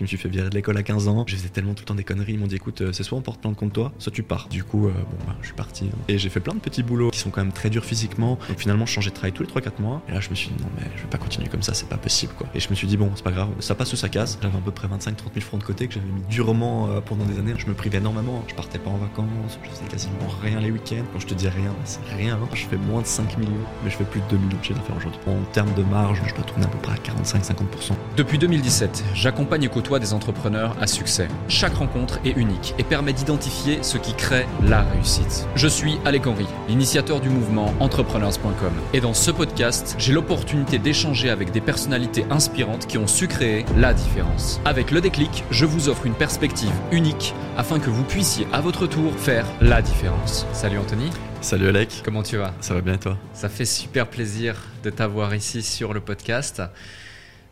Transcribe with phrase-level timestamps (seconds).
[0.00, 1.24] Je me suis fait virer de l'école à 15 ans.
[1.26, 2.32] Je faisais tellement tout le temps des conneries.
[2.32, 4.48] Ils m'ont dit écoute, euh, c'est soit on porte plainte contre toi, soit tu pars.
[4.48, 5.90] Du coup, euh, bon, bah, je suis parti.
[5.92, 5.98] hein.
[6.08, 8.38] Et j'ai fait plein de petits boulots qui sont quand même très durs physiquement.
[8.48, 10.00] Donc finalement, je changeais de travail tous les 3-4 mois.
[10.08, 11.86] Et là, je me suis dit non, mais je vais pas continuer comme ça, c'est
[11.86, 12.46] pas possible quoi.
[12.54, 14.38] Et je me suis dit bon, c'est pas grave, ça passe ou ça casse.
[14.40, 17.26] J'avais à peu près 25-30 000 francs de côté que j'avais mis durement euh, pendant
[17.26, 17.52] des années.
[17.58, 18.42] Je me privais énormément.
[18.48, 21.04] Je partais pas en vacances, je faisais quasiment rien les week-ends.
[21.12, 22.36] Quand je te dis rien, c'est rien.
[22.42, 22.48] hein.
[22.54, 23.52] Je fais moins de 5 millions,
[23.84, 25.20] mais je fais plus de 2 millions de chiffre d'affaires aujourd'hui.
[25.26, 27.92] En termes de marge, je dois tourner à peu près à 45-50%.
[28.16, 31.28] Depuis 2017, j'accompagne et des entrepreneurs à succès.
[31.48, 35.46] Chaque rencontre est unique et permet d'identifier ce qui crée la réussite.
[35.54, 38.72] Je suis Alec Henry, l'initiateur du mouvement entrepreneurs.com.
[38.92, 43.64] Et dans ce podcast, j'ai l'opportunité d'échanger avec des personnalités inspirantes qui ont su créer
[43.76, 44.60] la différence.
[44.64, 48.86] Avec le déclic, je vous offre une perspective unique afin que vous puissiez à votre
[48.86, 50.46] tour faire la différence.
[50.52, 51.10] Salut Anthony,
[51.40, 52.52] Salut Alec, comment tu vas?
[52.60, 53.16] Ça va bien et toi?
[53.32, 56.62] Ça fait super plaisir de t'avoir ici sur le podcast.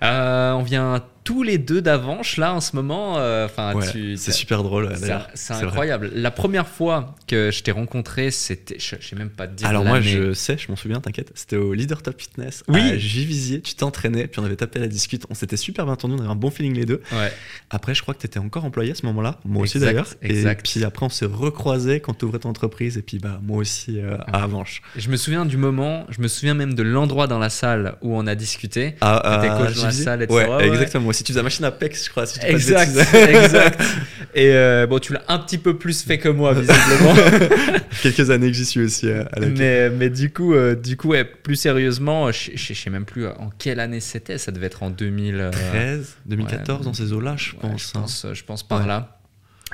[0.03, 3.19] Euh, on vient tous les deux d'Avanche là en ce moment.
[3.19, 3.85] euh, Enfin, Ouais,
[4.17, 5.07] c'est super drôle c'est-
[5.53, 5.65] vrai.
[5.67, 6.11] incroyable.
[6.15, 9.67] La première fois que je t'ai rencontré, c'était, je, je sais même pas te dire.
[9.69, 11.31] Alors moi je sais, je m'en souviens, t'inquiète.
[11.35, 12.65] C'était au Leader Top Fitness.
[12.69, 12.81] Oui.
[12.81, 15.25] à Juvisy, tu t'entraînais, puis on avait tapé la discute.
[15.29, 17.03] On s'était super bien entendu, on avait un bon feeling les deux.
[17.13, 17.31] Ouais.
[17.69, 20.09] Après, je crois que t'étais encore employé à ce moment-là, moi aussi d'ailleurs.
[20.23, 24.01] Et puis après, on s'est recroisés quand t'ouvrais ton entreprise, et puis bah moi aussi
[24.01, 24.81] euh, à Avanche.
[24.97, 26.07] Je me souviens du moment.
[26.09, 28.95] Je me souviens même de l'endroit dans la salle où on a discuté.
[29.03, 30.69] Ah, coach dans la salle et tout Ouais, ça, ouais, ouais.
[30.69, 31.05] exactement.
[31.05, 32.27] Moi aussi, tu faisais machine à PEX, je crois.
[32.27, 32.97] Si je Exact,
[33.29, 33.81] exact.
[34.35, 37.15] Et euh, bon, tu l'as un petit peu plus fait que moi visiblement.
[38.03, 40.97] Quelques années que j'y suis aussi euh, à la mais, mais du coup, euh, du
[40.97, 44.39] coup, ouais, plus sérieusement, je, je, je sais même plus en quelle année c'était.
[44.39, 45.35] Ça devait être en 2000.
[45.37, 46.85] euh, 13, 2014, ouais.
[46.85, 47.81] dans ces eaux-là, je Ouais, pense.
[47.93, 48.01] je hein.
[48.03, 49.19] pense, je pense par là.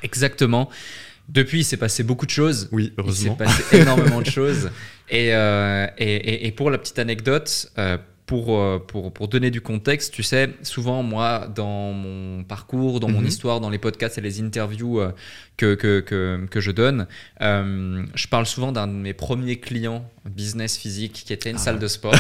[0.03, 0.71] Exactement.
[1.29, 2.69] Depuis, il s'est passé beaucoup de choses.
[2.73, 3.35] Oui, Il s'est heureusement.
[3.37, 4.71] passé énormément de choses.
[5.11, 7.71] Et, euh, et, et- et pour la petite anecdote,
[8.27, 13.09] pour, euh, pour, pour donner du contexte, tu sais, souvent, moi, dans mon parcours, dans
[13.11, 13.27] mon Mhm.
[13.27, 15.13] histoire, dans les podcasts et les interviews euh,
[15.57, 17.07] que, que, que, que je donne,
[17.41, 21.61] euh, je parle souvent d'un de mes premiers clients business physique qui était une Ah.
[21.61, 22.15] salle de sport.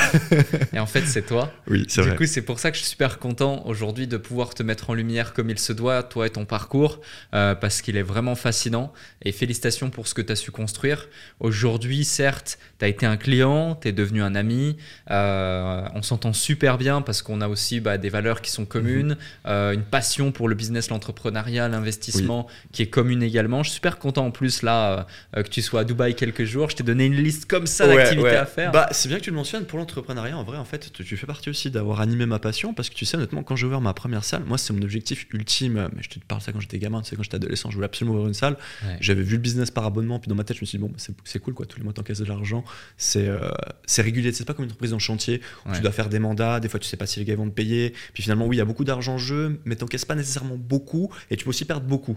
[0.75, 1.51] et en fait, c'est toi.
[1.69, 2.17] Oui, c'est Du vrai.
[2.19, 4.95] coup, c'est pour ça que je suis super content aujourd'hui de pouvoir te mettre en
[4.95, 7.01] lumière comme il se doit, toi et ton parcours,
[7.35, 8.93] euh, parce qu'il est vraiment fascinant.
[9.23, 11.09] Et félicitations pour ce que tu as su construire.
[11.41, 14.77] Aujourd'hui, certes, tu as été un client, tu es devenu un ami.
[15.11, 19.17] euh, on s'entend super bien parce qu'on a aussi bah, des valeurs qui sont communes,
[19.47, 23.63] euh, une passion pour le business, l'entrepreneuriat, l'investissement qui est commune également.
[23.63, 26.71] Je suis super content en plus là euh, que tu sois à Dubaï quelques jours.
[26.71, 28.37] Je t'ai donné une liste comme ça Ouais, d'activités ouais.
[28.37, 28.73] à faire.
[28.73, 30.37] Bah, c'est bien que tu le mentionnes pour l'entrepreneuriat.
[30.37, 32.95] En vrai, en fait, tu, tu fais partie aussi d'avoir animé ma passion parce que
[32.95, 35.89] tu sais, honnêtement, quand j'ai ouvert ma première salle, moi, c'est mon objectif ultime.
[35.95, 37.87] Mais je te parle ça quand j'étais gamin, tu sais, quand j'étais adolescent, je voulais
[37.87, 38.57] absolument ouvrir une salle.
[38.85, 38.97] Ouais.
[39.01, 40.89] J'avais vu le business par abonnement, puis dans ma tête, je me suis dit, bon,
[40.91, 41.67] bah, c'est cool, quoi.
[41.67, 42.65] Tous les mois, t'encaisses de l'argent.
[42.97, 43.39] C'est euh,
[43.87, 44.33] c'est régulier.
[44.33, 46.61] C'est pas comme une entreprise en chantier où tu dois faire des mandats.
[46.61, 47.91] Des fois, tu sais pas si les gars vont te payer.
[48.13, 51.11] Puis finalement, oui, il y a beaucoup d'argent en jeu, mais t'encaisses pas nécessairement beaucoup
[51.31, 52.17] et tu peux aussi perdre beaucoup.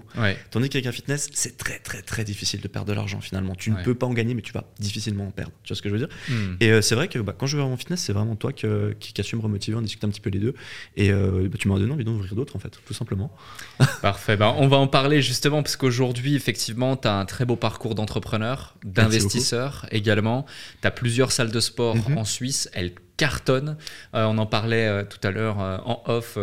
[0.51, 3.55] Tandis qu'avec fitness, c'est très, très, très difficile de perdre de l'argent finalement.
[3.55, 3.79] Tu Ouais.
[3.79, 5.51] ne peux pas en gagner, mais tu vas difficilement en perdre.
[5.63, 6.55] Tu vois ce que je veux dire Hmm.
[6.59, 8.95] et euh, c'est vrai que bah, quand je vais mon fitness, c'est vraiment toi que-
[8.99, 10.53] qui, qui a su me remotiver, on discute un petit peu les deux.
[10.95, 13.31] Et euh, bah, tu m'as donné envie d'ouvrir d'autres, en fait, tout simplement.
[14.01, 14.35] Parfait.
[14.37, 17.95] Ben, on va en parler justement parce qu'aujourd'hui, effectivement, tu as un très beau parcours
[17.95, 20.45] d'entrepreneur, d'investisseur également.
[20.81, 22.17] Tu as plusieurs salles de sport Mhm.
[22.17, 22.69] en Suisse.
[22.73, 23.77] Elles cartonnent.
[24.15, 26.37] Euh, on en parlait euh, tout à l'heure euh, en off.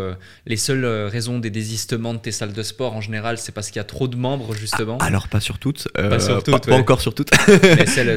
[0.47, 3.77] les seules raisons des désistements de tes salles de sport, en général, c'est parce qu'il
[3.77, 4.99] y a trop de membres, justement.
[4.99, 5.89] Alors, pas sur toutes.
[5.95, 6.79] Pas sur toutes, pas, pas ouais.
[6.79, 7.31] encore sur toutes.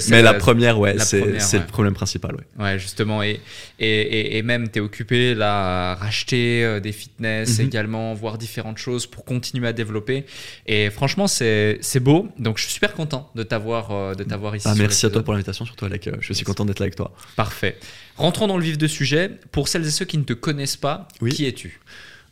[0.09, 1.59] mais la première, ouais, c'est ouais.
[1.59, 2.63] le problème principal, ouais.
[2.63, 3.21] Ouais, justement.
[3.23, 3.39] Et,
[3.79, 7.65] et, et, et même, tu es occupé là à racheter des fitness Mhm.
[7.65, 10.25] également, voir différentes choses pour continuer à développer.
[10.65, 12.27] Et franchement, c'est beau.
[12.39, 14.67] Donc, je suis super content de t'avoir de t'avoir ici.
[14.69, 16.09] Ah, merci à toi pour l'invitation, surtout Alec.
[16.19, 17.11] Je suis content d'être là avec toi.
[17.35, 17.77] Parfait.
[18.17, 19.39] Rentrons dans le vif du sujet.
[19.51, 21.31] Pour celles et ceux qui ne te connaissent pas, Oui.
[21.31, 21.79] qui es-tu?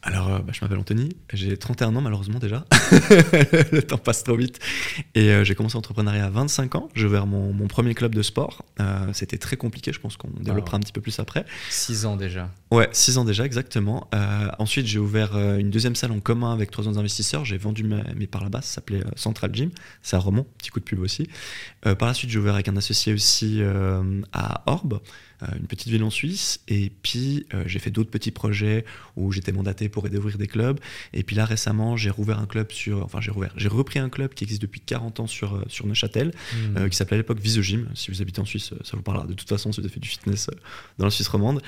[0.08, 2.64] Alors, euh, bah, je m'appelle Anthony, j'ai 31 ans malheureusement déjà.
[3.72, 4.60] le temps passe trop vite.
[5.16, 6.90] Et euh, j'ai commencé l'entrepreneuriat à 25 ans.
[6.94, 8.64] J'ai ouvert mon, mon premier club de sport.
[8.80, 11.44] Euh, C'était très compliqué, je pense qu'on développera un petit peu plus après.
[11.72, 12.52] 6 ans déjà.
[12.70, 14.08] Ouais, 6 ans déjà, exactement.
[14.14, 17.44] Euh, ensuite, j'ai ouvert une deuxième salle en commun avec trois autres investisseurs.
[17.44, 19.72] J'ai vendu mes, mes parts là-bas, ça s'appelait Central Gym.
[20.04, 21.28] C'est à Romont, petit coup de pub aussi.
[21.82, 23.60] Par la suite, j'ai ouvert avec un associé aussi
[24.34, 25.00] à Orbe,
[25.60, 26.62] une petite ville en Suisse.
[26.68, 28.86] Et puis, euh, j'ai fait d'autres petits projets
[29.16, 30.80] où j'étais mandaté pour aider à ouvrir des clubs.
[31.14, 33.04] Et puis là, récemment, j'ai rouvert un club sur.
[33.04, 33.54] Enfin, j'ai rouvert.
[33.58, 36.78] J'ai repris un club qui existe depuis 40 ans sur, euh, sur Neuchâtel, Hmm.
[36.78, 37.90] euh, qui s'appelait à l'époque Visogym.
[37.96, 39.94] Si vous habitez en Suisse, euh, ça vous parlera de toute façon si vous avez
[39.94, 40.56] fait du fitness euh,
[40.98, 41.62] dans la Suisse romande.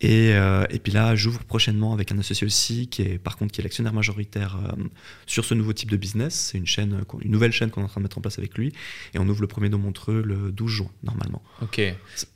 [0.00, 3.52] Et, euh, et puis là, j'ouvre prochainement avec un associé aussi, qui est par contre
[3.52, 4.84] qui est l'actionnaire majoritaire euh,
[5.26, 6.34] sur ce nouveau type de business.
[6.52, 8.38] C'est une chaîne, euh, une nouvelle chaîne qu'on est en train de mettre en place
[8.38, 8.72] avec lui.
[9.14, 11.42] Et on ouvre le premier de Montreux le 12 juin, normalement.
[11.62, 11.80] Ok.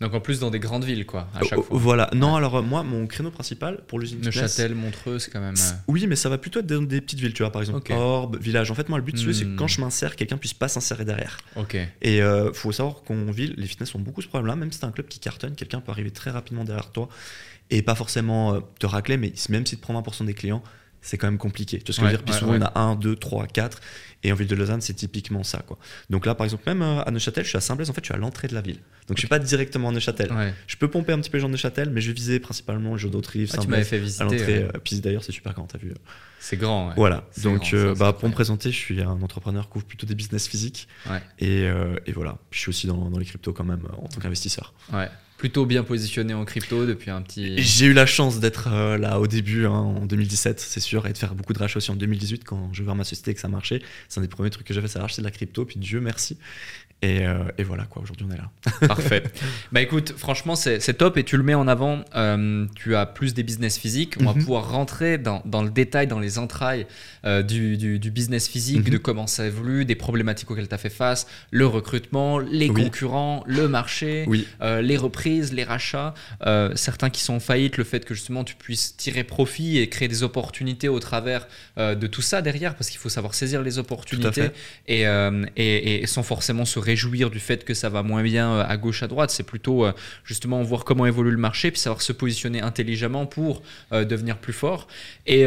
[0.01, 1.79] Donc en plus dans des grandes villes, quoi, à chaque Oh, fois.
[1.79, 2.11] Voilà.
[2.15, 5.55] Non, alors moi, mon créneau principal pour l'usine Neuchâtel, Montreux, c'est quand même.
[5.87, 7.91] Oui, mais ça va plutôt être dans des petites villes, tu vois, par exemple Ok.
[7.97, 8.71] Orbe, village.
[8.71, 9.57] En fait, moi, le but, veux, c'est que Hmm.
[9.57, 11.39] quand je m'insère, quelqu'un puisse pas s'insérer derrière.
[11.57, 11.77] Ok.
[12.01, 14.57] Et euh, faut savoir qu'en ville, les fitness ont beaucoup ce problème-là.
[14.57, 17.09] Même si t'as un club qui cartonne, quelqu'un peut arriver très rapidement derrière toi
[17.73, 20.63] et pas forcément euh, te racler, mais même si tu prends 20% des clients,
[21.05, 21.79] c'est quand même compliqué.
[21.79, 22.25] Tu vois ce que je veux dire?
[22.25, 22.59] Puis ouais, souvent, ouais.
[22.61, 23.81] on a 1, 2, 3, 4.
[24.23, 25.59] Et en ville de Lausanne, c'est typiquement ça.
[25.67, 25.77] Quoi.
[26.11, 28.07] Donc là, par exemple, même euh, à Neuchâtel, je suis à Saint-Blaise, en fait, je
[28.07, 28.79] suis à l'entrée de la ville.
[29.09, 30.31] Donc je suis pas directement à Neuchâtel.
[30.69, 32.99] Je peux pomper un petit peu les gens de Neuchâtel, mais je visais principalement le
[32.99, 33.89] jeu d'Autrive, Ah, tu m'avais Saint-Blaise.
[34.19, 34.53] fait À visiter.
[34.53, 34.77] l'entrée, ouais.
[34.77, 35.93] euh, puis d'ailleurs, c'est super grand, t'as vu.
[36.39, 36.93] C'est grand.
[36.95, 40.07] voilà, donc grand, euh, bah, pour me présenter, je suis un entrepreneur qui ouvre plutôt
[40.07, 40.87] des business physiques.
[41.41, 44.07] Et, euh, et voilà, Puis je suis aussi dans, dans les cryptos quand même en
[44.07, 44.73] tant qu'investisseur.
[44.93, 45.09] Ouais.
[45.43, 47.59] Plutôt bien positionné en crypto depuis un petit.
[47.59, 51.13] J'ai eu la chance d'être euh, là au début, hein, en 2017, c'est sûr, et
[51.13, 53.41] de faire beaucoup de rachats aussi en 2018 quand j'ai ouvert ma société et que
[53.41, 53.83] ça marchait.
[54.09, 56.01] C'est un des premiers trucs que j'ai fait, c'est racheter de la crypto, puis Dieu
[56.01, 56.39] merci.
[57.05, 58.49] Et, euh, et voilà, quoi, aujourd'hui on est là.
[58.87, 59.25] Parfait.
[59.73, 62.05] bah écoute, franchement, c'est top et tu le mets en avant.
[62.15, 64.15] Euh, tu as plus des business physiques.
[64.21, 64.39] On va Mhm.
[64.41, 66.87] pouvoir rentrer dans, dans le détail, dans les entrailles
[67.25, 68.93] euh, du, du- du business physique, Mhm.
[68.93, 72.85] de comment ça évolue, des problématiques auxquelles tu as fait face, le recrutement, les Oui.
[72.85, 74.25] concurrents, le marché.
[74.29, 76.15] Oui, les reprises, les rachats,
[76.77, 80.07] certains qui sont en faillite, le fait que justement tu puisses tirer profit et créer
[80.09, 84.51] des opportunités au travers de tout ça derrière, parce qu'il faut savoir saisir les opportunités
[84.87, 85.03] et,
[85.57, 88.77] et, et sans forcément se réjouir du fait que ça va moins bien euh, à
[88.77, 89.31] gauche, à droite.
[89.31, 89.93] C'est plutôt euh,
[90.25, 93.63] justement voir comment évolue le marché, puis savoir se positionner intelligemment pour
[93.93, 94.89] euh, devenir plus fort.
[95.27, 95.45] Et,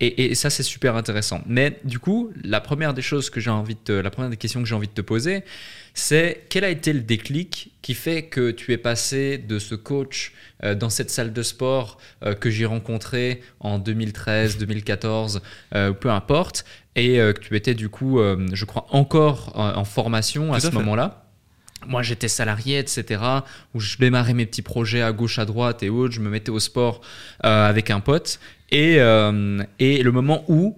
[0.00, 1.40] et, ça, c'est super intéressant.
[1.46, 4.68] Mais du coup, la première des choses que j'ai envie la première des questions que
[4.68, 5.42] j'ai envie de te poser,
[5.98, 10.32] c'est quel a été le déclic qui fait que tu es passé de ce coach
[10.62, 15.42] euh, dans cette salle de sport euh, que j'ai rencontré en 2013, 2014,
[15.74, 16.64] euh, peu importe,
[16.94, 18.18] et que tu étais du coup,
[18.52, 21.28] je crois, encore en, en formation à Tout ce moment-là?
[21.86, 23.22] Moi, j'étais salarié, etc.,
[23.74, 26.12] où je démarrais mes petits projets à gauche, à droite et autres.
[26.12, 27.00] Je me mettais au sport
[27.44, 28.40] euh, avec un pote.
[28.70, 30.76] Et, euh, et le moment où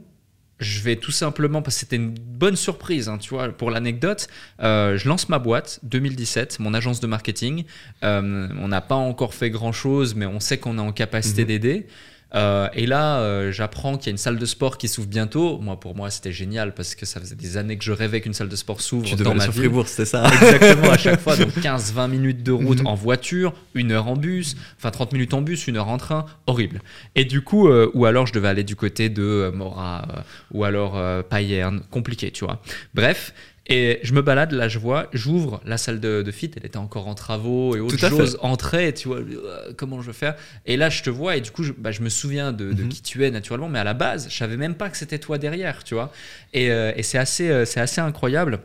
[0.60, 4.28] je vais tout simplement, parce que c'était une bonne surprise, hein, tu vois, pour l'anecdote,
[4.62, 7.64] euh, je lance ma boîte 2017, mon agence de marketing.
[8.04, 11.48] Euh, on n'a pas encore fait grand-chose, mais on sait qu'on est en capacité Mhm.
[11.48, 11.86] d'aider.
[12.34, 15.58] Euh, et là, euh, j'apprends qu'il y a une salle de sport qui s'ouvre bientôt.
[15.58, 18.34] Moi, pour moi, c'était génial parce que ça faisait des années que je rêvais qu'une
[18.34, 19.62] salle de sport s'ouvre tu dans ma sur ville.
[19.62, 22.86] Fribourg, c'était ça Exactement, à chaque fois, donc 15-20 minutes de route Mhm.
[22.86, 26.24] en voiture, une heure en bus, enfin 30 minutes en bus, une heure en train,
[26.46, 26.82] horrible.
[27.16, 29.50] Et du coup, euh, ou alors je devais aller du côté de euh,
[30.52, 32.60] ou alors Payerne, compliqué, tu vois.
[32.94, 33.34] Bref.
[33.72, 36.76] Et je me balade, là je vois, j'ouvre la salle de, de fit, elle était
[36.76, 38.08] encore en travaux et fait.
[38.08, 40.34] J'ose entrer, tu vois, euh, comment je vais faire
[40.66, 42.82] Et là je te vois et du coup je, bah, je me souviens de, de
[42.82, 42.88] Mhm.
[42.88, 45.38] qui tu es naturellement, mais à la base, je savais même pas que c'était toi
[45.38, 46.12] derrière, tu vois.
[46.52, 48.58] Et, euh, et c'est assez, euh, c'est assez incroyable.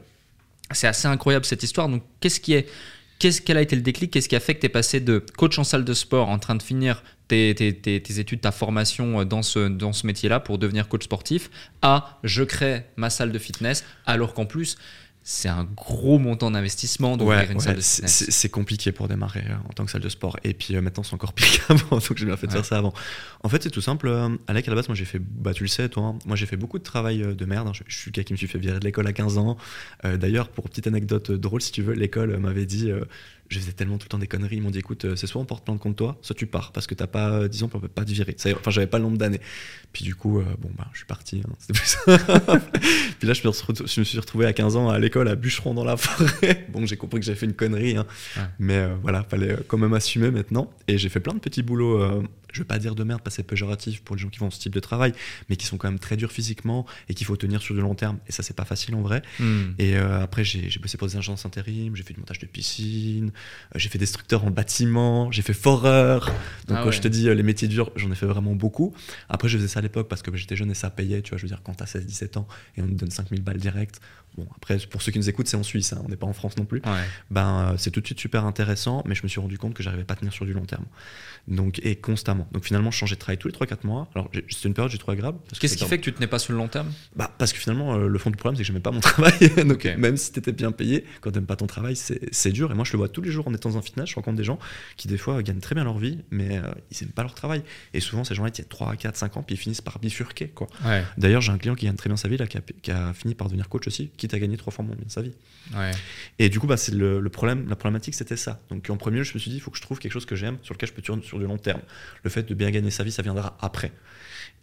[0.72, 1.88] C'est assez incroyable cette histoire.
[1.88, 2.68] Donc, qu'est-ce qui est,
[3.20, 4.10] qu'est-ce quel a été le déclic?
[4.12, 6.40] Qu'est-ce qui a fait que tu es passé de coach en salle de sport, en
[6.40, 10.06] train de finir tes, tes- tes- tes études, ta formation euh, dans ce, dans ce
[10.08, 11.50] métier-là pour devenir coach sportif,
[11.82, 14.78] à je crée ma salle de fitness, alors qu'en plus,
[15.28, 18.14] c'est un gros montant d'investissement d'ouvrir Ouais, une ouais, salle de c'est fitness.
[18.26, 20.38] c'est- c'est compliqué pour démarrer euh, en tant que salle de sport.
[20.44, 22.58] Et puis euh, maintenant, c'est encore pire qu'avant, donc j'ai bien fait de Ouais.
[22.60, 22.94] faire ça avant.
[23.42, 24.08] En fait, c'est tout simple.
[24.08, 26.36] euh, Alec, à la base, moi j'ai fait, bah, tu le sais, toi, hein, moi
[26.36, 27.68] j'ai fait beaucoup de travail euh, de merde.
[27.68, 27.72] hein.
[27.74, 29.58] Je, je suis le gars qui me suis fait virer de l'école à 15 ans.
[30.04, 32.92] D'ailleurs, pour petite anecdote drôle, si tu veux, l'école m'avait dit.
[33.46, 34.58] Euh, je faisais tellement tout le temps des conneries.
[34.58, 36.72] Ils m'ont dit écoute, euh, c'est soit on porte plainte contre toi, soit tu pars
[36.72, 38.36] parce que t'as pas euh, 10 ans, puis on peut pas te virer.
[38.56, 39.42] Enfin, j'avais pas le nombre d'années.
[39.94, 41.42] Puis du coup, euh, bon, bah, je suis parti.
[41.48, 42.60] hein, c'était plus ça.
[43.20, 45.28] Puis là, je me, suis retrouvé, je me suis retrouvé à 15 ans à l'école
[45.30, 46.66] à bûcheron dans la forêt.
[46.76, 47.96] Bon, j'ai compris que j'avais fait une connerie.
[47.96, 48.06] hein.
[48.36, 48.44] Ouais.
[48.60, 50.70] Mais euh, voilà, fallait euh, quand même assumer maintenant.
[50.88, 52.02] Et j'ai fait plein de petits boulots.
[52.02, 52.24] euh,
[52.56, 54.50] je veux pas dire de merde parce que c'est péjoratif pour les gens qui font
[54.50, 55.12] ce type de travail,
[55.50, 57.96] mais qui sont quand même très durs physiquement et qu'il faut tenir sur du long
[57.96, 58.18] terme.
[58.28, 59.22] Et ça, c'est pas facile en vrai.
[59.40, 59.72] Hmm.
[59.78, 63.28] Et euh, après, j'ai bossé pour des agences intérim, j'ai fait du montage de piscine,
[63.28, 63.35] euh,
[63.76, 66.26] j'ai fait destructeur en bâtiment, j'ai fait foreur.
[66.68, 66.92] Donc, Ah quand ouais.
[66.92, 68.94] je te dis euh, les métiers durs, j'en ai fait vraiment beaucoup.
[69.30, 71.22] Après, je faisais ça à l'époque parce que j'étais jeune et ça payait.
[71.22, 73.58] Tu vois, je veux dire, quand t'as 16-17 ans et on te donne 5000 balles
[73.58, 74.00] direct.
[74.38, 76.34] Bon, après, pour ceux qui nous écoutent, c'est en Suisse, hein, on n'est pas en
[76.34, 76.82] France non plus.
[76.86, 76.92] Ouais.
[77.32, 79.82] Ben, euh, c'est tout de suite super intéressant, mais je me suis rendu compte que
[79.82, 80.84] j'arrivais pas à tenir sur du long terme.
[81.48, 82.48] Donc, et constamment.
[82.52, 84.10] Donc, finalement, je changeais de travail tous les 3-4 mois.
[84.16, 85.38] Alors, c'était une période, j'ai trouvé agréable.
[85.60, 86.92] Qu'est-ce qui fait que tu tenais pas sur le long terme?
[87.16, 89.34] Bah, parce que finalement, euh, le fond du problème, c'est que j'aimais pas mon travail.
[89.66, 92.72] Donc, même si t'étais bien payé, quand t'aimes pas ton travail, c'est c'est dur.
[92.72, 94.38] Et moi, je le vois tous les jours en étant dans un fitness, je rencontre
[94.38, 94.60] des gens
[94.98, 97.64] qui des fois gagnent très bien leur vie, mais euh, ils n'aiment pas leur travail.
[97.94, 100.50] Et souvent, ces gens-là, ils tiennent 3, 4, 5 ans, puis ils finissent par bifurquer.
[100.50, 100.68] Quoi.
[100.86, 101.04] Ouais.
[101.18, 103.14] D'ailleurs, j'ai un client qui gagne très bien sa vie, là, qui, a, qui a
[103.14, 105.34] fini par devenir coach aussi, quitte à gagner trois fois moins bien sa vie.
[105.76, 105.92] Ouais.
[106.40, 108.62] Et du coup, bah, c'est le, le problème, la problématique, c'était ça.
[108.70, 110.26] Donc en premier lieu, je me suis dit, il faut que je trouve quelque chose
[110.26, 111.82] que j'aime, sur lequel je peux tourner sur du long terme.
[112.24, 113.92] Le fait de bien gagner sa vie, ça viendra après.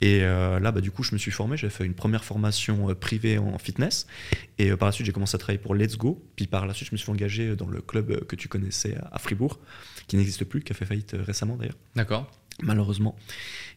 [0.01, 1.57] Et euh, là, bah, du coup, je me suis formé.
[1.57, 4.07] J'ai fait une première formation euh, privée en fitness.
[4.59, 6.25] Et euh, par la suite, j'ai commencé à travailler pour Let's Go.
[6.35, 9.19] Puis par la suite, je me suis engagé dans le club que tu connaissais à-
[9.21, 9.61] Fribourg,
[10.09, 12.29] qui n'existe plus, qui a fait faillite récemment d'ailleurs, D'accord.
[12.61, 13.17] Malheureusement.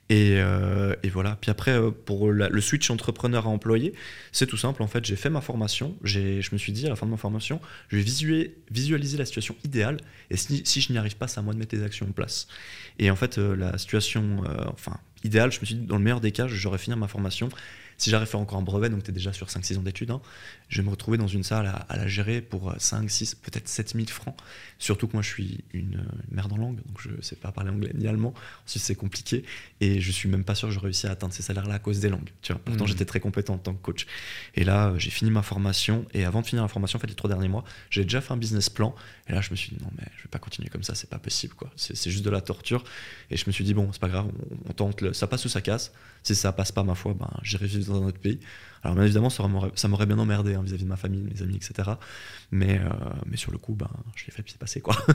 [0.10, 1.38] Et, euh, et voilà.
[1.42, 3.94] Puis après, euh, pour le switch entrepreneur à employé,
[4.32, 4.84] c'est tout simple.
[4.84, 5.96] En fait, j'ai fait ma formation.
[6.04, 9.56] Je me suis dit à la fin de ma formation, je vais visualiser la situation
[9.64, 9.98] idéale.
[10.30, 12.48] Et si, je n'y arrive pas, c'est à moi de mettre des actions en place.
[13.00, 16.22] Et en fait, euh, la situation enfin, idéale, je me suis dit, dans le meilleur
[16.22, 17.50] des cas, j'aurais fini ma formation.
[17.98, 20.12] Si j'arrive à faire encore un brevet, donc tu es déjà sur 5-6 ans d'études,
[20.12, 20.22] hein,
[20.70, 23.36] je vais me retrouver dans une salle à, à la gérer pour euh, 5, 6,
[23.36, 24.36] peut-être 7000 francs.
[24.80, 27.36] Surtout que moi, je suis une, euh, une merde en langue, donc je ne sais
[27.38, 28.34] pas parler anglais ni allemand.
[28.68, 29.46] Ensuite, c'est compliqué.
[29.80, 32.00] Et je suis même pas sûr que je réussi à atteindre ces salaires-là à cause
[32.00, 32.30] des langues.
[32.42, 32.62] Tu vois.
[32.64, 32.90] Pourtant, Mhm.
[32.90, 34.06] j'étais très compétent en tant que coach.
[34.56, 36.06] Et là, euh, j'ai fini ma formation.
[36.14, 38.34] Et avant de finir la formation, en fait, les trois derniers mois, j'ai déjà fait
[38.34, 38.94] un business plan.
[39.28, 41.10] Et là, je me suis dit, non, mais je vais pas continuer comme ça, c'est
[41.10, 41.54] pas possible.
[41.54, 41.72] quoi.
[41.78, 42.84] C'est c'est juste de la torture.
[43.32, 44.28] Et je me suis dit, bon, c'est pas grave,
[44.66, 45.92] on, on tente, le- ça passe ou ça casse.
[46.26, 48.40] Si ça passe pas, ma foi, ben, j'irai vivre dans un autre pays.
[48.84, 51.56] Alors, bien évidemment, ça m'aurait bien emmerdé hein, vis-à-vis de ma famille, de mes amis,
[51.56, 51.90] etc.
[52.52, 52.90] Mais, euh,
[53.26, 54.96] mais sur le coup, ben, je l'ai fait, puis c'est passé, quoi.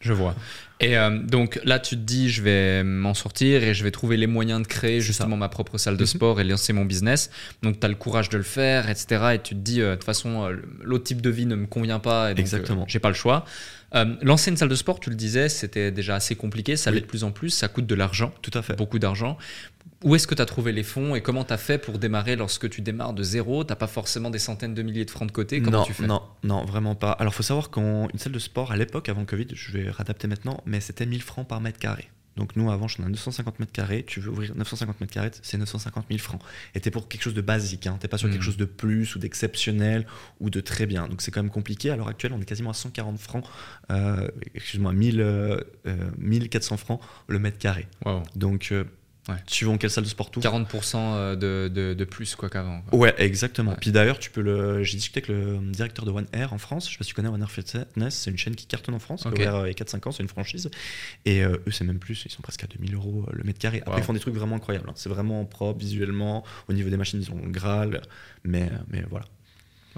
[0.00, 0.36] Je vois.
[0.78, 4.16] Et euh, donc là, tu te dis, je vais m'en sortir et je vais trouver
[4.16, 5.36] les moyens de créer justement ça.
[5.40, 6.06] ma propre salle de Mhm.
[6.06, 7.30] sport et lancer mon business.
[7.64, 9.30] Donc tu as le courage de le faire, etc.
[9.34, 11.98] Et tu te dis, euh, de toute façon, l'autre type de vie ne me convient
[11.98, 12.30] pas.
[12.30, 12.84] Et donc, Exactement.
[12.86, 13.44] j'ai pas le choix.
[13.96, 16.76] Euh, lancer une salle de sport, tu le disais, c'était déjà assez compliqué.
[16.76, 16.94] Ça Oui.
[16.96, 17.50] l'est de plus en plus.
[17.50, 18.76] Ça coûte de l'argent, Tout à fait.
[18.76, 19.36] beaucoup d'argent.
[20.04, 22.36] Où est-ce que tu as trouvé les fonds et comment tu as fait pour démarrer
[22.36, 25.32] lorsque tu démarres de zéro Tu pas forcément des centaines de milliers de francs de
[25.32, 25.62] côté.
[25.62, 26.06] Comment non, tu fais?
[26.06, 27.12] non, non, vraiment pas.
[27.12, 30.60] Alors, faut savoir qu'une salle de sport, à l'époque, avant Covid, je vais réadapter maintenant,
[30.66, 32.10] mais c'était 1000 francs par mètre carré.
[32.36, 34.04] Donc, nous, avant, j'en ai 950 mètres carrés.
[34.06, 36.40] Tu veux ouvrir 950 mètres carrés, c'est 950 000 francs.
[36.76, 37.96] Et t'es pour quelque chose de basique, hein.
[38.00, 38.34] T'es pas sur Mhm.
[38.34, 40.06] quelque chose de plus ou d'exceptionnel
[40.38, 41.08] ou de très bien.
[41.08, 41.90] Donc, c'est quand même compliqué.
[41.90, 43.44] À l'heure actuelle, on est quasiment à 140 francs,
[43.90, 45.56] euh, excuse-moi, 1000, euh,
[45.88, 47.88] euh, 1400 francs le mètre carré.
[48.06, 48.22] Wow.
[48.36, 48.84] Donc, euh,
[49.28, 49.34] Ouais.
[49.46, 52.82] suivant quelle salle de sport tu 40% de, de, de plus quoi qu'avant.
[52.92, 53.72] Ouais, exactement.
[53.72, 53.76] Ouais.
[53.80, 54.82] Puis d'ailleurs, tu peux le.
[54.82, 56.86] J'ai discuté avec le directeur de One Air en France.
[56.86, 58.14] Je sais pas si tu connais One Air Fitness.
[58.14, 59.26] C'est une chaîne qui cartonne en France.
[59.26, 59.34] Ok.
[59.34, 60.12] qui a ouvert il y a 4-5 ans.
[60.12, 60.70] C'est une franchise.
[61.26, 62.22] Et euh, eux, c'est même plus.
[62.24, 63.78] Ils sont presque à 2000 euros euh, le mètre carré.
[63.80, 63.98] Après, Wow.
[63.98, 64.88] ils font des trucs vraiment incroyables.
[64.88, 64.94] hein.
[64.96, 66.42] C'est vraiment propre visuellement.
[66.68, 68.00] Au niveau des machines, ils ont le Graal.
[68.44, 69.26] Mais, mais voilà.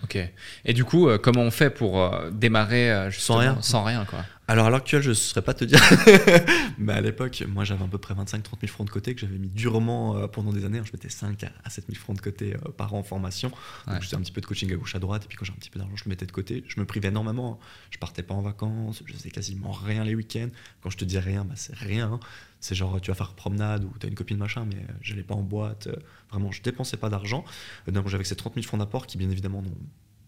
[0.03, 0.17] Ok.
[0.65, 3.59] Et du coup, euh, comment on fait pour euh, démarrer euh, justement, rien.
[3.61, 4.25] Sans rien, quoi?
[4.51, 5.81] Alors à l'heure actuelle, je ne saurais pas te dire.
[6.79, 9.39] mais à l'époque, moi, j'avais à peu près 25-30 000 francs de côté que j'avais
[9.39, 10.81] mis durement euh, pendant des années.
[10.85, 13.51] Je mettais 5 à, à 7 000 francs de côté euh, par an en formation.
[13.87, 13.93] Ouais.
[13.93, 15.25] Donc, je faisais un petit peu de coaching à gauche, à droite.
[15.25, 16.65] Et puis quand j'ai un petit peu d'argent, je le mettais de côté.
[16.67, 17.61] Je me privais énormément.
[17.63, 17.65] hein.
[17.91, 19.05] Je partais pas en vacances.
[19.07, 20.49] Je faisais quasiment rien les week-ends.
[20.83, 22.11] Quand je te dis rien, bah, c'est rien.
[22.15, 22.21] hein.
[22.59, 25.23] C'est genre, tu vas faire promenade ou tu as une copine machin, mais euh, j'allais
[25.23, 25.89] pas en boîte.
[26.29, 27.45] vraiment, je dépensais pas d'argent.
[27.87, 29.77] Donc j'avais ces 30 000 francs d'apport qui, bien évidemment, n'ont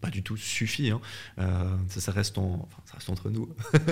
[0.03, 0.91] pas du tout suffi.
[0.91, 0.99] hein.
[1.39, 1.43] Euh,
[1.87, 3.47] ça, ça reste en, enfin, ça reste entre nous.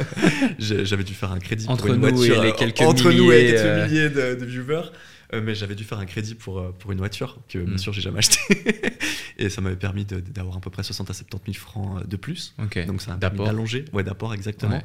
[0.60, 3.38] J'avais dû faire un crédit Entre pour une nous et les quelques entre nous et
[3.38, 4.92] les milliers, quelques euh, milliers de, de viewers.
[5.34, 7.78] Euh, mais j'avais dû faire un crédit pour, euh, pour une voiture que, bien Mm.
[7.78, 8.38] sûr, j'ai jamais acheté.
[9.38, 12.16] et ça m'avait permis d'avoir à peu près 60 à 70 000 francs euh, de
[12.18, 12.54] plus.
[12.86, 13.86] Donc ça a permis d'allonger.
[13.94, 14.76] Ouais, d'apport, exactement.
[14.78, 14.84] Ouais.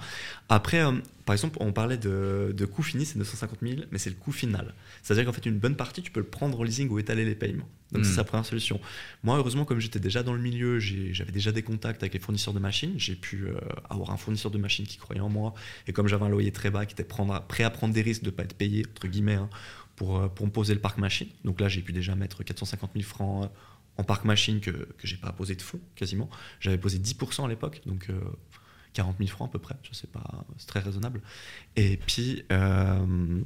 [0.48, 0.92] Après, euh,
[1.24, 4.30] par exemple, on parlait de, de coût fini, c'est 950 000, mais c'est le coût
[4.30, 4.74] final.
[5.02, 7.34] C'est-à-dire qu'en fait, une bonne partie, tu peux le prendre en leasing ou étaler les
[7.34, 7.68] paiements.
[7.92, 8.80] Donc, c'est sa première solution.
[9.22, 12.52] Moi, heureusement, comme j'étais déjà dans le milieu, j'avais déjà des contacts avec les fournisseurs
[12.52, 12.94] de machines.
[12.96, 13.54] J'ai pu euh,
[13.90, 15.54] avoir un fournisseur de machines qui croyait en moi.
[15.86, 18.22] Et comme j'avais un loyer très bas, qui était prendre- prêt à prendre des risques
[18.22, 19.48] de ne pas être payé, entre guillemets, hein,
[19.96, 21.28] pour, euh, pour me poser le parc machine.
[21.44, 23.48] Donc là, j'ai pu déjà mettre 450 000 francs euh,
[23.98, 26.28] en parc machine que, que j'ai pas posé de fonds, quasiment.
[26.60, 27.80] J'avais posé 10% à l'époque.
[27.86, 28.08] Donc.
[28.10, 28.20] euh,
[28.92, 30.24] 40 000 francs à peu près, je sais pas,
[30.56, 31.20] c'est très raisonnable.
[31.76, 33.42] Et puis, euh,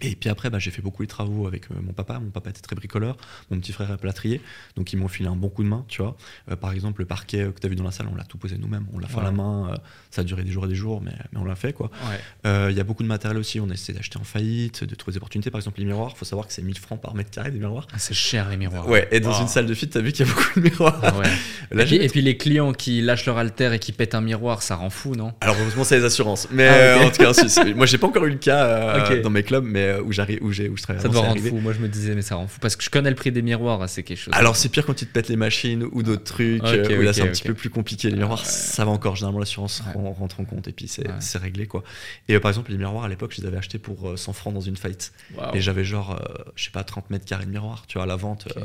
[0.00, 2.18] et puis après, bah, j'ai fait beaucoup les travaux avec euh, mon papa.
[2.18, 3.16] Mon papa était très bricoleur,
[3.50, 4.40] mon petit frère est plâtrier,
[4.76, 6.16] donc ils m'ont filé un bon coup de main, tu vois.
[6.50, 8.24] Euh, par exemple, le parquet euh, que tu as vu dans la salle, on l'a
[8.24, 9.70] tout posé nous-mêmes, on l'a fait à la main.
[9.72, 9.76] euh,
[10.10, 11.90] ça a duré des jours et des jours, mais, mais on l'a fait, quoi.
[12.08, 12.18] Ouais.
[12.46, 14.94] Euh, Il y a beaucoup de matériel aussi, on a essayé d'acheter en faillite, de
[14.94, 15.50] trouver des opportunités.
[15.50, 17.58] Par exemple, les miroirs, il faut savoir que c'est 1000 francs par mètre carré des
[17.58, 17.86] miroirs.
[17.92, 18.88] Ah, c'est cher les miroirs.
[18.88, 19.42] Ouais, et dans Wow.
[19.42, 21.00] une salle de fit, tu as vu qu'il y a beaucoup de miroirs.
[21.02, 21.24] Ah ouais.
[21.70, 24.14] Là, et, puis, j'ai- et puis les clients qui lâchent leur haltère et qui pètent
[24.14, 25.32] un miroir, ça rend fou, non?
[25.42, 26.48] Alors heureusement c'est les assurances.
[26.50, 29.42] Mais Ah, en tout cas, si, moi j'ai pas encore eu le cas dans mes
[29.42, 31.02] clubs, mais euh, où j'arrive, où j'ai, où je travaille.
[31.02, 31.56] Ça doit rendre fou.
[31.56, 32.58] Moi, je me disais, mais ça rend fou.
[32.60, 34.34] Parce que je connais le prix des miroirs, hein, c'est quelque chose.
[34.34, 36.62] Alors c'est pire quand tu te pètes les machines ou d'autres trucs.
[36.62, 38.10] Ok, euh, où là c'est un petit peu plus compliqué.
[38.10, 39.16] Les miroirs, ça va encore.
[39.16, 39.92] Généralement l'assurance Ouais.
[39.94, 41.14] rentre en compte et puis c'est, Ouais.
[41.40, 41.82] réglé quoi.
[42.28, 44.32] Et euh, par exemple les miroirs à l'époque, je les avais achetés pour euh, 100
[44.32, 45.12] francs dans une fight.
[45.54, 47.84] Et j'avais genre, euh, je sais pas, 30 mètres carrés de miroir.
[47.86, 48.60] Tu vois à la vente, euh,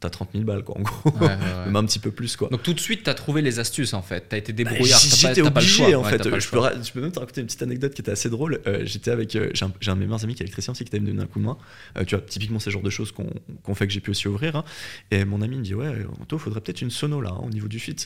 [0.00, 1.10] t'as 30 000 balles, quoi, en gros.
[1.10, 1.36] Ouais, ouais, ouais.
[1.66, 2.48] Même un petit peu plus, quoi.
[2.50, 4.28] Donc tout de suite, tu as trouvé les astuces en fait.
[4.28, 5.00] Tu as été Bah, débrouillard.
[5.00, 5.96] t'as pas- J'étais t'as pas le obligé choix.
[5.98, 6.18] en fait.
[6.18, 8.60] t'as je, peux, je peux même te raconter une petite anecdote qui était assez drôle.
[8.66, 9.34] Euh, J'étais avec.
[9.36, 11.26] euh, J'ai un, de mes meilleurs amis qui est électricien aussi qui t'a donné un
[11.26, 11.58] coup de main.
[11.96, 13.28] Euh, tu vois, typiquement, c'est le genre de choses qu'on
[13.62, 14.56] qu'on fait que j'ai pu aussi ouvrir.
[14.56, 14.64] hein.
[15.10, 17.68] Et mon ami me dit Ouais, Anto, faudrait peut-être une sono là, hein, au niveau
[17.68, 17.96] du fit.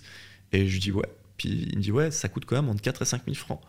[0.52, 1.06] Et je lui dis Ouais.
[1.37, 3.61] Puis il me dit Ouais, ça coûte quand même entre 4 et 5 000 francs.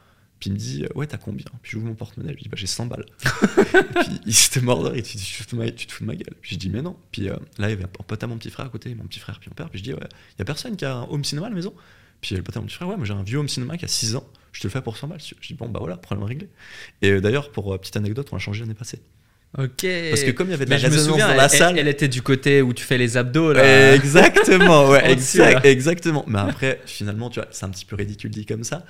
[0.43, 2.57] Puis il me dit Ouais, t'as combien Puis j'ouvre mon porte-monnaie, je lui dis Bah,
[2.57, 3.05] j'ai 100 balles.
[3.21, 6.07] puis il s'était mort il dit tu te, fous de ma, tu te fous de
[6.07, 6.35] ma gueule.
[6.41, 6.97] Puis je dis Mais non.
[7.13, 9.05] Puis euh, là, il y avait un pote à mon petit frère à côté, mon
[9.05, 9.69] petit frère, puis mon père.
[9.69, 11.55] Puis je dis Ouais, il y a personne qui a un home cinéma à la
[11.55, 11.73] maison
[12.23, 13.85] puis le pote à mon petit frère, ouais, moi j'ai un vieux home cinéma qui
[13.85, 15.19] a 6 ans, je te le fais pour 100 balles.
[15.19, 16.47] Je dis, bon, bah voilà, problème réglé.
[17.01, 19.01] Et euh, d'ailleurs, pour euh, petite anecdote, on l'a changé l'année passée.
[19.57, 19.85] Ok.
[20.09, 21.77] Parce que comme il y avait de la résonance souviens, dans la elle, salle.
[21.77, 23.93] elle était du côté où tu fais les abdos là.
[23.93, 26.23] Exactement, ouais, exact, exactement.
[26.27, 28.83] Mais après, finalement, tu vois, c'est un petit peu ridicule dit comme ça.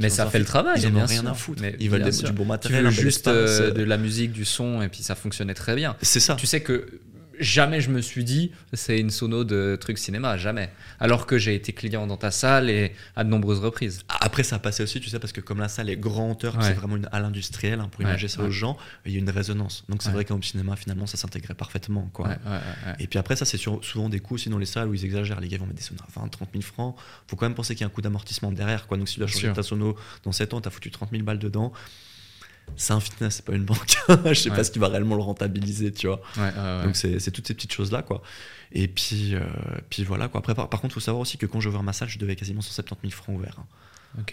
[0.00, 1.28] Mais les gens, ça fait le travail, ils ont rien sûr.
[1.30, 1.62] à foutre.
[1.62, 4.32] Mais ils veulent des- du bon Tu matériel, veux juste euh, euh, de la musique,
[4.32, 5.96] du son, et puis ça fonctionnait très bien.
[6.02, 6.34] C'est ça.
[6.36, 6.86] Tu sais que
[7.40, 10.70] jamais je me suis dit c'est une sono de truc cinéma, jamais.
[11.00, 14.02] Alors que j'ai été client dans ta salle et à de nombreuses reprises.
[14.08, 16.56] Après, ça a passé aussi, tu sais, parce que comme la salle est grand hauteur,
[16.56, 16.64] Ouais.
[16.64, 18.48] c'est vraiment une halle industrielle, hein, pour Ouais, imager ça ouais.
[18.48, 18.76] aux gens,
[19.06, 19.84] il y a une résonance.
[19.88, 22.08] Donc c'est vrai qu'en cinéma, finalement, ça s'intégrait parfaitement.
[22.12, 22.30] Quoi.
[22.98, 25.40] Et puis après, ça, c'est souvent des coûts aussi dans les salles où ils exagèrent.
[25.40, 26.96] Les gars vont mettre des sonos à 20, 30 000 francs.
[27.26, 28.86] Faut quand même penser qu'il y a un coût d'amortissement derrière.
[28.86, 28.96] Quoi.
[28.98, 31.22] Donc si tu dois changer ta sono dans 7 ans, tu as foutu 30 000
[31.22, 31.72] balles dedans.
[32.76, 33.96] C'est un fitness, c'est pas une banque.
[34.08, 34.56] Je sais Ouais.
[34.56, 36.20] pas ce qui va réellement le rentabiliser, tu vois.
[36.36, 36.48] Ouais, ouais,
[36.78, 36.84] ouais.
[36.84, 38.22] Donc c'est toutes ces petites choses-là, quoi.
[38.72, 39.40] Et puis, euh,
[39.90, 40.40] puis voilà, quoi.
[40.40, 42.36] Après, par, par contre, faut savoir aussi que quand j'ai ouvert ma salle, je devais
[42.36, 43.56] quasiment 170 000 francs ouverts.
[43.58, 43.64] hein.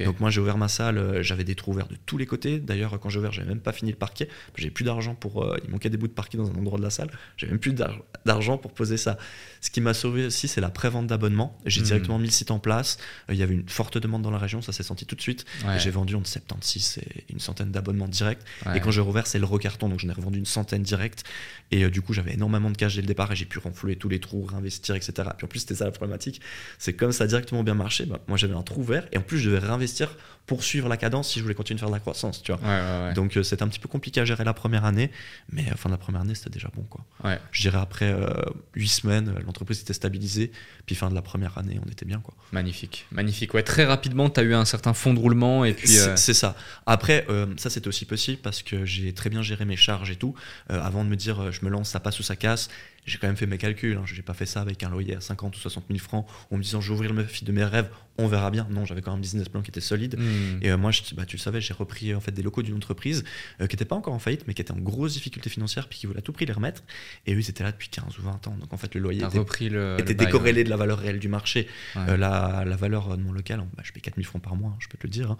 [0.05, 2.59] Donc moi j'ai ouvert ma salle, euh, j'avais des trous ouverts de tous les côtés.
[2.59, 4.27] D'ailleurs quand j'ai ouvert, j'avais même pas fini le parquet.
[4.55, 5.43] J'ai plus d'argent pour.
[5.43, 7.09] euh, il manquait des bouts de parquet dans un endroit de la salle.
[7.37, 9.17] J'avais même plus d'ar- d'argent pour poser ça.
[9.61, 11.57] Ce qui m'a sauvé aussi, c'est la prévente d'abonnement.
[11.65, 11.87] J'ai Mhm.
[11.87, 12.97] directement mis le site en place.
[13.29, 15.21] Euh, Il y avait une forte demande dans la région, ça s'est senti tout de
[15.21, 15.45] suite.
[15.65, 18.39] Ouais, J'ai vendu entre 76 et une centaine d'abonnements directs.
[18.65, 18.77] ouais.
[18.77, 21.23] Et quand j'ai rouvert, c'est le recarton, donc j'en ai revendu une centaine direct.
[21.71, 23.95] Et euh, du coup, j'avais énormément de cash dès le départ et j'ai pu renflouer
[23.97, 25.13] tous les trous, réinvestir, etc.
[25.37, 26.41] Puis en plus, c'était ça la problématique.
[26.79, 28.05] C'est comme ça a directement bien marché.
[28.05, 30.97] bah, moi, j'avais un trou vert et en plus, je devais réinvestir pour suivre la
[30.97, 32.61] cadence si je voulais continuer de faire de la croissance, tu vois.
[32.61, 33.13] Ouais, ouais, ouais.
[33.13, 35.09] Donc, euh, c'était un petit peu compliqué à gérer la première année,
[35.51, 37.03] mais la fin de la première année, c'était déjà bon, quoi.
[37.51, 38.29] Je dirais après euh,
[38.75, 40.51] huit semaines, euh, l'entreprise était stabilisée.
[40.85, 42.35] Puis fin de la première année, on était bien, quoi.
[42.51, 43.53] Magnifique, magnifique.
[43.53, 45.87] Ouais, très rapidement, tu as eu un certain fond de roulement et puis.
[45.87, 46.55] C'est euh, ça.
[46.85, 50.15] Après, euh, ça c'était aussi possible parce que j'ai très bien géré mes charges et
[50.15, 50.35] tout.
[50.69, 52.69] Euh, avant de me dire euh, je me lance, ça passe ou ça casse,
[53.05, 53.97] j'ai quand même fait mes calculs.
[53.97, 54.03] Hein.
[54.05, 56.57] Je n'ai pas fait ça avec un loyer à 50 ou 60 000 francs en
[56.57, 58.67] me disant je vais ouvrir le fil de mes rêves, on verra bien.
[58.71, 60.17] Non, j'avais quand même un business plan qui était solide.
[60.17, 60.59] hmm.
[60.63, 62.75] Et euh, moi, je, bah, tu le savais, j'ai repris en fait des locaux d'une
[62.75, 63.23] entreprise
[63.61, 65.99] euh, qui n'était pas encore en faillite, mais qui était en grosse difficulté financière, puis
[65.99, 66.83] qui voulait à tout prix les remettre.
[67.25, 68.55] Et eux, ils étaient là depuis 15 ou 20 ans.
[68.59, 69.97] Donc en fait, le loyer était, repris le.
[69.99, 71.67] était le bail, décorrélé de la valeur réelle du marché.
[71.95, 72.01] ouais.
[72.09, 74.77] Euh, la, la valeur de mon local, bah, je paye 4000 francs par mois, hein,
[74.79, 75.31] je peux te le dire.
[75.31, 75.37] hein.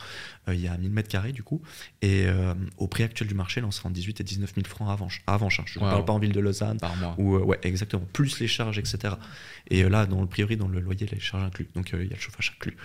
[0.54, 1.62] Il y a 1000 mètres carrés du coup.
[2.02, 2.26] Et
[2.78, 4.90] au prix actuel du marché, là, on sera en 18 et 19 000 francs.
[4.90, 5.64] À Avanche, hein.
[5.66, 5.90] Je ne Wow.
[5.92, 6.80] parle pas en ville de Lausanne.
[6.80, 7.16] Par mois.
[7.20, 8.06] Euh, ouais, exactement.
[8.14, 9.16] Plus les charges, etc.
[9.70, 11.68] Et euh, là, dans le priori, dans le loyer, les charges inclus.
[11.76, 12.78] Donc euh, il y a le chauffage inclus.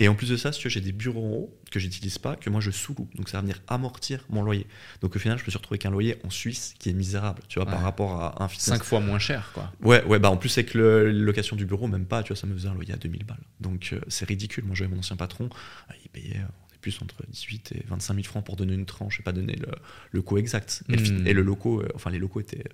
[0.00, 2.18] Et en plus de ça, si tu veux, j'ai des bureaux en haut que j'utilise
[2.18, 3.08] pas, que moi je sous-loue.
[3.14, 4.66] Donc ça va venir amortir mon loyer.
[5.00, 7.42] Donc au final, je me suis retrouvé avec un loyer en Suisse qui est misérable,
[7.48, 8.78] tu vois, par rapport à un fitness.
[8.78, 9.72] Cinq fois moins cher, quoi.
[9.82, 12.46] Ouais, ouais, bah en plus avec le, location du bureau, même pas, tu vois, ça
[12.46, 13.36] me faisait un loyer à 2000 balles.
[13.60, 14.64] Donc euh, c'est ridicule.
[14.64, 15.48] Moi j'avais mon ancien patron,
[15.90, 16.40] euh, il payait,
[16.80, 19.68] plus entre 18 et 25 000 francs pour donner une tranche, vais pas donner le,
[20.12, 20.84] le coût exact.
[20.88, 21.26] Et, le Hmm.
[21.26, 22.64] et le locaux, euh, enfin les locaux étaient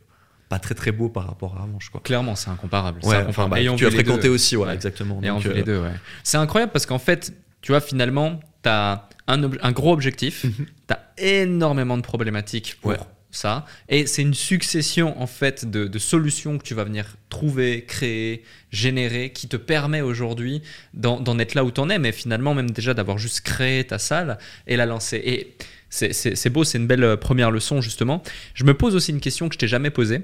[0.53, 2.03] pas très très beaux par rapport à avant, je crois.
[2.03, 2.99] Clairement, c'est incomparable.
[3.05, 3.31] Ouais, incomparable.
[3.31, 4.35] enfin, bah, tu as fréquenté deux.
[4.35, 4.75] aussi, ouais, Ouais.
[4.75, 5.19] exactement.
[5.23, 5.93] Ayant Donc, vu les euh, deux, ouais.
[6.25, 10.67] C'est incroyable parce qu'en fait, tu vois, finalement, tu as un, un gros objectif, Mhm.
[10.89, 12.95] tu as énormément de problématiques pour
[13.31, 17.87] ça, et c'est une succession, en fait, de, de solutions que tu vas venir trouver,
[17.87, 20.61] créer, générer, qui te permet aujourd'hui
[20.93, 23.99] d'en être là où tu en es, mais finalement, même déjà d'avoir juste créé ta
[23.99, 24.37] salle
[24.67, 25.17] et la lancer.
[25.25, 25.57] Et
[25.89, 28.23] c'est beau, c'est une belle euh, première leçon, justement.
[28.55, 30.21] Je me pose aussi une question que je t'ai jamais posée.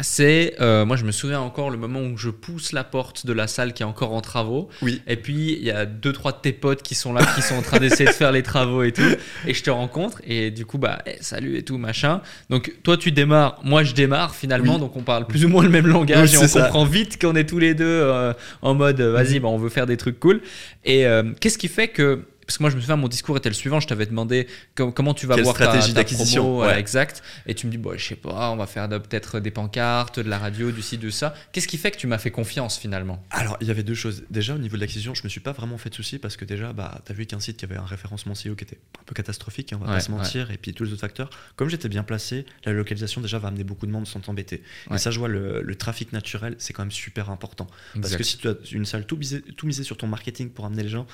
[0.00, 3.32] C'est, euh, moi je me souviens encore le moment où je pousse la porte de
[3.32, 4.68] la salle qui est encore en travaux.
[4.82, 5.00] Oui.
[5.06, 7.54] Et puis il y a deux trois de tes potes qui sont là, qui sont
[7.54, 9.02] en train d'essayer de faire les travaux et tout.
[9.46, 12.20] Et je te rencontre et du coup bah eh, salut et tout machin.
[12.50, 14.74] Donc toi tu démarres, moi je démarre finalement.
[14.74, 14.80] Oui.
[14.80, 16.62] Donc on parle plus ou moins le même langage Oui, et on ça.
[16.64, 19.70] comprend vite qu'on est tous les deux euh, en mode euh, vas-y bah, on veut
[19.70, 20.42] faire des trucs cool.
[20.84, 23.48] Et euh, qu'est-ce qui fait que parce que moi je me souviens mon discours était
[23.48, 26.78] le suivant, je t'avais demandé com- comment tu vas Quelle voir ta- stratégie d'acquisition, ouais.
[26.78, 27.22] exact.
[27.46, 30.20] Et tu me dis, bon, je sais pas, on va faire de- peut-être des pancartes,
[30.20, 31.34] de la radio, du ci, de ça.
[31.52, 33.22] Qu'est-ce qui fait que tu m'as fait confiance finalement?
[33.30, 34.24] Alors, il y avait deux choses.
[34.30, 36.44] Déjà, au niveau de l'acquisition, je me suis pas vraiment fait de soucis parce que
[36.44, 39.04] déjà, bah, tu as vu qu'un site qui avait un référencement SEO qui était un
[39.04, 41.30] peu catastrophique, hein, on va Ouais, pas se mentir, et puis tous les autres facteurs.
[41.56, 44.62] Comme j'étais bien placé, la localisation déjà va amener beaucoup de monde sans t'embêter.
[44.94, 47.66] Et ça, je vois le, le trafic naturel, c'est quand même super important.
[48.00, 50.64] Parce que si tu as une salle tout misé, tout misé sur ton marketing pour
[50.66, 51.06] amener les gens,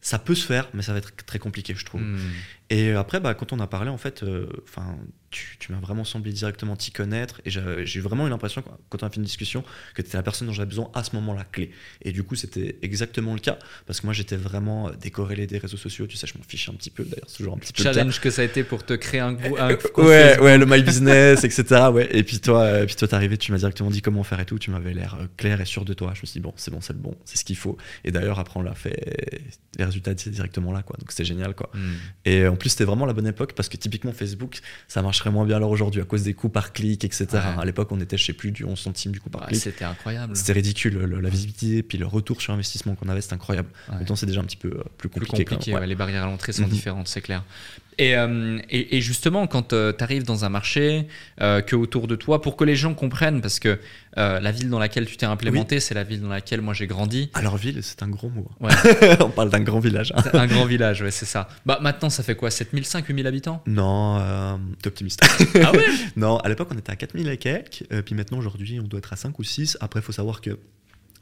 [0.00, 2.02] ça peut se faire, mais ça va être très compliqué, je trouve.
[2.02, 2.18] Hmm.
[2.70, 4.96] Et après, bah, quand on a parlé, en fait, euh, enfin,
[5.30, 7.40] tu, tu m'as vraiment semblé directement t'y connaître.
[7.44, 9.62] Et j'ai vraiment eu l'impression, quand on a fait une discussion,
[9.94, 11.70] que tu étais la personne dont j'avais besoin à ce moment-là clé.
[12.02, 13.58] Et du coup, c'était exactement le cas.
[13.86, 16.06] Parce que moi, j'étais vraiment euh, décorrélé des réseaux sociaux.
[16.06, 17.04] Tu sais, je m'en fichais un petit peu.
[17.04, 17.92] D'ailleurs, c'est toujours un petit peu le cas.
[17.94, 20.66] Challenge que ça a été pour te créer un, grou- un compte Ouais, ouais, le
[20.66, 21.88] my business, etc.
[21.92, 22.08] Ouais.
[22.16, 24.46] Et puis toi, euh, puis toi, t'es arrivé, tu m'as directement dit comment faire et
[24.46, 24.58] tout.
[24.58, 26.12] Tu m'avais l'air euh, clair et sûr de toi.
[26.14, 27.76] Je me suis dit bon, c'est bon, c'est le bon, c'est ce qu'il faut.
[28.04, 29.42] Et d'ailleurs, après, on l'a fait.
[29.78, 30.96] Les résultats étaient directement là, quoi.
[30.98, 31.70] Donc c'était génial, quoi.
[31.74, 31.92] Hmm.
[32.24, 35.30] Et euh, en plus, c'était vraiment la bonne époque parce que typiquement Facebook, ça marcherait
[35.30, 37.26] moins bien alors aujourd'hui à cause des coûts par clic, etc.
[37.32, 37.38] Ouais.
[37.62, 39.60] À l'époque, on était, je sais plus, du 11 centimes du coup par Ouais, clic.
[39.60, 40.36] C'était incroyable.
[40.36, 43.68] C'était ridicule, le- la visibilité, puis le retour sur investissement qu'on avait, c'était incroyable.
[43.90, 45.44] Maintenant, c'est déjà un petit peu euh, plus plus compliqué.
[45.44, 45.72] compliqué.
[45.72, 45.80] même.
[45.80, 46.68] ouais, les barrières à l'entrée sont Mhm.
[46.70, 47.42] différentes, c'est clair.
[47.98, 51.06] Et, euh, et, et justement, quand tu arrives dans un marché,
[51.40, 53.78] euh, que autour de toi, pour que les gens comprennent, parce que
[54.16, 56.86] euh, la ville dans laquelle tu t'es implémenté, c'est la ville dans laquelle moi j'ai
[56.86, 57.30] grandi.
[57.34, 58.48] Alors, ville, c'est un gros mot.
[58.60, 58.70] Ouais,
[59.20, 60.12] on parle d'un grand village.
[60.16, 60.22] hein.
[60.32, 61.48] un grand village, ouais, c'est ça.
[61.66, 62.50] Bah, maintenant, ça fait quoi?
[62.50, 63.62] 7005, 8000 habitants?
[63.66, 65.20] Non, euh, t'es optimiste.
[65.62, 65.84] Ah ouais?
[66.16, 67.84] Non, à l'époque, on était à 4000 et quelques.
[67.92, 69.76] euh, puis maintenant, aujourd'hui, on doit être à 5 ou 6.
[69.80, 70.58] Après, il faut savoir que.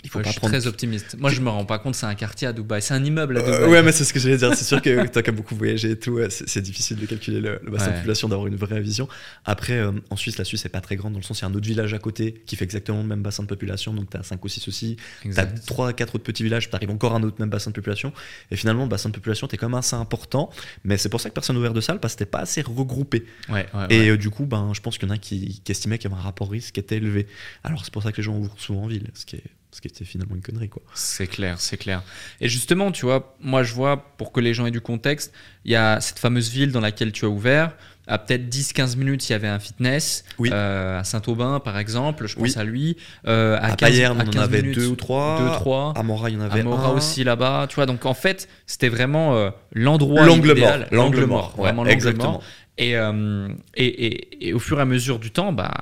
[0.07, 0.53] Il faut Ouais, pas Je suis prendre.
[0.57, 1.17] très optimiste.
[1.19, 2.81] Moi, je me rends pas compte, c'est un quartier à Dubaï.
[2.81, 3.71] C'est un immeuble à Euh, Dubaï.
[3.71, 4.55] ouais, mais c'est ce que j'allais dire.
[4.55, 7.41] C'est sûr que toi qui as beaucoup voyagé et tout, euh, c'est difficile de calculer
[7.41, 7.93] le, le bassin Ouais.
[7.93, 9.09] de population, d'avoir une vraie vision.
[9.45, 11.45] Après, euh, en Suisse, la Suisse n'est pas très grande dans le sens, il y
[11.45, 13.93] a un autre village à côté qui fait exactement le même bassin de population.
[13.93, 14.97] Donc, tu as 5 ou 6 aussi.
[15.23, 15.67] Tu as Exact.
[15.67, 18.13] 3 4 autres petits villages, tu arrives encore à un autre même bassin de population.
[18.53, 20.51] Et finalement, le bassin de population, t'es quand même assez important.
[20.85, 22.63] Mais c'est pour ça que personne n'a ouvert de salle parce que c'était pas assez
[22.63, 23.25] regroupé.
[23.49, 25.99] Ouais, Et euh, du coup, ben, je pense qu'il y en a qui, qui estimaient
[25.99, 27.27] qu'il y avait un rapport risque qui était élevé.
[27.65, 29.43] Alors, c'est pour ça que les gens ouvrent souvent en ville, ce qui, est,
[29.77, 30.71] ce qui était finalement une connerie.
[30.71, 30.83] Quoi.
[30.95, 32.03] C'est clair, c'est clair.
[32.41, 35.33] Et justement, tu vois, moi je vois, pour que les gens aient du contexte,
[35.67, 37.73] il y a cette fameuse ville dans laquelle tu as ouvert.
[38.09, 40.25] À peut-être 10-15 minutes, il y avait un fitness.
[40.39, 40.49] Oui.
[40.53, 42.55] Euh, à Saint-Aubin, par exemple, je pense Oui.
[42.57, 42.97] à lui.
[43.27, 45.39] Euh, À, 15 Payerne, à on en 15 avait minutes, deux ou trois.
[45.41, 45.93] Deux, trois.
[45.97, 46.93] À Mora, il y en avait À Mora un.
[46.93, 47.67] aussi là-bas.
[47.69, 50.79] Tu vois, donc en fait, c'était vraiment euh, l'endroit L'angle mort.
[50.93, 51.55] L'angle mort.
[51.59, 52.43] ouais, vraiment l'angle mort.
[52.79, 55.73] Et, et, et- et au fur et à mesure du temps, bah,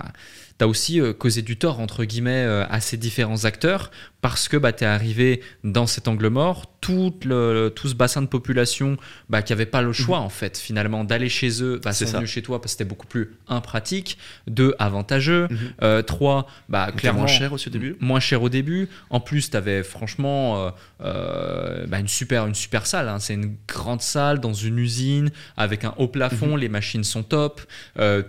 [0.59, 3.91] tu as aussi euh, causé du tort, entre guillemets, euh, à ces différents acteurs,
[4.21, 8.21] parce que bah, tu es arrivé dans cet angle mort, tout, le, tout ce bassin
[8.21, 8.99] de population
[9.31, 12.07] bah, qui n'avait pas le choix, en fait, finalement, d'aller chez eux, bah, Mhm.
[12.07, 14.19] Sont venus chez toi parce que c'était beaucoup plus impratique.
[14.49, 15.49] Deux, avantageux.
[15.51, 15.59] Mhm.
[15.83, 17.21] Euh, trois, bah, Donc, clairement.
[17.21, 17.97] moins cher aussi au début.
[18.01, 18.89] Moins cher au début.
[19.09, 20.71] En plus, tu avais franchement euh,
[21.15, 23.09] euh, bah, une, super, une super salle.
[23.09, 23.19] hein.
[23.19, 26.11] C'est une grande salle dans une usine avec un haut Mhm.
[26.11, 26.57] plafond.
[26.57, 27.63] Les machines sont top.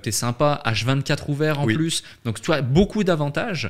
[0.02, 0.62] T'es sympa.
[0.66, 1.74] H24 ouvert en Oui.
[1.76, 2.04] plus.
[2.24, 3.70] Donc, tu vois, beaucoup d'avantages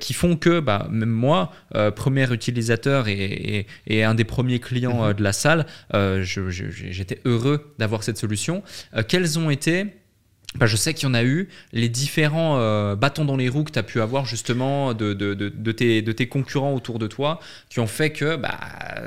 [0.00, 1.52] qui font que, bah, même moi,
[1.96, 5.10] premier utilisateur et, et- et un des premiers clients Mhm.
[5.10, 8.62] euh, de la salle, euh, j'étais heureux d'avoir cette solution.
[8.96, 9.86] Euh, quels ont été
[10.56, 13.64] bah, je sais qu'il y en a eu les différents euh, bâtons dans les roues
[13.64, 15.12] que tu as pu avoir justement de,
[15.72, 18.58] tes concurrents autour de toi qui ont fait que bah,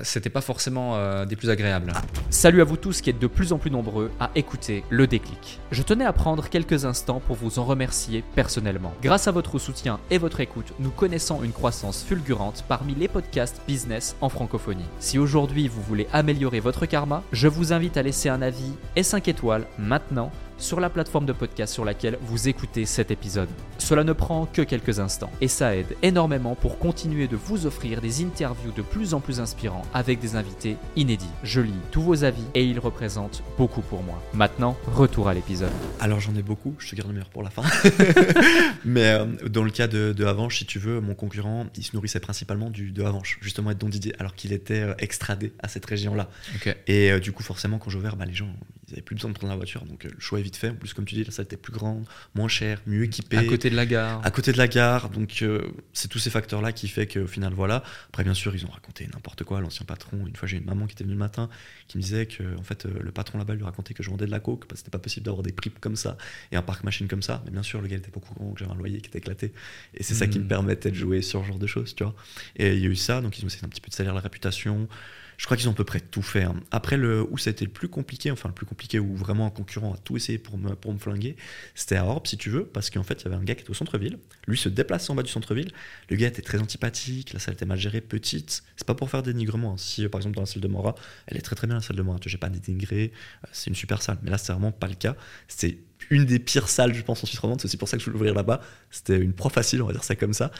[0.03, 1.93] c'était pas forcément euh, des plus agréables.
[2.29, 5.59] Salut à vous tous qui êtes de plus en plus nombreux à écouter le déclic.
[5.71, 8.93] Je tenais à prendre quelques instants pour vous en remercier personnellement.
[9.01, 13.61] Grâce à votre soutien et votre écoute, nous connaissons une croissance fulgurante parmi les podcasts
[13.67, 14.85] business en francophonie.
[14.99, 19.03] Si aujourd'hui vous voulez améliorer votre karma, je vous invite à laisser un avis et
[19.03, 23.49] 5 étoiles maintenant sur la plateforme de podcast sur laquelle vous écoutez cet épisode.
[23.77, 28.01] Cela ne prend que quelques instants et ça aide énormément pour continuer de vous offrir
[28.01, 31.25] des interviews de plus en plus inspirants avec des invités inédits.
[31.43, 34.21] Je lis tous vos avis et ils représentent beaucoup pour moi.
[34.33, 35.71] Maintenant, retour à l'épisode.
[35.99, 37.63] Alors j'en ai beaucoup, je te garde le meilleur pour la fin.
[38.85, 41.95] Mais euh, dans le cas de, de Avanche, si tu veux, mon concurrent, il se
[41.95, 45.53] nourrissait principalement du, de Avanche, justement et de Don Didier, alors qu'il était euh, extradé
[45.59, 46.29] à cette région-là.
[46.87, 48.49] Et euh, du coup, forcément, quand j'ai ouvert, bah, les gens,
[48.87, 50.69] ils avaient plus besoin de prendre la voiture, donc euh, le choix est vite fait.
[50.69, 53.37] En plus, comme tu dis, la salle était plus grande, moins chère, mieux équipée.
[53.37, 54.25] À côté de la gare.
[54.25, 55.61] à côté de la gare, donc euh,
[55.93, 57.83] c'est tous ces facteurs-là qui fait qu'au final, voilà.
[58.09, 59.61] Après, bien sûr, ils ont raconté n'importe quoi.
[59.61, 61.49] L'ancien patron, une fois, j'ai une maman qui était venue le matin,
[61.87, 64.25] qui me disait que, en fait, euh, le patron là-bas lui racontait que je vendais
[64.27, 66.17] de la coke, parce que c'était pas possible d'avoir des prix comme ça
[66.51, 67.41] et un parc machine comme ça.
[67.45, 69.51] Mais bien sûr, le gars était pas courant que j'avais un loyer qui était éclaté,
[69.93, 70.47] et c'est ça qui me Mm.
[70.47, 72.15] permettait de jouer sur ce genre de choses, tu vois.
[72.55, 74.13] Et il y a eu ça, donc ils ont essayé un petit peu de salir
[74.13, 74.87] la réputation.
[75.37, 76.43] Je crois qu'ils ont à peu près tout fait.
[76.43, 76.55] hein.
[76.71, 79.45] Après, le, où ça a été le plus compliqué, enfin le plus compliqué, où vraiment
[79.45, 81.35] un concurrent a tout essayé pour me, pour me flinguer,
[81.75, 83.61] c'était à Orbe, si tu veux, parce qu'en fait, il y avait un gars qui
[83.61, 84.17] était au centre-ville.
[84.47, 85.71] Lui se déplaçait en bas du centre-ville.
[86.09, 88.63] Le gars était très antipathique, la salle était mal gérée, petite.
[88.77, 89.73] C'est pas pour faire dénigrement.
[89.73, 89.77] hein.
[89.77, 90.95] Si, par exemple, dans la salle de Mora,
[91.27, 92.19] elle est très très bien, la salle de Mora.
[92.19, 93.11] Tu j'ai pas dénigré,
[93.43, 94.17] euh, c'est une super salle.
[94.23, 95.15] Mais là, c'est vraiment pas le cas.
[95.47, 95.77] C'est
[96.09, 97.61] une des pires salles, je pense, en Suisse romande.
[97.61, 98.61] C'est aussi pour ça que je voulais ouvrir là-bas.
[98.91, 100.51] C'était une proie facile, on va dire ça comme ça.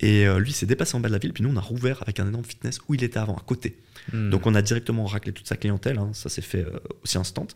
[0.00, 1.32] Et euh, lui, s'est déplacé en bas de la ville.
[1.32, 3.76] Puis nous, on a rouvert avec un énorme fitness où il était avant, à côté.
[4.12, 4.30] Hmm.
[4.30, 7.46] Donc on a directement raclé toute sa clientèle, hein, ça s'est fait euh, aussi instant.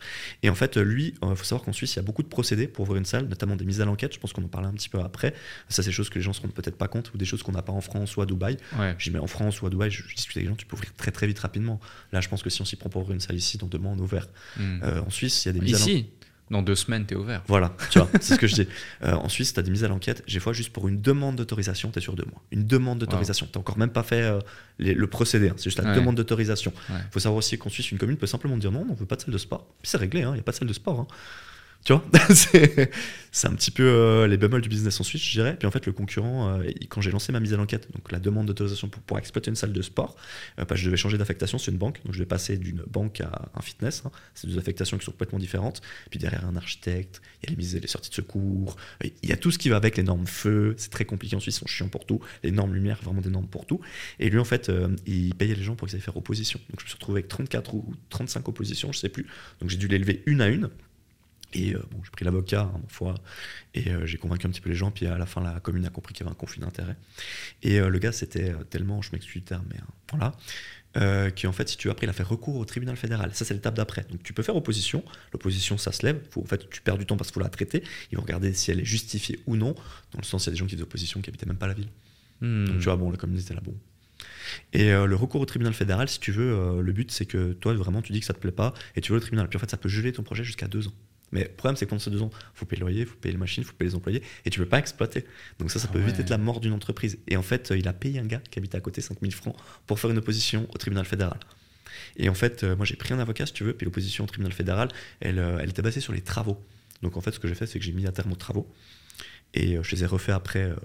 [0.43, 2.27] Et en fait, euh, lui, il faut savoir qu'en Suisse, il y a beaucoup de
[2.27, 4.67] procédés pour ouvrir une salle, notamment des mises à l'enquête, je pense qu'on en parlait
[4.67, 5.33] un petit peu après.
[5.69, 7.43] Ça, c'est des choses que les gens se rendent peut-être pas compte, ou des choses
[7.43, 8.57] qu'on n'a pas en France ou à Dubaï.
[8.77, 8.95] Ouais.
[8.97, 10.65] Je dis, mais en France ou à Dubaï, je, je discute avec les gens, tu
[10.65, 11.79] peux ouvrir très très vite rapidement.
[12.11, 13.79] Là, je pense que si on s'y prend pour ouvrir une salle ici, dans deux
[13.79, 14.27] mois, on est ouvert.
[14.57, 14.79] Hmm.
[14.83, 16.05] Euh, en Suisse, il y a des mises à l'enquête.
[16.53, 17.41] Dans deux semaines, t'es ouvert.
[17.47, 18.67] Voilà, tu vois, c'est ce que je dis.
[19.03, 20.23] Euh, en Suisse, tu as des mises à l'enquête.
[20.27, 22.41] J'ai fois juste pour une demande d'autorisation, tu es sur deux mois.
[22.51, 23.45] Une demande d'autorisation.
[23.51, 24.39] Tu n'as encore même pas fait euh,
[24.79, 25.49] les- le procédé.
[25.49, 25.53] hein.
[25.57, 25.95] C'est juste la Ouais.
[25.95, 26.71] demande d'autorisation.
[26.89, 27.01] Il Ouais.
[27.11, 29.15] faut savoir aussi qu'en Suisse, une commune peut simplement dire non, on ne veut pas
[29.17, 29.67] de salle de sport.
[29.83, 30.99] C'est réglé, il n'y a pas de salle de sport.
[31.01, 31.07] hein.
[31.83, 32.03] Tu vois
[33.35, 35.55] C'est un petit peu euh, les bémols du business en Suisse, je dirais.
[35.57, 38.19] Puis en fait, le concurrent, euh, quand j'ai lancé ma mise à l'enquête, donc la
[38.19, 40.15] demande d'autorisation pour pouvoir exploiter une salle de sport,
[40.59, 41.99] euh, bah, je devais changer d'affectation, c'est une banque.
[42.05, 44.03] Donc je vais passer d'une banque à un fitness.
[44.05, 44.11] hein.
[44.35, 45.81] C'est deux affectations qui sont complètement différentes.
[46.11, 49.33] Puis derrière un architecte, il y a les mises, les sorties de secours, il y
[49.33, 50.75] a tout ce qui va avec les normes feu.
[50.77, 52.19] C'est très compliqué en Suisse, ils sont chiants pour tout.
[52.43, 53.81] Les normes lumière, vraiment des normes pour tout.
[54.19, 54.71] Et lui, en fait,
[55.07, 56.59] il payait les gens pour qu'ils aillent faire opposition.
[56.69, 59.25] Donc je me suis retrouvé avec 34 ou 35 oppositions, je sais plus.
[59.59, 60.69] Donc j'ai dû les lever une à une.
[61.53, 63.15] Et euh, bon, j'ai pris l'avocat hein, ma foi,
[63.73, 64.91] et euh, j'ai convaincu un petit peu les gens.
[64.91, 66.95] Puis à la fin, la commune a compris qu'il y avait un conflit d'intérêt.
[67.61, 70.35] Et euh, le gars, c'était tellement, je m'excuse du terme, mais euh, voilà,
[70.97, 73.31] euh, qui en fait, si tu après, il a fait recours au tribunal fédéral.
[73.33, 74.05] Ça, c'est l'étape d'après.
[74.09, 75.03] Donc tu peux faire opposition.
[75.31, 76.21] L'opposition, ça se lève.
[76.29, 77.83] Faut, en fait, tu perds du temps parce qu'il faut la traiter.
[78.11, 79.73] Ils vont regarder si elle est justifiée ou non.
[80.11, 81.67] Dans le sens, il y a des gens qui faisaient opposition qui habitaient même pas
[81.67, 81.89] la ville.
[82.41, 82.65] Hmm.
[82.65, 83.75] Donc tu vois, bon, la commune était là, bon.
[84.71, 87.53] Et euh, le recours au tribunal fédéral, si tu veux, euh, le but c'est que
[87.53, 89.47] toi vraiment tu dis que ça te plaît pas et tu veux le tribunal.
[89.49, 90.93] Puis en fait, ça peut geler ton projet jusqu'à deux ans.
[91.33, 93.33] Mais le problème c'est que pendant ces deux ans, faut payer le loyer, faut payer
[93.33, 95.25] les machines, faut payer les employés et tu peux pas exploiter.
[95.59, 96.21] Donc ça, ça peut vite ouais.
[96.21, 97.19] être la mort d'une entreprise.
[97.27, 99.55] Et en fait, euh, il a payé un gars qui habite à côté 5000 francs
[99.85, 101.39] pour faire une opposition au tribunal fédéral.
[102.17, 104.27] Et en fait, euh, moi j'ai pris un avocat si tu veux, puis l'opposition au
[104.27, 106.63] tribunal fédéral, elle, euh, elle était basée sur les travaux.
[107.01, 108.71] Donc en fait, ce que j'ai fait, c'est que j'ai mis à terme aux travaux
[109.53, 110.63] et je les ai refaits après.
[110.63, 110.75] euh,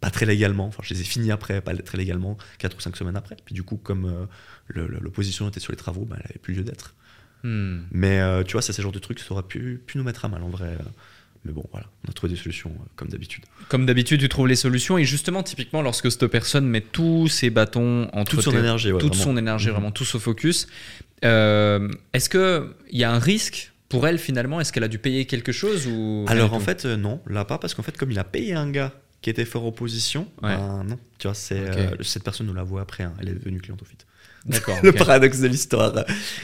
[0.00, 2.96] pas très légalement, enfin je les ai finis après, pas très légalement, 4 ou 5
[2.96, 3.36] semaines après.
[3.44, 6.62] Puis du coup, comme euh, l'opposition était sur les travaux, bah, elle n'avait plus lieu
[6.62, 6.94] d'être.
[7.44, 7.80] Hmm.
[7.92, 10.04] Mais euh, tu vois, ça c'est le genre de truc qui aurait pu, pu nous
[10.04, 10.68] mettre à mal en vrai.
[10.68, 10.82] euh.
[11.44, 13.44] Mais bon, voilà, on a trouvé des solutions euh, comme d'habitude.
[13.68, 17.48] Comme d'habitude, tu trouves les solutions et justement, typiquement, lorsque cette personne met tous ses
[17.50, 19.24] bâtons entre Toute son tes- énergie, ouais, toute vraiment.
[19.24, 19.72] son énergie, Mhm.
[19.74, 20.66] vraiment tout ce focus,
[21.24, 24.60] euh, est-ce que il y a un risque pour elle finalement?
[24.60, 27.72] Est-ce qu'elle a dû payer quelque chose ou Alors en fait, non, là pas, parce
[27.74, 30.56] qu'en fait, comme il a payé un gars qui était fort opposition, Ouais.
[30.56, 31.64] ben, non, tu vois, c'est
[32.02, 33.96] cette personne nous l'avoue après, hein, elle est devenue cliente au fit.
[34.48, 35.92] D'accord, Le paradoxe de l'histoire.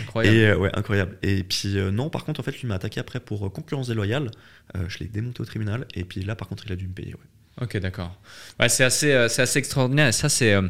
[0.02, 0.36] incroyable.
[0.36, 1.16] Et euh, ouais, incroyable.
[1.22, 3.88] Et puis euh, non, par contre, en fait, lui m'a attaqué après pour euh, concurrence
[3.88, 4.30] déloyale.
[4.88, 5.86] Je l'ai démonté au tribunal.
[5.94, 7.14] Et puis là, par contre, il a dû me payer.
[7.14, 7.20] ouais.
[7.60, 8.12] Ok, d'accord.
[8.58, 10.08] Ouais, c'est assez, euh, c'est assez extraordinaire.
[10.08, 10.62] Et ça, c'est euh,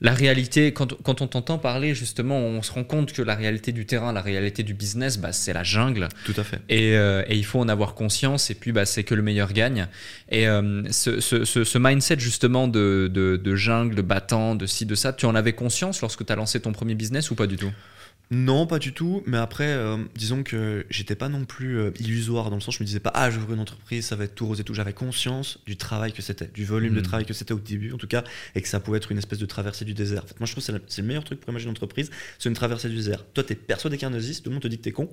[0.00, 0.72] la réalité.
[0.72, 4.10] Quand, quand on t'entend parler, justement, on se rend compte que la réalité du terrain,
[4.14, 6.08] la réalité du business, bah, c'est la jungle.
[6.24, 6.60] Tout à fait.
[6.70, 8.50] Et, euh, et il faut en avoir conscience.
[8.50, 9.86] Et puis, bah, c'est que le meilleur gagne.
[10.30, 10.46] Et
[10.90, 14.94] ce, ce- ce- ce mindset, justement, de, de, de jungle, de battant, de ci, de
[14.94, 17.56] ça, tu en avais conscience lorsque tu as lancé ton premier business ou pas du
[17.56, 17.70] tout?
[18.32, 19.24] Non, pas du tout.
[19.26, 22.82] Mais après, euh, disons que j'étais pas non plus euh, illusoire dans le sens, je
[22.82, 24.72] me disais pas, ah, j'ouvre une entreprise, ça va être tout rose et tout.
[24.72, 27.04] J'avais conscience du travail que c'était, du volume de Mhm.
[27.04, 28.22] travail que c'était au début, en tout cas,
[28.54, 30.22] et que ça pouvait être une espèce de traversée du désert.
[30.22, 32.48] En fait, moi, je trouve que c'est le- meilleur truc pour imaginer une entreprise, c'est
[32.48, 33.24] une traversée du désert.
[33.34, 34.92] Toi, t'es persuadé qu'il y a un oasis, tout le monde te dit que t'es
[34.92, 35.08] con,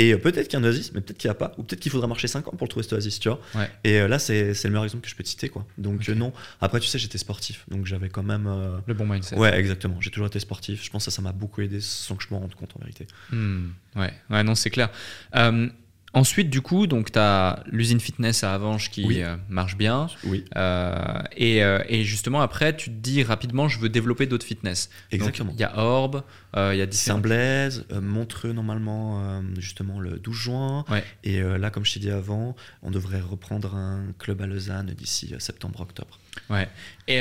[0.00, 1.62] et euh, peut-être qu'il y a un oasis, mais peut-être qu'il n'y a pas, ou
[1.62, 3.40] peut-être qu'il faudra marcher 5 ans pour le trouver cet oasis, tu vois.
[3.54, 3.70] Ouais.
[3.84, 5.64] Et euh, là, c'est le meilleur exemple que je peux te citer, quoi.
[5.78, 6.32] Donc, non.
[6.60, 8.48] Après, tu sais, j'étais sportif, donc j'avais quand même.
[8.48, 9.36] euh, Le bon mindset.
[9.36, 10.00] Ouais, exactement.
[10.00, 10.82] J'ai toujours été sportif.
[10.84, 12.80] Je pense que ça, ça m'a beaucoup aidé sans que je m'en rende compte en
[12.80, 13.06] vérité.
[13.30, 14.12] Hmm, ouais.
[14.30, 14.88] ouais, non, c'est clair.
[15.36, 15.68] Euh,
[16.12, 19.22] ensuite, du coup, donc tu as l'usine fitness à Avange qui Oui.
[19.22, 20.08] euh, marche bien.
[20.24, 24.88] Oui, Euh, et, et justement, après, tu te dis rapidement, je veux développer d'autres fitness.
[25.12, 25.52] Exactement.
[25.54, 26.22] Il y a Orb,
[26.56, 26.90] euh, il y a.
[26.90, 30.84] Saint-Blaise, Montreux normalement justement le 12 juin.
[30.88, 31.04] Ouais.
[31.24, 35.34] Et là, comme je t'ai dit avant, on devrait reprendre un club à Lausanne d'ici
[35.38, 36.18] septembre-octobre.
[36.50, 36.68] Ouais.
[37.08, 37.20] Et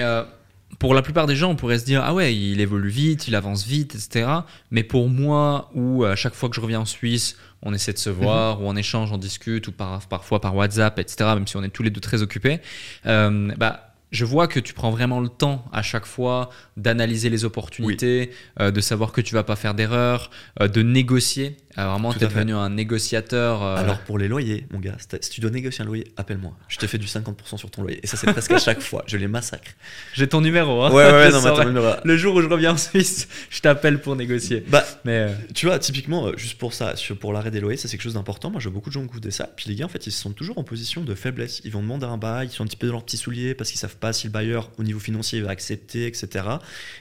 [0.79, 3.35] pour la plupart des gens, on pourrait se dire, ah ouais, il évolue vite, il
[3.35, 4.29] avance vite, etc.
[4.71, 7.97] Mais pour moi, où à chaque fois que je reviens en Suisse, on essaie de
[7.97, 11.57] se voir, ou on échange, on discute, ou par, parfois par WhatsApp, etc., même si
[11.57, 12.59] on est tous les deux très occupés,
[13.05, 17.43] euh, bah, je vois que tu prends vraiment le temps à chaque fois d'analyser les
[17.43, 20.29] opportunités, euh, de savoir que tu vas pas faire d'erreur,
[20.61, 21.57] euh, de négocier.
[21.77, 22.35] Euh, vraiment, Tout tu es à fait.
[22.35, 23.61] devenu un négociateur.
[23.63, 26.55] euh, Alors pour les loyers, mon gars, si tu dois négocier un loyer, appelle-moi.
[26.69, 27.99] Je te fais du 50% sur ton loyer.
[28.03, 29.03] Et ça, c'est presque à chaque fois.
[29.07, 29.71] Je les massacre.
[30.13, 30.83] j'ai ton numéro.
[30.83, 30.91] hein.
[30.91, 33.99] Ouais, ouais, non, mais mais là- Le jour où je reviens en Suisse, je t'appelle
[33.99, 34.63] pour négocier.
[34.67, 37.87] Bah, Mais euh, Tu vois, typiquement, euh, juste pour ça, pour l'arrêt des loyers, ça
[37.87, 38.49] c'est quelque chose d'important.
[38.51, 39.49] Moi, vois beaucoup de gens qui ça.
[39.55, 41.61] Puis les gars, en fait, ils sentent toujours en position de faiblesse.
[41.65, 43.69] Ils vont demander un bail, ils sont un petit peu dans leurs petits souliers parce
[43.71, 46.45] qu'ils savent pas si le bailleur, au niveau financier, va accepter, etc.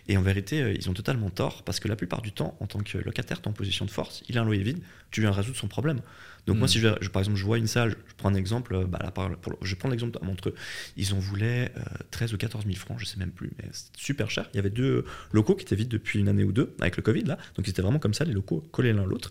[0.09, 2.81] Et en vérité, ils ont totalement tort parce que la plupart du temps, en tant
[2.81, 4.23] que locataire, tu es en position de force.
[4.29, 6.00] Il a un loyer vide, tu viens résoudre son problème.
[6.46, 6.68] Donc, moi, Mm.
[6.68, 9.11] si je, par exemple, je vois une salle, je prends un exemple, euh, bah, là,
[9.11, 10.55] par- pour- je prends l'exemple à Montreux.
[10.98, 13.98] Ils en voulaient euh, 13 ou 14 000 francs, je sais même plus, mais c'était
[13.98, 14.48] super cher.
[14.53, 17.03] Il y avait deux locaux qui étaient vides depuis une année ou deux, avec le
[17.03, 17.38] Covid, là.
[17.57, 19.31] Donc, c'était vraiment comme ça, les locaux collés l'un à l'autre.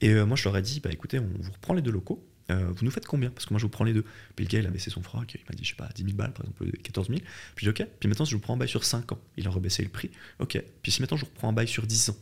[0.00, 2.26] Et euh, moi, je leur ai dit, bah écoutez, on vous reprend les deux locaux.
[2.50, 3.30] Euh, vous nous faites combien?
[3.30, 4.04] Parce que moi, je vous prends les deux.
[4.36, 5.34] Puis le gars, il a baissé son froc.
[5.34, 7.20] Il m'a dit, je sais pas, 10 000 balles, par exemple, 14 000.
[7.54, 7.88] Puis j'ai dit, ok.
[8.00, 9.18] Puis maintenant, je vous prends un bail sur 5 ans.
[9.38, 10.10] Il a rebaissé le prix.
[10.40, 10.62] Ok.
[10.82, 12.16] Puis si maintenant, je vous reprends un bail sur 10 ans.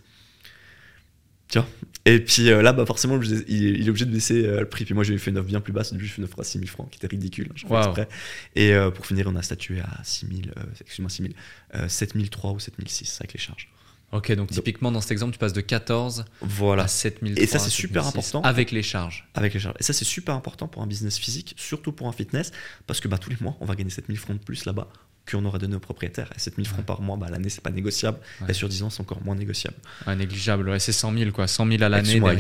[1.53, 1.69] Tu vois
[2.07, 4.85] Et puis euh, là, bah, forcément, il, il est obligé de baisser euh, le prix.
[4.85, 5.93] Puis moi, j'ai fait une offre bien plus basse.
[5.93, 7.49] Au début, je fais une offre à 6000 francs, qui était ridicule.
[7.51, 7.79] hein, je Wow.
[7.85, 8.09] exprès.
[8.57, 11.35] Et euh, pour finir, on a statué à 6000, euh, excuse-moi, 6000,
[11.75, 13.69] euh, 7003 ou 7006 avec les charges.
[14.13, 16.83] Ok, donc typiquement dans cet exemple, tu passes de 14 Voilà.
[16.83, 17.39] à 7000.
[17.39, 18.43] Et ça, c'est super important.
[18.43, 19.27] Avec les charges.
[19.35, 19.77] Avec les charges.
[19.81, 22.53] Et ça, c'est super important pour un business physique, surtout pour un fitness,
[22.87, 24.89] parce que bah, tous les mois, on va gagner 7000 francs de plus là-bas
[25.31, 26.31] qu'on aurait donné aux propriétaires.
[26.37, 28.19] Et 7000 francs par mois, bah, à l'année, c'est pas négociable.
[28.41, 28.49] Ouais.
[28.51, 29.77] Et sur 10 ans, c'est encore moins négociable.
[30.07, 32.21] Ouais, négligeable, ouais, c'est 100 000 quoi, 100 000 à l'année.
[32.21, 32.35] Ouais,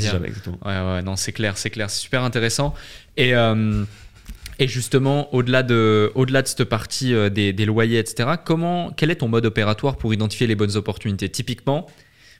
[0.64, 2.74] ouais, non, c'est clair, c'est clair, c'est super intéressant.
[3.16, 3.84] Et, euh,
[4.58, 9.10] et justement, au-delà de, au-delà de cette partie euh, des, des loyers, etc., comment, quel
[9.10, 11.28] est ton mode opératoire pour identifier les bonnes opportunités?
[11.28, 11.86] Typiquement,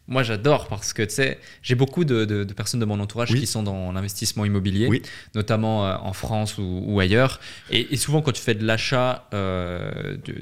[0.09, 3.31] moi j'adore parce que tu sais, j'ai beaucoup de, de- de personnes de mon entourage
[3.31, 3.41] Oui.
[3.41, 5.03] qui sont dans l'investissement immobilier, Oui.
[5.35, 7.41] notamment euh, en France ou, ou ailleurs.
[7.71, 10.35] Et, et souvent, quand tu fais de l'achat euh, de,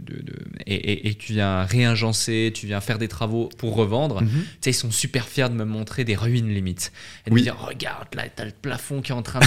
[0.66, 4.28] et, et- et tu viens réagencer, tu viens faire des travaux pour revendre, Mhm.
[4.30, 6.92] tu sais, ils sont super fiers de me montrer des ruines limites.
[7.26, 7.40] Et de Oui.
[7.40, 9.44] me dire, regarde, là, t'as le plafond qui est en train de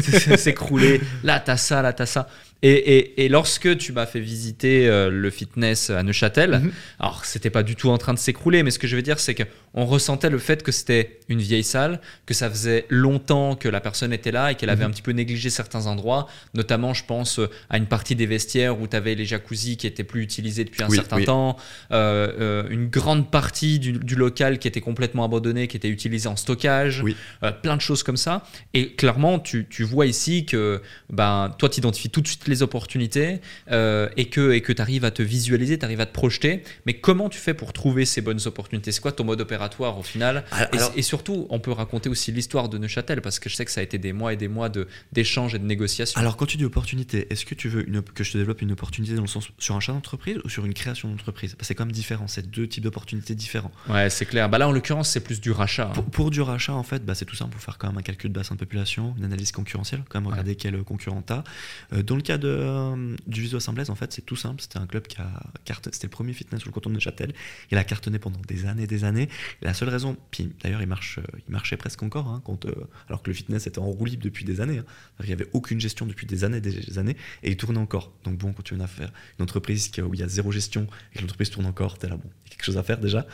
[0.00, 1.00] s'é- s'écrouler.
[1.24, 2.28] Là, t'as ça, là, t'as ça.
[2.62, 6.72] Et, et- et lorsque tu m'as fait visiter euh, le fitness à Neuchâtel, Mhm.
[7.00, 9.18] alors c'était pas du tout en train de s'écrouler, mais ce que je veux dire,
[9.18, 13.68] c'est qu'on ressentait le fait que c'était une vieille salle, que ça faisait longtemps que
[13.68, 14.90] la personne était là et qu'elle avait Mhm.
[14.90, 18.80] un petit peu négligé certains endroits, notamment, je pense, euh, à une partie des vestiaires
[18.80, 21.24] où tu avais les jacuzzis qui étaient plus utilisés depuis un Oui, certain oui.
[21.24, 21.56] temps,
[21.90, 26.28] euh, euh, une grande partie du, du local qui était complètement abandonné, qui était utilisé
[26.28, 27.16] en stockage, Oui.
[27.62, 28.44] plein de choses comme ça.
[28.72, 32.51] Et clairement, tu, tu vois ici que ben, toi, tu identifies tout de suite les
[32.60, 36.12] opportunités euh, et que tu et que arrives à te visualiser, tu arrives à te
[36.12, 36.62] projeter.
[36.86, 38.90] Mais comment tu fais pour trouver ces bonnes opportunités?
[38.92, 40.44] C'est quoi ton mode opératoire au final?
[40.50, 43.70] Alors- et, surtout, on peut raconter aussi l'histoire de Neuchâtel parce que je sais que
[43.70, 46.20] ça a été des mois et des mois de- d'échanges et de négociations.
[46.20, 48.72] Alors, quand tu dis opportunité, est-ce que tu veux une, que je te développe une
[48.72, 51.56] opportunité dans le sens sur un chat d'entreprise ou sur une création d'entreprise?
[51.60, 53.70] C'est quand même différent, c'est deux types d'opportunités différents.
[53.88, 54.48] Ouais, c'est clair.
[54.48, 55.86] Bah là, en l'occurrence, c'est plus du rachat.
[55.88, 55.92] hein.
[55.94, 57.54] Pour, pour du rachat, en fait, bah, c'est tout simple.
[57.54, 60.28] Faut faire quand même un calcul de bassin de population, une analyse concurrentielle, quand même
[60.30, 61.44] regarder quel concurrent t'as.
[61.92, 64.60] Euh, dans le cas euh, du Viso Assemblaise, en fait, c'est tout simple.
[64.62, 65.30] C'était un club qui a
[65.64, 65.92] cartonné.
[65.94, 67.32] C'était le premier fitness sur le canton de Neuchâtel.
[67.70, 69.28] Il a cartonné pendant des années, des années.
[69.60, 72.74] La seule raison, puis d'ailleurs, il, marche, euh, il marchait presque encore, hein, quand, euh,
[73.08, 74.78] alors que le fitness était en roue libre depuis des années.
[74.78, 74.84] hein.
[75.20, 78.12] Il n'y avait aucune gestion depuis des années, des années, et il tournait encore.
[78.24, 80.86] Donc bon, quand tu viens à faire une entreprise où il y a zéro gestion
[81.12, 82.98] et que l'entreprise tourne encore, t'es là, bon, il y a quelque chose à faire
[82.98, 83.26] déjà.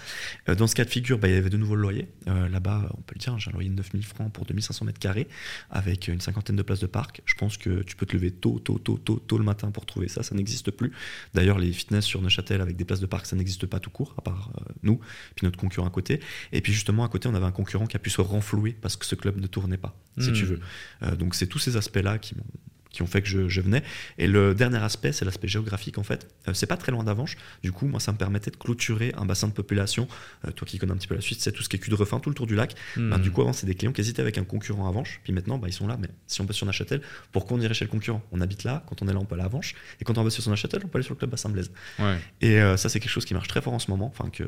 [0.46, 2.08] Dans ce cas de figure, bah, il y avait de nouveau le loyer.
[2.26, 5.28] Là-bas, on peut le dire, j'ai un loyer de 9000 francs pour 2500 mètres carrés
[5.70, 7.22] avec une cinquantaine de places de parc.
[7.24, 9.86] Je pense que tu peux te lever tôt, tôt, tôt, tôt, tôt le matin pour
[9.86, 10.22] trouver ça.
[10.22, 10.92] Ça n'existe plus.
[11.34, 14.14] D'ailleurs, les fitness sur Neuchâtel avec des places de parc, ça n'existe pas tout court,
[14.18, 14.98] à part euh, nous,
[15.34, 16.20] puis notre concurrent à côté.
[16.52, 18.96] Et puis justement, à côté, on avait un concurrent qui a pu se renflouer parce
[18.96, 20.32] que ce club ne tournait pas, si Hmm.
[20.34, 20.60] tu veux.
[21.02, 22.44] Euh, donc c'est tous ces aspects-là qui m'ont
[22.90, 23.82] qui ont fait que je, je venais.
[24.16, 26.28] Et le dernier aspect, c'est l'aspect géographique en fait.
[26.48, 27.36] Euh, c'est pas très loin d'Avanches.
[27.62, 30.08] Du coup, moi, ça me permettait de clôturer un bassin de population.
[30.46, 31.90] Euh, toi qui connais un petit peu la suite, c'est tout ce qui est cul
[31.90, 32.74] de refin, tout le tour du lac.
[32.96, 33.10] Hmm.
[33.10, 35.20] Bah, du coup, avant, c'est des clients qui hésitaient avec un concurrent à Avanches.
[35.24, 35.96] Puis maintenant, bah, ils sont là.
[36.00, 38.22] Mais si on passe sur Neuchâtel, pourquoi on irait chez le concurrent?
[38.32, 38.84] On habite là.
[38.88, 39.74] Quand on est là, on peut aller à Avanches.
[40.00, 41.70] Et quand on va sur Neuchâtel, on peut aller sur le club Bassin Blaise.
[41.98, 42.18] Ouais.
[42.40, 44.06] Et euh, ça, c'est quelque chose qui marche très fort en ce moment.
[44.06, 44.44] Enfin, que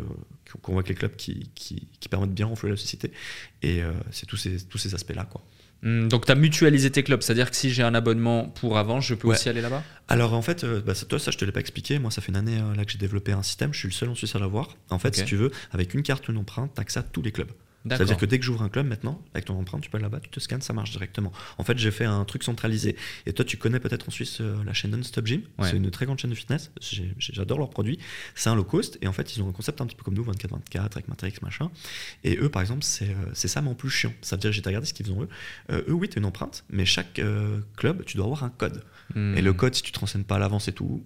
[0.63, 3.13] qu'on voit avec les clubs qui, qui, qui permettent de bien renflouer la société.
[3.63, 5.45] Et euh, c'est tous ces, tous ces aspects-là, quoi.
[5.83, 9.01] Hmm, donc, tu as mutualisé tes clubs, c'est-à-dire que si j'ai un abonnement pour avant,
[9.01, 9.35] je peux Ouais.
[9.37, 9.83] aussi aller là-bas?
[10.09, 12.21] Alors en fait, euh, bah, ça- toi ça je te l'ai pas expliqué, moi ça
[12.21, 14.15] fait une année euh, là que j'ai développé un système, je suis le seul en
[14.15, 14.77] Suisse à l'avoir.
[14.91, 17.33] En fait, si tu veux, avec une carte une empreinte, tu accès à tous les
[17.33, 17.51] clubs.
[17.89, 20.21] C'est-à-dire que dès que j'ouvre un club maintenant, avec ton empreinte, tu peux aller là-bas,
[20.21, 21.33] tu te scannes, ça marche directement.
[21.57, 22.97] En fait, j'ai fait un truc centralisé.
[23.27, 25.43] Et toi, tu connais peut-être en Suisse euh, la chaîne Non-Stop Gym.
[25.59, 25.71] Ouais.
[25.71, 26.71] C'est une très grande chaîne de fitness.
[27.19, 27.99] J'adore leurs produits.
[28.35, 28.99] C'est un low cost.
[29.01, 31.35] Et en fait, ils ont un concept un petit peu comme nous, 24-24, avec Matrix,
[31.43, 31.71] machin.
[32.25, 34.13] Et eux, par exemple, c'est euh, ça, mais en plus chiant.
[34.21, 35.29] Ça veut dire, j'ai regardé ce qu'ils font eux.
[35.71, 38.51] Euh, eux, oui, tu as une empreinte, mais chaque euh, club, tu dois avoir un
[38.51, 38.85] code.
[39.15, 39.37] Hmm.
[39.37, 41.05] Et le code, si tu te renseignes pas à l'avance et tout.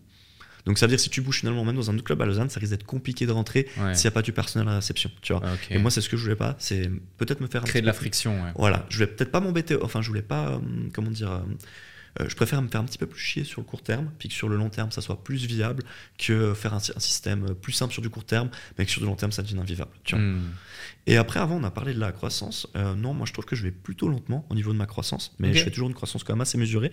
[0.66, 2.48] Donc ça veut dire si tu bouges finalement même dans un autre club à Lausanne,
[2.48, 3.94] ça risque d'être compliqué de rentrer Ouais.
[3.94, 5.10] s'il n'y a pas du personnel à la réception.
[5.22, 5.42] Tu vois.
[5.44, 5.54] Ah.
[5.70, 7.82] Et moi, c'est ce que je voulais pas, c'est peut-être me faire un créer petit
[7.82, 8.42] de la friction.
[8.42, 8.52] ouais.
[8.56, 10.58] Voilà, je voulais peut-être pas m'embêter, enfin, je voulais pas, euh,
[10.94, 11.40] comment dire, euh,
[12.20, 14.28] euh, je préfère me faire un petit peu plus chier sur le court terme, puis
[14.28, 15.82] que sur le long terme, ça soit plus viable,
[16.16, 19.06] que faire un, un système plus simple sur du court terme, mais que sur du
[19.06, 19.90] long terme, ça devienne invivable.
[20.04, 20.24] Tu vois.
[20.24, 20.40] Hmm.
[21.06, 22.66] Et après, avant, on a parlé de la croissance.
[22.76, 25.34] Euh, non, moi, je trouve que je vais plutôt lentement au niveau de ma croissance,
[25.38, 26.90] mais je fais toujours une croissance quand même assez mesurée.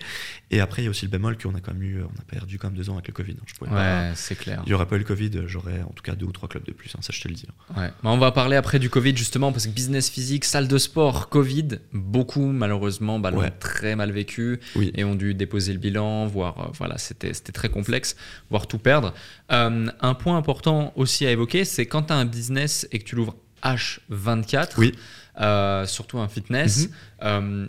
[0.49, 2.23] Et après, il y a aussi le bémol qu'on a quand même eu, on a
[2.27, 3.33] perdu quand même deux ans avec le Covid.
[3.39, 3.43] hein.
[3.45, 4.61] Je pouvais Ouais, c'est clair.
[4.65, 6.65] Il n'y aurait pas eu le Covid, j'aurais en tout cas deux ou trois clubs
[6.65, 7.45] de plus, hein, ça je te le dis.
[7.77, 7.87] Ouais.
[7.87, 11.29] Bah, on va parler après du Covid justement parce que business physique, salle de sport,
[11.29, 14.91] Covid, beaucoup malheureusement bah, l'ont très mal vécu Oui.
[14.95, 18.17] et ont dû déposer le bilan, voire euh, voilà, c'était c'était très complexe,
[18.49, 19.13] voire tout perdre.
[19.53, 23.05] Euh, un point important aussi à évoquer, c'est quand tu as un business et que
[23.05, 24.93] tu l'ouvres H24, Oui.
[25.39, 26.93] euh, surtout un fitness, Mhm.
[27.23, 27.67] euh,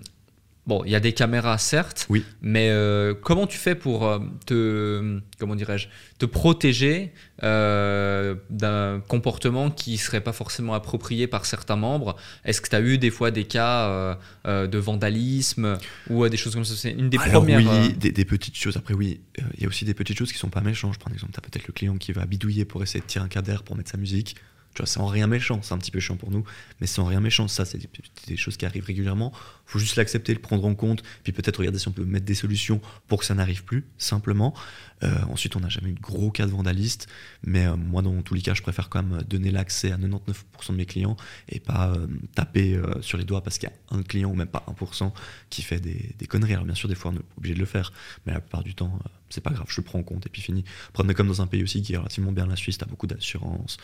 [0.64, 2.24] Bon, il y a des caméras, certes, Oui.
[2.40, 5.88] mais euh, comment tu fais pour te, comment dirais-je,
[6.20, 12.14] te protéger d'un comportement qui serait pas forcément approprié par certains membres?
[12.44, 16.64] Est-ce que tu as eu des fois des cas de vandalisme ou des choses comme
[16.64, 16.74] ça?
[16.76, 17.58] C'est une des Alors premières.
[17.58, 18.76] oui, des, des petites choses.
[18.76, 19.20] Après oui,
[19.56, 20.94] il y a aussi des petites choses qui sont pas méchantes.
[20.94, 23.24] Je prends un exemple, t'as peut-être le client qui va bidouiller pour essayer de tirer
[23.24, 24.36] un quart d'air pour mettre sa musique.
[24.74, 26.44] Tu vois, c'est en rien méchant, c'est un petit peu chiant pour nous,
[26.80, 27.46] mais c'est en rien méchant.
[27.46, 27.78] Ça, c'est
[28.26, 29.32] des, choses qui arrivent régulièrement.
[29.66, 32.34] faut juste l'accepter, le prendre en compte, puis peut-être regarder si on peut mettre des
[32.34, 34.54] solutions pour que ça n'arrive plus, simplement.
[35.02, 37.08] Euh, ensuite, on n'a jamais eu de gros cas de vandalistes,
[37.42, 40.32] mais euh, moi, dans tous les cas, je préfère quand même donner l'accès à 99%
[40.70, 41.16] de mes clients
[41.48, 44.48] et pas euh, taper sur les doigts parce qu'il y a un client ou même
[44.48, 45.12] pas 1%
[45.50, 46.54] qui fait des, conneries.
[46.54, 47.92] Alors bien sûr, des fois, on est obligé de le faire,
[48.26, 48.98] mais la plupart du temps,
[49.28, 50.64] c'est pas grave, je le prends en compte et puis fini.
[50.98, 53.76] Est comme dans un pays aussi qui est relativement bien la Suisse, t'as beaucoup d'assurance,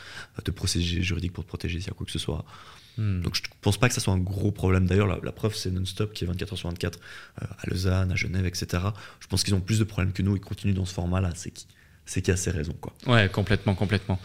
[0.45, 2.45] de procédés juridiques pour te protéger s'il y a quoi que ce soit.
[2.97, 3.21] hmm.
[3.23, 4.87] Donc je pense pas que ça soit un gros problème.
[4.87, 6.99] D'ailleurs, la, la preuve, c'est Non-Stop qui est 24 h sur 24
[7.43, 8.83] euh, à Lausanne, à Genève, etc.
[9.21, 11.51] Je pense qu'ils ont plus de problèmes que nous, ils continuent dans ce format-là, c'est
[11.51, 11.67] qui
[12.09, 12.75] c'est qu'il y a ses raisons.
[12.81, 12.95] Quoi.
[13.07, 14.19] Ouais, complètement, complètement.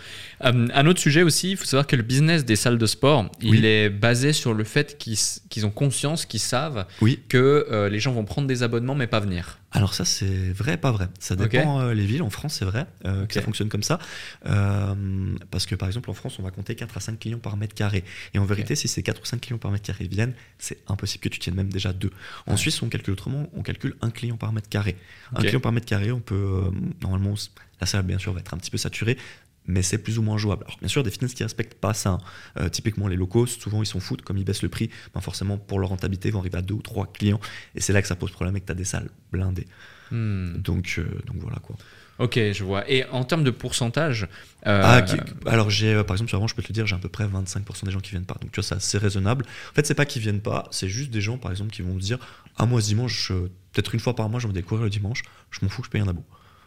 [0.46, 3.30] Euh, un autre sujet aussi, il faut savoir que le business des salles de sport,
[3.42, 5.18] il est basé sur le fait qu'ils
[5.50, 7.20] qu'ils ont conscience, qu'ils savent Oui.
[7.28, 9.60] que euh, les gens vont prendre des abonnements mais pas venir.
[9.76, 11.08] Alors ça, c'est vrai, pas vrai.
[11.20, 12.22] Ça dépend euh, les villes.
[12.22, 13.98] En France, c'est vrai euh, que ça fonctionne comme ça.
[14.46, 17.58] Euh, parce que par exemple, en France, on va compter 4 à 5 clients par
[17.58, 18.04] mètre carré.
[18.36, 21.24] Et en vérité, si ces 4 ou 5 clients par mètre carré viennent, c'est impossible
[21.24, 22.12] que tu tiennes même déjà deux.
[22.46, 22.58] En Ouais.
[22.58, 23.50] Suisse, on calcule autrement.
[23.56, 24.96] On calcule un client par mètre carré.
[25.36, 26.36] Un client par mètre carré, on peut...
[26.36, 26.72] euh,
[27.02, 27.34] normalement,
[27.82, 29.18] la salle, bien sûr, va être un petit peu saturée.
[29.66, 30.64] Mais c'est plus ou moins jouable.
[30.66, 32.10] Alors bien sûr, des fitness qui respectent pas ça.
[32.12, 32.18] hein.
[32.60, 35.58] Euh, typiquement, les locaux, souvent ils s'en foutent, comme ils baissent le prix, ben forcément
[35.58, 37.40] pour leur rentabilité, ils vont arriver à deux ou trois clients.
[37.76, 39.68] Et c'est là que ça pose problème et que tu as des salles blindées.
[40.12, 40.58] Hmm.
[40.58, 41.76] Donc, euh, donc voilà quoi.
[42.20, 42.88] Ok, je vois.
[42.92, 44.28] Et en termes de pourcentage,
[44.68, 46.96] euh, Ah, qui- alors j'ai par exemple sur Orange, je peux te le dire, j'ai
[46.96, 48.36] à peu près 25% des gens qui viennent pas.
[48.40, 49.46] Donc tu vois, c'est assez raisonnable.
[49.72, 51.96] En fait, c'est pas qu'ils viennent pas, c'est juste des gens par exemple qui vont
[52.00, 52.20] se dire
[52.58, 53.32] Ah, moi ce dimanche,
[53.72, 56.02] peut-être une fois par mois, je vais découvrir le dimanche, je m'en fous, je paye
[56.02, 56.24] un abo.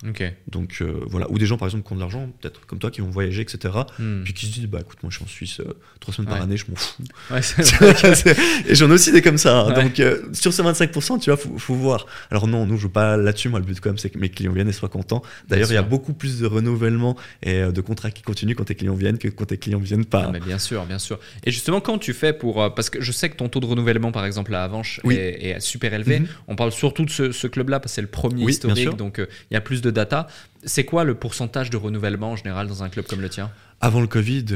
[0.09, 0.32] Ok.
[0.48, 1.30] Donc euh, voilà.
[1.30, 3.42] Ou des gens par exemple qui ont de l'argent, peut-être comme toi, qui vont voyager,
[3.42, 3.74] etc.
[3.98, 4.22] Hmm.
[4.24, 6.38] Puis qui se disent Bah écoute, moi je suis en Suisse euh, trois semaines par
[6.38, 6.44] Ouais.
[6.44, 7.02] année, je m'en fous.
[7.30, 7.40] Ouais,
[8.68, 9.61] et j'en ai aussi des comme ça.
[9.61, 9.68] hein.
[9.74, 9.82] Ouais.
[9.84, 12.07] Donc euh, sur ces 25%, tu vois, faut, faut voir.
[12.30, 13.48] Alors non, nous je joue pas là-dessus.
[13.48, 15.22] Moi, le but quand même, c'est que mes clients viennent et soient contents.
[15.48, 18.64] D'ailleurs, il y a beaucoup plus de renouvellement et euh, de contrats qui continuent quand
[18.64, 20.22] tes clients viennent que quand tes clients viennent pas.
[20.24, 21.18] Non, mais bien sûr, bien sûr.
[21.44, 22.62] Et justement, quand tu fais pour.
[22.62, 25.14] euh, parce que je sais que ton taux de renouvellement, par exemple, à Avanche, Oui.
[25.14, 26.20] est, est super élevé.
[26.20, 26.26] Mhm.
[26.48, 29.18] On parle surtout de ce, ce club-là parce que c'est le premier Oui, historique, donc
[29.18, 30.28] euh, il y a plus de data.
[30.64, 33.51] C'est quoi le pourcentage de renouvellement en général dans un club comme le tien?
[33.80, 34.47] Avant le Covid,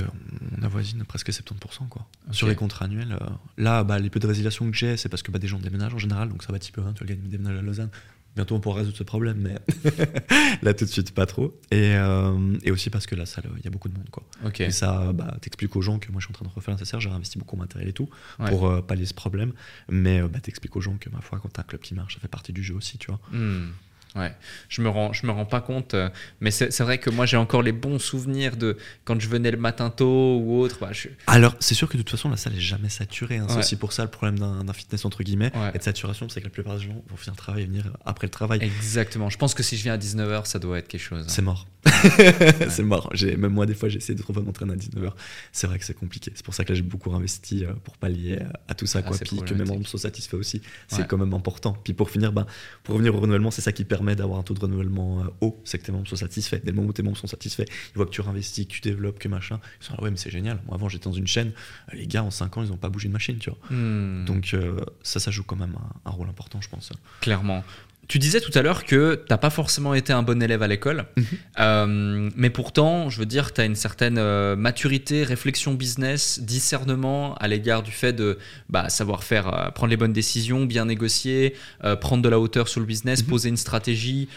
[0.58, 1.88] on avoisine presque 70%.
[1.88, 2.06] Quoi.
[2.30, 3.16] Sur les contrats annuels.
[3.20, 3.26] euh,
[3.58, 5.94] là, bah, les peu de résiliation que j'ai, c'est parce que bah, des gens déménagent
[5.94, 6.80] en général, donc ça va un petit peu.
[6.82, 7.90] Hein, tu le gars il déménage à Lausanne.
[8.36, 9.56] Bientôt, on pourra résoudre ce problème, mais
[10.62, 11.58] là, tout de suite, pas trop.
[11.72, 14.08] Et, euh, et aussi parce que la salle, il y a beaucoup de monde.
[14.10, 14.22] Quoi.
[14.46, 14.60] Ok.
[14.60, 16.76] Et ça, bah, t'expliques aux gens que moi, je suis en train de refaire un
[16.76, 18.48] nécessaire, j'ai investi beaucoup en matériel et tout Ouais.
[18.48, 19.52] pour euh, pallier ce problème.
[19.88, 22.14] Mais euh, bah, t'expliques aux gens que, ma foi, quand t'as un club qui marche,
[22.14, 23.20] ça fait partie du jeu aussi, tu vois.
[23.32, 23.70] Hmm.
[24.16, 24.34] Ouais,
[24.68, 26.08] je me rends, je me rends pas compte, euh,
[26.40, 29.56] mais c'est vrai que moi j'ai encore les bons souvenirs de quand je venais le
[29.56, 30.78] matin tôt ou autre.
[30.80, 33.38] bah, je- Alors, c'est sûr que de toute façon, la salle est jamais saturée.
[33.38, 33.46] hein.
[33.48, 35.70] C'est aussi pour ça le problème d'un d'un fitness entre guillemets Ouais.
[35.74, 37.84] et de saturation, c'est que la plupart des gens vont finir le travail et venir
[38.04, 38.58] après le travail.
[38.62, 39.30] Exactement.
[39.30, 41.22] Je pense que si je viens à 19h, ça doit être quelque chose.
[41.24, 41.28] hein.
[41.28, 41.66] C'est mort.
[42.68, 43.08] c'est mort.
[43.14, 45.12] J'ai- Même moi, des fois, j'ai essayé de trouver mon train à 19h.
[45.52, 46.30] C'est vrai que c'est compliqué.
[46.34, 49.00] C'est pour ça que là, j'ai beaucoup investi euh, pour pallier à tout ça.
[49.00, 49.16] Ah, Quoi.
[49.18, 50.60] Puis que mes membres soient satisfaits aussi.
[50.88, 51.06] C'est Ouais.
[51.08, 51.76] quand même important.
[51.84, 52.46] Puis pour finir, ben,
[52.84, 55.60] pour revenir au renouvellement, c'est ça qui permet d'avoir un taux de renouvellement euh, haut.
[55.64, 56.56] C'est que tes membres soient satisfaits.
[56.62, 58.80] Dès le moment où tes membres sont satisfaits, ils voient que tu réinvestis, que tu
[58.80, 59.60] développes, que machin.
[59.80, 60.60] Ils sont là, ouais, mais c'est génial.
[60.66, 61.52] Moi, avant, j'étais dans une chaîne.
[61.92, 63.58] euh, Les gars, en 5 ans, ils n'ont pas bougé de machine, tu vois.
[63.70, 64.24] Hmm.
[64.26, 65.74] Donc euh, ça, ça joue quand même
[66.04, 66.92] un, un rôle important, je pense.
[67.20, 67.64] Clairement.
[68.10, 71.06] Tu disais tout à l'heure que t'as pas forcément été un bon élève à l'école,
[71.16, 71.24] Mhm.
[71.60, 77.36] Euh, mais pourtant, je veux dire, tu as une certaine euh, maturité, réflexion business, discernement
[77.36, 78.38] à l'égard du fait de
[78.68, 81.54] bah, savoir faire, euh, prendre les bonnes décisions, bien négocier,
[82.00, 83.28] prendre de la hauteur sur le business, Mhm.
[83.28, 84.28] poser une stratégie,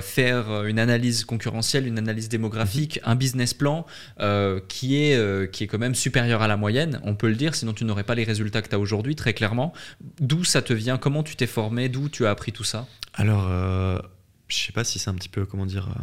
[0.00, 3.84] faire une analyse concurrentielle, une analyse démographique, un business plan
[4.68, 7.74] qui, est, qui est quand même supérieur à la moyenne, on peut le dire, sinon
[7.74, 9.74] tu n'aurais pas les résultats que tu as aujourd'hui, très clairement.
[10.20, 10.96] D'où ça te vient?
[10.96, 11.90] Comment tu t'es formé?
[11.90, 12.86] D'où tu as appris tout ça?
[13.20, 13.98] Alors, euh,
[14.48, 16.02] je sais pas si c'est un petit peu, comment dire, euh,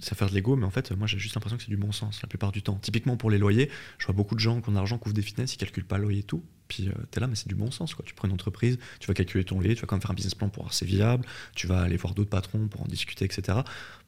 [0.00, 1.92] ça faire de l'ego, mais en fait, moi j'ai juste l'impression que c'est du bon
[1.92, 2.76] sens la plupart du temps.
[2.76, 5.14] Typiquement pour les loyers, je vois beaucoup de gens qui ont de l'argent, qui ouvrent
[5.14, 6.44] des fitness, ils calculent pas le loyer et tout.
[6.72, 8.02] Puis euh, t'es là, mais c'est du bon sens quoi.
[8.06, 10.14] Tu prends une entreprise, tu vas calculer ton loyer, tu vas quand même faire un
[10.14, 12.86] business plan pour voir si c'est viable, tu vas aller voir d'autres patrons pour en
[12.86, 13.58] discuter, etc.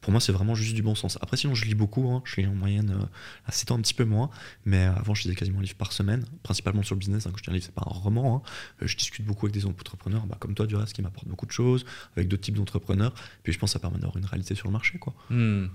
[0.01, 1.19] Pour moi, c'est vraiment juste du bon sens.
[1.21, 2.21] Après, sinon, je lis beaucoup, hein.
[2.25, 3.05] je lis en moyenne, euh,
[3.45, 4.29] à 7 ans un petit peu moins,
[4.65, 7.25] mais euh, avant, je lisais quasiment un livre par semaine, principalement sur le business.
[7.27, 7.31] hein.
[7.31, 8.37] Quand je dis un livre, c'est pas un roman.
[8.37, 8.49] hein.
[8.83, 11.45] Euh, je discute beaucoup avec des entrepreneurs, bah, comme toi, du reste, qui m'apportent beaucoup
[11.45, 11.85] de choses,
[12.15, 13.13] avec d'autres types d'entrepreneurs.
[13.43, 15.13] Puis je pense que ça permet d'avoir une réalité sur le marché, quoi.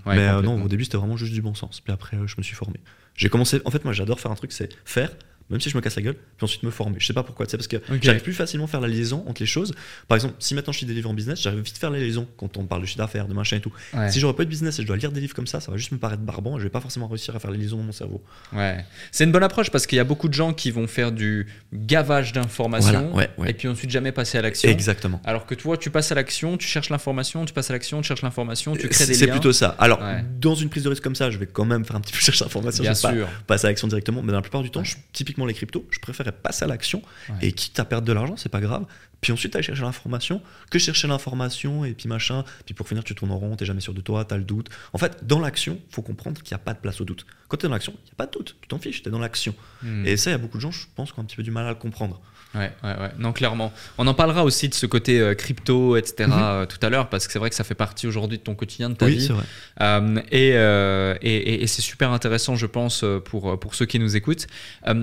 [0.05, 1.79] Ouais, mais euh, non, au début, c'était vraiment juste du bon sens.
[1.81, 2.79] Puis après, je me suis formé.
[3.15, 3.59] J'ai commencé.
[3.65, 5.11] En fait, moi, j'adore faire un truc, c'est faire,
[5.51, 6.95] même si je me casse la gueule, puis ensuite me former.
[6.99, 9.41] Je sais pas pourquoi, sais, parce que j'arrive plus facilement à faire la liaison entre
[9.41, 9.73] les choses.
[10.07, 11.99] Par exemple, si maintenant je suis des livres en business, j'arrive vite à faire la
[11.99, 13.71] liaison quand on parle de chiffre d'affaires, de machin et tout.
[13.93, 14.09] Ouais.
[14.11, 15.77] Si j'aurais pas de business et je dois lire des livres comme ça, ça va
[15.77, 17.83] juste me paraître barbant et je vais pas forcément réussir à faire les liaisons dans
[17.83, 18.23] mon cerveau.
[18.53, 18.83] Ouais.
[19.11, 21.47] C'est une bonne approche parce qu'il y a beaucoup de gens qui vont faire du
[21.73, 23.49] gavage d'informations Voilà, ouais, ouais.
[23.51, 24.69] et puis ensuite jamais passer à l'action.
[24.69, 25.21] Exactement.
[25.25, 28.07] Alors que toi, tu passes à l'action, tu cherches l'information, tu passes à l'action, tu
[28.07, 29.31] cherches l'information, tu crées des C'est liens.
[29.33, 29.75] plutôt ça.
[29.79, 29.99] Alors,
[30.39, 32.19] dans une prise de risque comme ça, je vais quand même faire un petit peu
[32.19, 32.83] chercher l'information.
[32.83, 34.21] Bien je vais pas passer à l'action directement.
[34.21, 37.01] Mais dans la plupart du temps, je- typiquement les cryptos, je préférais passer à l'action.
[37.29, 37.35] Ouais.
[37.41, 38.85] Et quitte à perdre de l'argent, c'est pas grave.
[39.21, 42.43] Puis ensuite, aller chercher l'information, que chercher l'information, et puis machin.
[42.65, 44.69] Puis pour finir, tu tournes en rond, t'es jamais sûr de toi, t'as le doute.
[44.93, 47.27] En fait, dans l'action, faut comprendre qu'il n'y a pas de place au doute.
[47.47, 48.57] Quand t'es dans l'action, il n'y a pas de doute.
[48.61, 49.53] Tu t'en fiches, t'es dans l'action.
[49.83, 50.05] Hmm.
[50.05, 51.43] Et ça, il y a beaucoup de gens, je pense, qui ont un petit peu
[51.43, 52.19] du mal à le comprendre.
[52.53, 53.11] Ouais, ouais, ouais.
[53.17, 53.71] Non, clairement.
[53.97, 56.25] On en parlera aussi de ce côté euh, crypto, etc.
[56.27, 56.33] Mhm.
[56.37, 58.55] euh, tout à l'heure, parce que c'est vrai que ça fait partie aujourd'hui de ton
[58.55, 59.25] quotidien, de ta Oui, vie.
[59.27, 59.43] c'est vrai.
[59.81, 64.15] Euh, et et, et- et c'est super intéressant, je pense, pour, pour ceux qui nous
[64.17, 64.47] écoutent.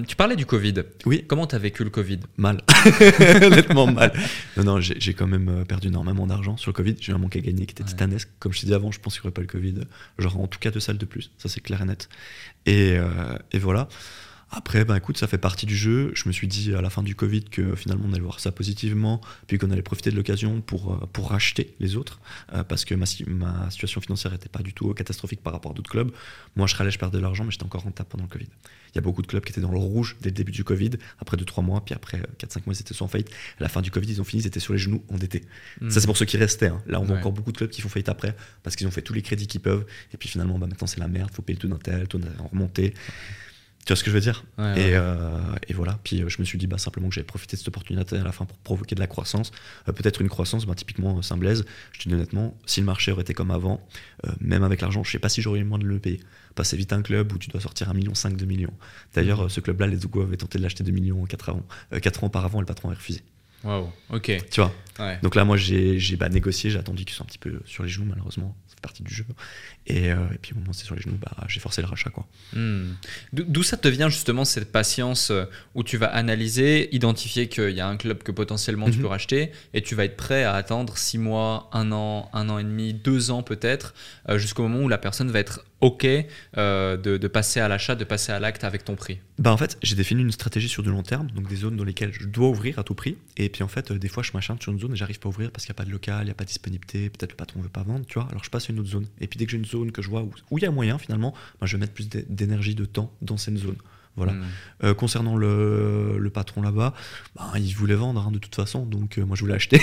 [0.06, 0.74] Tu parlais du Covid.
[1.06, 1.24] Oui.
[1.26, 2.20] Comment tu as vécu le Covid?
[2.36, 2.60] Mal.
[3.42, 4.12] Honnêtement, mal.
[4.56, 6.96] Non, non, j'ai quand même perdu énormément d'argent sur le Covid.
[7.00, 7.88] J'ai un manque à gagner qui était Ouais.
[7.88, 8.28] titanesque.
[8.40, 9.74] Comme je t'ai dit avant, je pense qu'il n'y aurait pas le Covid.
[10.18, 11.30] J'aurais en tout cas deux salles de plus.
[11.38, 12.08] Ça, c'est clair et net.
[12.66, 12.96] Et,
[13.52, 13.88] et voilà.
[14.50, 16.10] Après, ben écoute, ça fait partie du jeu.
[16.14, 18.50] Je me suis dit à la fin du Covid que finalement on allait voir ça
[18.50, 22.18] positivement, puis qu'on allait profiter de l'occasion pour, euh, pour racheter les autres,
[22.54, 25.74] euh, parce que ma, ma situation financière n'était pas du tout catastrophique par rapport à
[25.74, 26.10] d'autres clubs.
[26.56, 28.48] Moi, je râlais, je perdais de l'argent, mais j'étais encore rentable pendant le Covid.
[28.94, 30.64] Il y a beaucoup de clubs qui étaient dans le rouge dès le début du
[30.64, 33.28] Covid, après 2-3 mois, puis après 4-5 mois, ils étaient soit en faillite.
[33.60, 35.44] À la fin du Covid, ils ont fini, ils étaient sur les genoux endettés.
[35.82, 35.90] Hmm.
[35.90, 36.68] Ça, c'est pour ceux qui restaient.
[36.68, 36.82] hein.
[36.86, 39.02] Là, on voit encore beaucoup de clubs qui font faillite après, parce qu'ils ont fait
[39.02, 39.84] tous les crédits qu'ils peuvent,
[40.14, 42.06] et puis finalement, bah, maintenant, c'est la merde, faut payer le taux d'un tel, le
[42.06, 42.94] taux d'un remonté.
[43.88, 44.90] Tu vois ce que je veux dire Ouais, ouais.
[44.90, 45.98] et, euh, et voilà.
[46.04, 48.22] Puis euh, je me suis dit bah, simplement que j'avais profité de cette opportunité à
[48.22, 49.50] la fin pour provoquer de la croissance.
[49.88, 51.64] Euh, Peut-être une croissance, bah, typiquement Saint-Blaise.
[51.92, 53.80] Je te dis honnêtement, si le marché aurait été comme avant,
[54.26, 56.20] euh, même avec l'argent, je sais pas si j'aurais eu le moyen de le payer.
[56.54, 58.74] Passer vite un club où tu dois sortir 1,5 million, 2 millions.
[59.14, 61.62] D'ailleurs, euh, ce club-là, les Ougo avaient tenté de l'acheter 2 millions 4 ans,
[62.02, 63.22] 4 ans auparavant, et le patron a refusé.
[63.64, 64.32] Waouh, ok.
[64.50, 65.18] Tu vois Ouais.
[65.22, 67.84] donc là, moi, j'ai j'ai, bah, négocié, j'ai attendu qu'ils soient un petit peu sur
[67.84, 68.54] les genoux, malheureusement.
[68.66, 69.24] Ça fait partie du jeu.
[69.86, 71.88] Et, euh, et puis, au moment où c'est sur les genoux, bah, j'ai forcé le
[71.88, 72.10] rachat.
[72.10, 72.26] Quoi.
[72.52, 72.92] Hmm.
[73.32, 77.80] D'où ça te vient justement cette patience euh, où tu vas analyser, identifier qu'il y
[77.80, 79.02] a un club que potentiellement tu Mhm.
[79.02, 82.58] peux racheter et tu vas être prêt à attendre 6 mois, 1 an, 1 an
[82.58, 83.94] et demi, 2 ans peut-être,
[84.28, 86.04] euh, jusqu'au moment où la personne va être OK
[86.56, 89.20] euh, de, de passer à l'achat, de passer à l'acte avec ton prix?
[89.38, 91.84] Bah en fait, j'ai défini une stratégie sur du long terme, donc des zones dans
[91.84, 93.16] lesquelles je dois ouvrir à tout prix.
[93.36, 95.28] Et puis en fait, euh, des fois, je m'achète sur une zone et j'arrive pas
[95.28, 97.08] à ouvrir parce qu'il n'y a pas de local, il n'y a pas de disponibilité,
[97.10, 98.26] peut-être le patron veut pas vendre, tu vois.
[98.30, 99.06] Alors je passe à une autre zone.
[99.20, 100.98] Et puis dès que j'ai une zone que je vois où il y a moyen
[100.98, 103.76] finalement, bah, je vais mettre plus d'é- d'énergie, de temps dans cette zone.
[104.16, 104.32] Voilà.
[104.32, 104.42] Hmm.
[104.82, 106.92] Euh, concernant le, le patron là-bas,
[107.36, 109.80] bah, il voulait vendre hein, de toute façon, donc euh, moi je voulais acheter.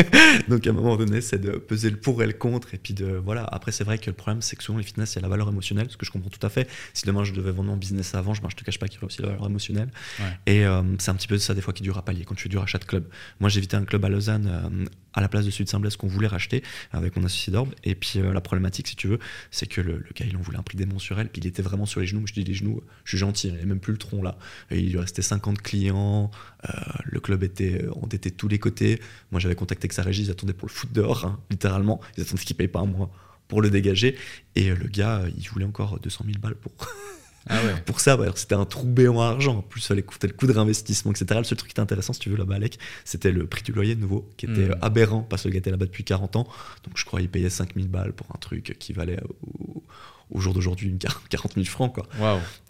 [0.48, 2.74] donc à un moment donné, c'est de peser le pour et le contre.
[2.74, 3.44] Et puis de voilà.
[3.44, 5.28] Après, c'est vrai que le problème, c'est que souvent les fitness, il y a la
[5.28, 6.68] valeur émotionnelle, ce que je comprends tout à fait.
[6.92, 8.96] Si demain je devais vendre mon business avant, je, ben, je te cache pas qu'il
[8.96, 9.88] y aurait aussi la valeur émotionnelle.
[10.20, 10.26] Ouais.
[10.44, 12.42] Et euh, c'est un petit peu ça des fois qui dure à pallier quand tu
[12.42, 13.04] fais du rachat de club.
[13.40, 14.86] Moi, j'ai évité un club à Lausanne.
[15.18, 16.62] Euh, à la place de Sud Saint-Blaise qu'on voulait racheter
[16.92, 17.74] avec mon associé d'Orbe.
[17.84, 19.18] Et puis euh, la problématique, si tu veux,
[19.50, 21.28] c'est que le, gars, il en voulait un prix démensurel.
[21.28, 22.26] Puis il était vraiment sur les genoux.
[22.26, 24.38] Je dis les genoux, je suis gentil, il n'y même plus le tronc là.
[24.70, 26.30] Il lui restait 50 clients.
[26.68, 26.72] euh,
[27.04, 29.00] le club était endetté de tous les côtés.
[29.30, 32.00] Moi, j'avais contacté que sa régie, ils attendaient pour le foot dehors, hein, littéralement.
[32.16, 33.10] Ils attendaient qu'il paye pas un mois
[33.48, 34.16] pour le dégager.
[34.54, 36.72] Et euh, le gars, euh, il voulait encore 200 000 balles pour,
[37.48, 37.74] Ah ouais.
[37.86, 39.58] pour ça, bah, c'était un trou béant à argent.
[39.58, 41.26] En plus, ça allait coûter le coût de réinvestissement, etc.
[41.38, 43.72] Le seul truc qui était intéressant, si tu veux, là-bas, Alec, c'était le prix du
[43.72, 44.70] loyer de nouveau, qui était Mm.
[44.72, 46.46] euh, aberrant, parce que le gars était là-bas depuis 40 ans.
[46.84, 49.82] Donc, je crois qu'il payait 5000 balles pour un truc qui valait au,
[50.30, 52.06] au jour d'aujourd'hui une 40 000 francs, quoi.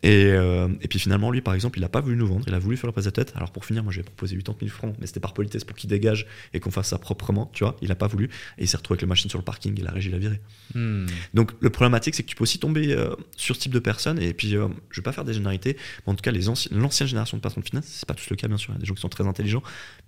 [0.03, 2.55] Et, euh, et puis finalement, lui, par exemple, il n'a pas voulu nous vendre, il
[2.55, 3.33] a voulu faire la prise de tête.
[3.35, 5.65] Alors pour finir, moi, je lui ai proposé 80 000 francs, mais c'était par politesse
[5.65, 7.77] pour qu'il dégage et qu'on fasse ça proprement, tu vois.
[7.83, 8.27] Il n'a pas voulu.
[8.59, 10.41] Et il s'est retrouvé avec la machine sur le parking et la régie l'a viré.
[10.75, 11.07] Hmm.
[11.35, 14.21] Donc le problématique, c'est que tu peux aussi tomber euh, sur ce type de personnes.
[14.21, 16.33] Et puis, euh, je vais pas faire des généralités, mais en tout cas,
[16.71, 18.73] l'ancienne génération de patrons de finance, c'est pas tous le cas, bien sûr.
[18.73, 19.63] Il y a des gens qui sont très intelligents,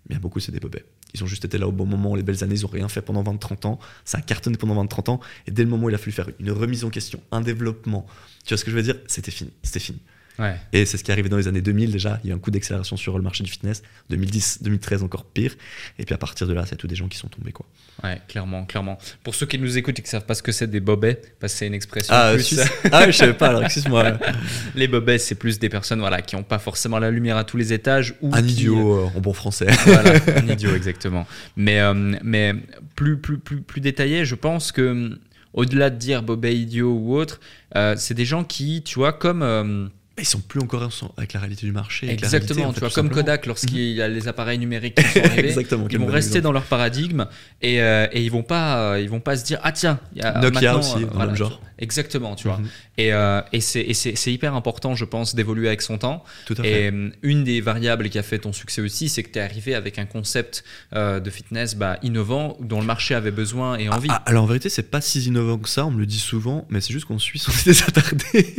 [0.09, 0.84] mais il y a beaucoup, c'est des bobets.
[1.14, 3.03] Ils ont juste été là au bon moment, les belles années, ils ont rien fait
[3.03, 3.78] pendant 20-30 ans.
[4.05, 5.20] Ça a cartonné pendant 20-30 ans.
[5.46, 8.07] Et dès le moment où il a fallu faire une remise en question, un développement,
[8.45, 8.97] tu vois ce que je veux dire?
[9.07, 9.51] C'était fini.
[9.62, 9.99] C'était fini.
[10.38, 10.55] Ouais.
[10.72, 12.18] Et c'est ce qui est arrivé dans les années 2000 déjà.
[12.24, 13.82] Il y a eu un coup d'accélération sur le marché du fitness.
[14.09, 15.55] 2010, 2013 encore pire.
[15.99, 17.66] Et puis à partir de là, c'est tous des gens qui sont tombés quoi.
[18.03, 18.97] Ouais, clairement, clairement.
[19.22, 21.53] Pour ceux qui nous écoutent et qui savent pas ce que c'est des bobets, parce
[21.53, 22.59] que c'est une expression Ah, plus.
[22.91, 23.49] Ah je savais pas.
[23.49, 24.18] Alors excuse-moi.
[24.76, 27.59] les bobets, c'est plus des personnes voilà, qui n'ont pas forcément la lumière à tous
[27.59, 28.14] les étages.
[28.22, 29.66] Ou Un qui- idiot euh, en bon français.
[29.84, 31.26] voilà, un idiot, exactement.
[31.57, 31.93] Mais, euh,
[32.24, 32.55] mais
[32.97, 35.18] plus, plus, plus, plus détaillé, je pense que
[35.53, 37.40] au-delà de dire bobet idiot ou autre,
[37.76, 39.90] euh, c'est des gens qui, tu vois, comme.
[40.21, 42.07] Euh, ils sont plus encore avec la réalité du marché.
[42.07, 43.23] réalité, Exactement, en tu vois, comme simplement.
[43.23, 45.87] Kodak, lorsqu'il y a les appareils numériques qui sont arrivés, Exactement.
[45.91, 46.43] ils vont rester exemple.
[46.45, 47.27] dans leur paradigme
[47.62, 50.23] et, euh, et ils vont pas, euh, ils vont pas se dire ah tiens, il
[50.23, 51.61] y a Nokia maintenant, aussi, euh, dans voilà, genre.
[51.83, 52.59] Exactement, tu vois.
[52.59, 52.68] Mhm.
[52.99, 56.23] Et, euh, et c'est et c'est- c'est hyper important, je pense, d'évoluer avec son temps.
[56.45, 56.83] Tout à fait.
[56.85, 59.43] Et euh, une des variables qui a fait ton succès aussi, c'est que tu es
[59.43, 60.62] arrivé avec un concept
[60.95, 64.09] euh, de fitness bah, innovant dont le marché avait besoin et envie.
[64.11, 66.66] Ah, alors en vérité, c'est pas si innovant que ça, on me le dit souvent,
[66.68, 68.55] mais c'est juste qu'en Suisse, on est des attardés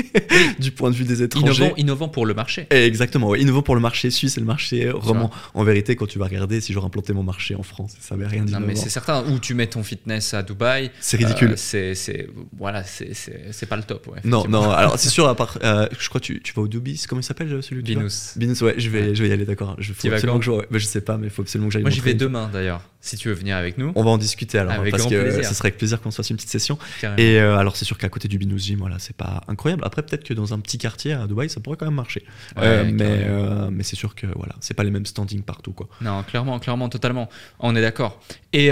[0.59, 1.45] du point de vue des étrangers.
[1.57, 2.67] Innovant, innovant pour le marché.
[2.69, 3.41] Exactement, ouais.
[3.41, 5.31] innovant pour le marché suisse et le marché roman.
[5.53, 8.27] En vérité, quand tu vas regarder si j'aurais implanté mon marché en France, ça n'avait
[8.27, 8.65] rien Non, d'innovant.
[8.67, 9.23] mais c'est certain.
[9.29, 10.91] Ou tu mets ton fitness à Dubaï.
[10.99, 11.51] C'est ridicule.
[11.51, 12.27] euh, c'est c'est
[12.57, 14.07] voilà, c'est c'est c'est pas le top.
[14.07, 16.61] Ouais, non, non, alors c'est sûr, à part, euh, je crois que tu, tu vas
[16.61, 18.33] au Dubis, comment il s'appelle euh, celui Binous.
[18.37, 19.75] Binous, ouais, je vais, je vais y aller, d'accord.
[19.79, 21.81] Je, faut absolument que je, ouais, je sais pas, mais il faut absolument que j'aille.
[21.83, 22.81] Moi, j'y vais demain d'ailleurs.
[23.03, 23.91] Si tu veux venir avec nous.
[23.95, 25.43] On va en discuter alors, Avec parce grand que plaisir.
[25.45, 26.77] ce serait avec plaisir qu'on se fasse une petite session.
[27.01, 27.17] carrément.
[27.21, 29.83] Et euh, alors, c'est sûr qu'à côté du Binous Gym, voilà, c'est pas incroyable.
[29.85, 32.23] Après, peut-être que dans un petit quartier à Dubaï, ça pourrait quand même marcher.
[32.57, 35.73] Ouais, Euh, mais euh, mais c'est sûr que voilà, c'est pas les mêmes standings partout,
[35.73, 35.89] quoi.
[35.99, 37.27] Non, clairement, clairement, totalement.
[37.59, 38.21] On est d'accord.
[38.53, 38.69] Et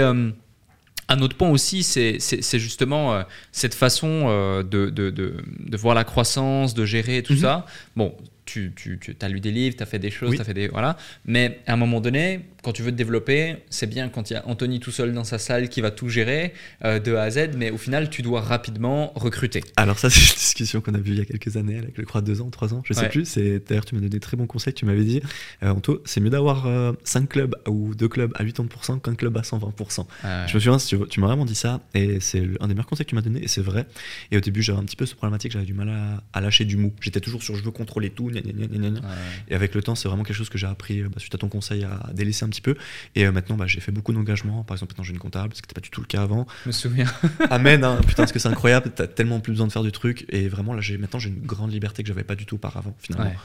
[1.12, 2.18] un autre point aussi, c'est
[2.60, 7.32] justement euh, cette façon euh, de, de, de, de voir la croissance, de gérer tout
[7.32, 7.38] Mhm.
[7.40, 7.66] ça.
[7.96, 8.14] Bon,
[8.50, 10.36] tu, tu, tu as lu des livres, tu as fait des choses, Oui.
[10.36, 10.68] tu as fait des.
[10.68, 10.96] Voilà.
[11.24, 14.36] Mais à un moment donné, quand tu veux te développer, c'est bien quand il y
[14.36, 16.52] a Anthony tout seul dans sa salle qui va tout gérer
[16.84, 19.62] euh, de A à Z, mais au final, tu dois rapidement recruter.
[19.76, 22.04] Alors ça, c'est une discussion qu'on a vue il y a quelques années, avec le
[22.04, 23.08] croix deux ans, trois ans, je sais Ouais.
[23.08, 23.34] plus.
[23.68, 24.74] D'ailleurs tu m'as donné des très bons conseils.
[24.74, 25.20] Tu m'avais dit,
[25.62, 26.68] euh, Anto, c'est mieux d'avoir
[27.04, 30.06] 5 clubs ou deux clubs à 80% qu'un club à 120%.
[30.24, 32.86] Euh, Je me souviens, tu, tu m'as vraiment dit ça, et c'est un des meilleurs
[32.86, 33.86] conseils que tu m'as donné, et c'est vrai.
[34.32, 36.64] Et au début, j'avais un petit peu ce problématique, j'avais du mal à, à lâcher
[36.64, 36.92] du mou.
[37.00, 39.08] J'étais toujours sur je veux contrôler tout, gna gna gna gna gna.
[39.48, 41.38] Et avec le temps, c'est vraiment quelque chose que j'ai appris euh, bah, suite à
[41.38, 42.74] ton conseil à délaisser un petit peu.
[43.14, 44.64] Et euh, maintenant, bah, j'ai fait beaucoup d'engagement.
[44.64, 46.46] Par exemple, maintenant j'ai une comptable, ce qui n'était pas du tout le cas avant.
[46.64, 47.06] je me souviens.
[47.50, 48.90] Amen, hein, putain, parce que c'est incroyable.
[48.94, 50.26] T'as tellement plus besoin de faire du truc.
[50.30, 53.30] Et vraiment, là, maintenant, j'ai une grande liberté que j'avais pas du tout auparavant, finalement.
[53.30, 53.36] Ouais.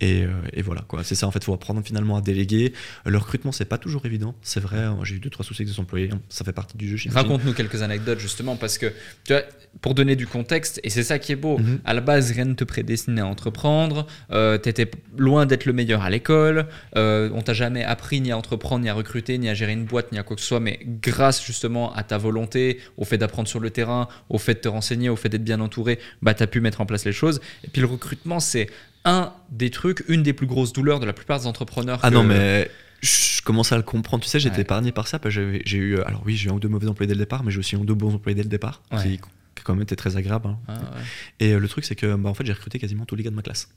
[0.00, 1.04] Et, euh, et voilà, quoi.
[1.04, 2.72] C'est ça, en fait, faut apprendre finalement à déléguer.
[3.06, 4.34] Le recrutement, c'est pas toujours évident.
[4.42, 6.10] C'est vrai, hein, j'ai eu deux, trois soucis avec des employés.
[6.28, 7.10] Ça fait partie du jeu.
[7.10, 8.92] Raconte-nous quelques anecdotes justement parce que
[9.24, 9.42] tu vois,
[9.80, 11.80] pour donner du contexte, et c'est ça qui est beau, Mhm.
[11.84, 15.72] à la base rien ne te prédestinait à entreprendre, euh, tu étais loin d'être le
[15.72, 16.66] meilleur à l'école,
[16.96, 19.84] euh, on t'a jamais appris ni à entreprendre, ni à recruter, ni à gérer une
[19.84, 23.18] boîte, ni à quoi que ce soit, mais grâce justement à ta volonté, au fait
[23.18, 26.34] d'apprendre sur le terrain, au fait de te renseigner, au fait d'être bien entouré, bah,
[26.34, 27.40] tu as pu mettre en place les choses.
[27.64, 28.68] Et puis le recrutement, c'est
[29.04, 32.00] un des trucs, une des plus grosses douleurs de la plupart des entrepreneurs.
[32.02, 32.70] Ah que- non, mais
[33.02, 34.24] je commence à le comprendre.
[34.24, 34.62] Tu sais, j'étais Ouais.
[34.62, 35.18] épargné par ça.
[35.18, 37.14] parce que J'ai eu, euh, alors oui, j'ai eu un ou deux mauvais employés dès
[37.14, 39.02] le départ, mais j'ai aussi eu un ou deux bons employés dès le départ, Ouais.
[39.02, 39.18] qui,
[39.54, 40.48] qui quand même été très agréable.
[40.48, 40.58] hein.
[40.68, 41.00] Ah, ouais.
[41.40, 43.30] Et euh, le truc, c'est que bah, en fait, j'ai recruté quasiment tous les gars
[43.30, 43.68] de ma classe.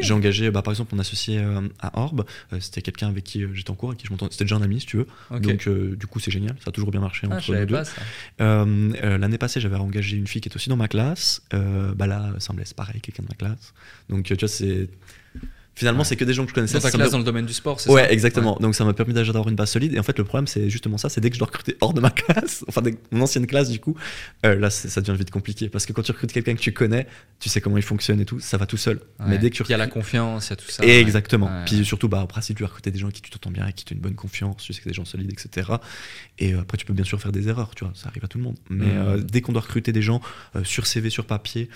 [0.00, 2.24] J'ai engagé, bah, par exemple, mon associé euh, à Orbe.
[2.52, 4.14] euh, c'était quelqu'un avec qui euh, j'étais en cours, avec qui je.
[4.30, 5.06] C'était déjà un ami, si tu veux.
[5.40, 6.56] Donc, euh, du coup, c'est génial.
[6.64, 7.74] Ça a toujours bien marché Ah, entre nous deux.
[9.18, 11.42] L'année passée, j'avais engagé une fille qui est aussi dans ma classe.
[11.50, 13.72] Bah là, ça me laisse pareil, quelqu'un de ma classe.
[14.08, 14.88] Donc, tu vois, c'est.
[15.76, 16.04] Finalement, Ouais.
[16.04, 16.74] c'est que des gens que je connaissais.
[16.74, 18.56] Dans ta me- classe dans le domaine du sport, c'est Ouais, ça exactement.
[18.60, 19.94] Donc ça m'a permis d'avoir une base solide.
[19.94, 21.94] Et en fait, le problème, c'est justement ça, c'est dès que je dois recruter hors
[21.94, 23.96] de ma classe, enfin de mon ancienne classe, du coup,
[24.44, 25.68] euh, là, ça devient vite compliqué.
[25.68, 27.06] Parce que quand tu recrutes quelqu'un que tu connais,
[27.38, 29.00] tu sais comment il fonctionne et tout, ça va tout seul.
[29.20, 29.38] Mais Ouais.
[29.38, 30.84] dès que tu il y a la confiance, il y a tout ça.
[30.84, 31.00] Et ouais.
[31.00, 31.46] exactement.
[31.46, 31.64] Ouais.
[31.66, 33.84] Puis surtout, bah, après, si tu dois recruter des gens qui tu t'entends bien, qui
[33.90, 35.70] as une bonne confiance, tu sais que c'est des gens solides, etc.
[36.38, 38.28] Et euh, après, tu peux bien sûr faire des erreurs, tu vois, ça arrive à
[38.28, 38.56] tout le monde.
[38.68, 38.92] Mais Mhm.
[38.96, 40.20] euh, dès qu'on doit recruter des gens
[40.56, 41.70] euh, sur CV, sur papier,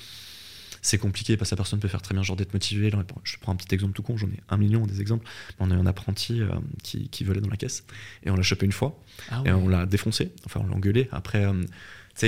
[0.85, 2.93] c'est compliqué parce que la personne peut faire très bien genre d'être motivée.
[3.25, 5.27] Je prends un petit exemple tout con, j'en ai un million des exemples.
[5.59, 6.49] On a eu un apprenti euh,
[6.83, 7.85] qui, qui volait dans la caisse
[8.23, 11.09] et on l'a chopé une fois Ah et on l'a défoncé, enfin on l'a engueulé.
[11.11, 11.69] Après, euh, tu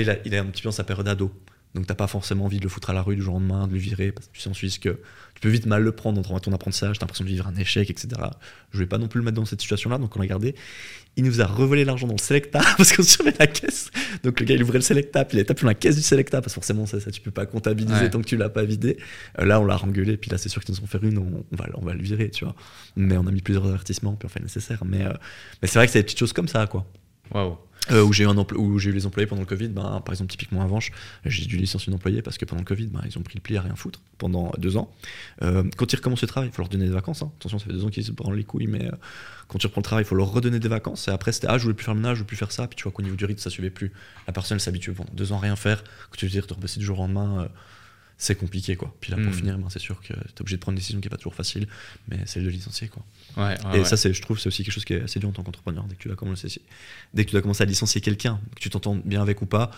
[0.03, 1.31] sais, il est un petit peu dans sa période ado.
[1.75, 3.67] Donc t'as pas forcément envie de le foutre à la rue du jour au lendemain,
[3.67, 4.89] de le virer, parce que tu sais en Suisse que
[5.35, 7.91] tu peux vite mal le prendre dans ton apprentissage, t'as l'impression de vivre un échec,
[7.91, 8.09] etc.
[8.71, 10.55] Je voulais pas non plus le mettre dans cette situation-là, donc on l'a gardé.
[11.17, 13.89] Il nous a revolé l'argent dans le Selecta, parce qu'on surveille la caisse.
[14.23, 16.01] Donc le gars il ouvrait le Selecta, puis il a tapé dans la caisse du
[16.03, 18.09] Selecta, parce que forcément ça, ça tu peux pas comptabiliser Ouais.
[18.09, 18.97] tant que tu l'as pas vidé.
[19.39, 21.43] Euh, là on l'a rengueulé, puis là c'est sûr qu'ils nous ont fait une, on,
[21.51, 22.55] on va, on va le virer, tu vois.
[22.95, 24.83] Mais on a mis plusieurs avertissements, puis on fait le nécessaire.
[24.85, 25.13] Mais, euh,
[25.61, 26.85] mais c'est vrai que c'est des petites choses comme ça, quoi.
[27.33, 27.57] Waouh.
[27.91, 30.67] Euh, où j'ai eu eu les employés pendant le Covid, ben, par exemple typiquement à
[30.67, 30.91] Vanche,
[31.25, 33.41] j'ai dû licencier une employée parce que pendant le Covid, ben, ils ont pris le
[33.41, 34.91] pli à rien foutre pendant deux ans.
[35.41, 37.21] Euh, quand ils recommencent le travail, il faut leur donner des vacances.
[37.21, 37.31] hein.
[37.39, 38.91] Attention, ça fait deux ans qu'ils se branlent les couilles, mais euh,
[39.47, 41.07] quand tu reprends le travail, il faut leur redonner des vacances.
[41.07, 42.67] Et après, c'était ah, je voulais plus faire le ménage, je voulais plus faire ça.
[42.67, 43.91] Puis tu vois qu'au niveau du rythme, ça suivait plus.
[44.27, 45.83] La personne s'habitue pendant deux ans à rien faire.
[46.11, 47.47] Que tu veux dire, te rebosser du jour au lendemain.
[48.17, 48.95] C'est compliqué quoi.
[48.99, 49.33] Puis là pour Mm.
[49.33, 51.17] finir, ben, c'est sûr que tu es obligé de prendre une décision qui est pas
[51.17, 51.67] toujours facile,
[52.07, 53.03] mais celle de licencier quoi.
[53.37, 53.85] Ouais, ouais, Et ouais.
[53.85, 55.83] ça, c'est, je trouve, c'est aussi quelque chose qui est assez dur en tant qu'entrepreneur.
[55.85, 56.47] Dès que tu dois commencer,
[57.13, 59.69] dès que tu dois commencer à licencier quelqu'un, que tu t'entends bien avec ou pas,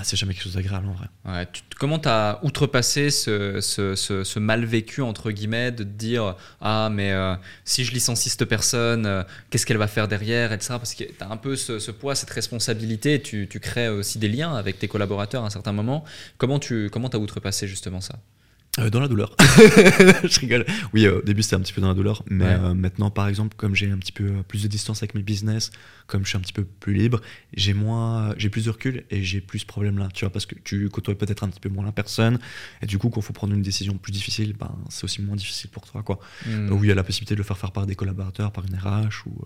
[0.00, 1.46] bah, c'est jamais quelque chose d'agréable en vrai.
[1.78, 7.12] Comment tu as outrepassé ce, ce, mal vécu, entre guillemets, de te dire Ah, mais
[7.12, 7.34] euh,
[7.66, 10.70] si je licencie cette personne, euh, qu'est-ce qu'elle va faire derrière, etc.
[10.78, 14.28] Parce que tu as un peu ce, poids, cette responsabilité, tu, tu crées aussi des
[14.28, 16.02] liens avec tes collaborateurs à un certain moment.
[16.38, 18.18] Comment tu comment as outrepassé justement ça?
[18.78, 19.34] Euh, dans la douleur.
[19.40, 20.64] je rigole.
[20.94, 22.50] Oui, euh, au début c'était un petit peu dans la douleur, mais Ouais.
[22.52, 25.72] euh, maintenant, par exemple, comme j'ai un petit peu plus de distance avec mes business,
[26.06, 27.20] comme je suis un petit peu plus libre,
[27.52, 30.54] j'ai moins, j'ai plus de recul et j'ai plus ce problème-là, tu vois, parce que
[30.62, 32.38] tu côtoies peut-être un petit peu moins la personne,
[32.80, 35.36] et du coup, quand il faut prendre une décision plus difficile, ben, c'est aussi moins
[35.36, 36.20] difficile pour toi, quoi.
[36.46, 38.76] Où il y a la possibilité de le faire faire par des collaborateurs, par une
[38.76, 39.42] RH, ou.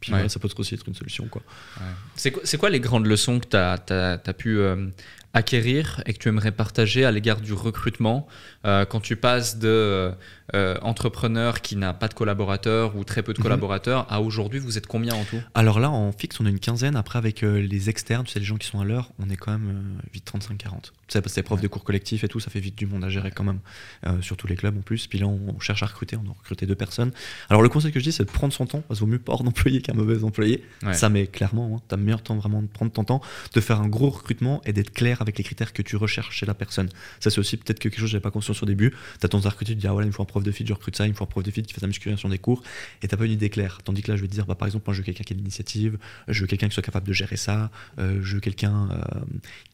[0.00, 0.28] puis Ouais.
[0.28, 1.42] ça peut aussi être une solution, quoi.
[1.80, 2.32] Ouais.
[2.44, 4.86] C'est quoi, les grandes leçons que tu as, pu euh,
[5.34, 8.26] acquérir et que tu aimerais partager à l'égard du recrutement
[8.64, 10.12] euh, quand tu passes de
[10.54, 13.42] euh, entrepreneur qui n'a pas de collaborateurs ou très peu de Mhm.
[13.42, 15.40] collaborateurs à aujourd'hui, vous êtes combien en tout?
[15.54, 16.96] Alors là, en fixe, on a une quinzaine.
[16.96, 19.36] Après, avec euh, les externes, tu sais, les gens qui sont à l'heure, on est
[19.36, 20.82] quand même euh, vite 35-40.
[20.82, 21.62] Tu sais, parce que prof Ouais.
[21.62, 23.60] de cours collectifs et tout, ça fait vite du monde à gérer quand même,
[24.06, 25.06] euh, sur tous les clubs en plus.
[25.06, 27.12] Puis là, on, on cherche à recruter, on a recruté deux personnes.
[27.48, 29.18] Alors le conseil que je dis, c'est de prendre son temps, parce qu'il vaut mieux
[29.18, 30.64] pas hors d'employé qu'un mauvais employé.
[30.82, 30.94] Ouais.
[30.94, 33.20] Ça, mais clairement, hein, tu as meilleur temps vraiment de prendre ton temps,
[33.54, 36.46] de faire un gros recrutement et d'être clair avec les critères que tu recherches chez
[36.46, 36.88] la personne.
[37.20, 38.90] Ça, c'est aussi peut-être quelque chose que j'avais pas conscience au début.
[39.20, 40.50] Tu as ton à recruter, tu dis, ah voilà, il me faut un prof de
[40.50, 42.28] fit, je recrute ça, il me faut un prof de fit qui fait sa musculation
[42.28, 42.62] des cours,
[43.02, 43.78] et t'as pas une idée claire.
[43.84, 45.32] Tandis que là, je vais te dire, bah, par exemple, moi, je veux quelqu'un qui
[45.32, 48.88] a l'initiative, je veux quelqu'un qui soit capable de gérer ça, euh, je veux quelqu'un
[48.90, 49.20] euh,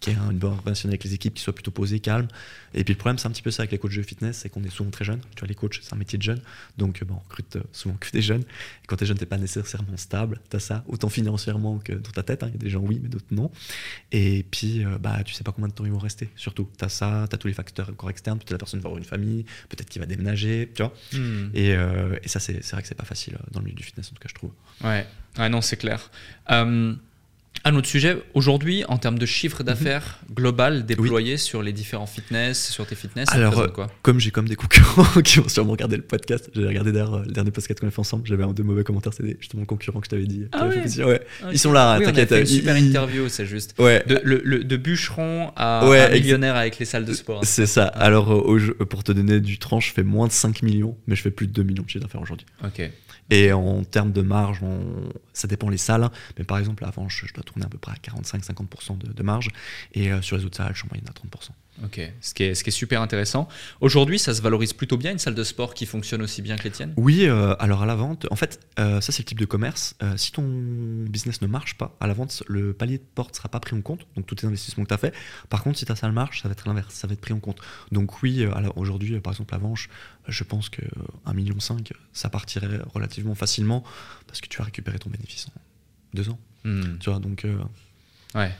[0.00, 2.28] qui a une bonne relation avec les équipes, qui soit plutôt posé, calme.
[2.74, 4.50] Et puis le problème, c'est un petit peu ça avec les coachs de fitness, c'est
[4.50, 5.20] qu'on est souvent très jeunes.
[5.34, 6.40] Tu vois, les coachs, c'est un métier de jeune,
[6.76, 8.42] donc euh, on recrute souvent que des jeunes.
[8.42, 12.22] Et quand t'es jeune, t'es pas nécessairement stable, t'as ça, autant financièrement que dans ta
[12.22, 12.42] tête.
[12.42, 12.48] hein.
[12.48, 13.50] Il y a des gens oui, mais d'autres non.
[14.12, 16.28] Et puis, euh, bah, tu sais pas combien de temps ils vont rester.
[16.36, 18.38] Surtout, t'as ça, t'as tous les facteurs encore externes.
[18.38, 20.92] Peut-être la personne va avoir une famille, peut-être qu'il va déménager, tu vois.
[21.12, 21.50] Hmm.
[21.54, 23.76] Et, euh, et ça, c'est c'est vrai que c'est pas facile euh, dans le milieu
[23.76, 24.52] du fitness, en tout cas, je trouve.
[24.84, 25.06] Ouais,
[25.38, 26.10] ouais non, c'est clair.
[26.50, 26.94] Euh,
[27.64, 32.68] un autre sujet, aujourd'hui, en termes de chiffre d'affaires global déployé sur les différents fitness,
[32.70, 35.96] sur tes fitness, Alors, euh, quoi Comme j'ai comme des concurrents qui vont sûrement regarder
[35.96, 38.52] le podcast, j'ai regardé d'ailleurs euh, le dernier podcast qu'on a fait ensemble, j'avais un
[38.52, 40.44] deux mauvais commentaires, c'était justement le concurrent que je t'avais dit.
[40.52, 41.20] Ah fait ouais.
[41.52, 42.30] Ils sont là, Oui, t'inquiète.
[42.30, 43.74] une ils- super interview, c'est juste.
[43.78, 47.12] Ouais, De, le- le- de bûcheron à, Ouais, à ex- millionnaire avec les salles de
[47.12, 47.40] sport.
[47.44, 47.84] c'est ça.
[47.86, 51.22] Alors, euh, pour te donner du tranche, je fais moins de 5 millions, mais je
[51.22, 52.46] fais plus de 2 millions de chiffre d'affaires aujourd'hui.
[52.64, 52.90] Ok.
[53.30, 54.60] Et en termes de marge,
[55.32, 56.04] ça dépend les salles.
[56.04, 56.10] hein.
[56.38, 59.22] Mais par exemple, avant, je, je dois tourner à peu près à 45-50% de, de
[59.22, 59.48] marge.
[59.92, 61.50] Et euh, sur les autres salles, je suis en moyenne à 30%.
[61.84, 63.48] Ok, ce qui est, ce qui est super intéressant.
[63.80, 66.64] Aujourd'hui, ça se valorise plutôt bien, une salle de sport qui fonctionne aussi bien que
[66.64, 66.92] les tiennes?
[66.96, 69.94] Oui, euh, alors à la vente, en fait, euh, ça c'est le type de commerce.
[70.02, 70.42] Euh, si ton
[71.08, 73.76] business ne marche pas, à la vente, le palier de porte ne sera pas pris
[73.76, 75.14] en compte, donc tous tes investissements que tu as fait.
[75.50, 77.40] Par contre, si ta salle marche, ça va être l'inverse, ça va être pris en
[77.40, 77.60] compte.
[77.92, 79.88] Donc oui, aujourd'hui, par exemple, la Vanche,
[80.26, 81.56] je pense que euh, 1,5 million,
[82.12, 83.84] ça partirait relativement facilement
[84.26, 85.60] parce que tu vas récupérer ton bénéfice en
[86.14, 86.40] deux ans.
[86.64, 87.46] Hmm, Tu vois, donc
[88.34, 88.50] Ouais.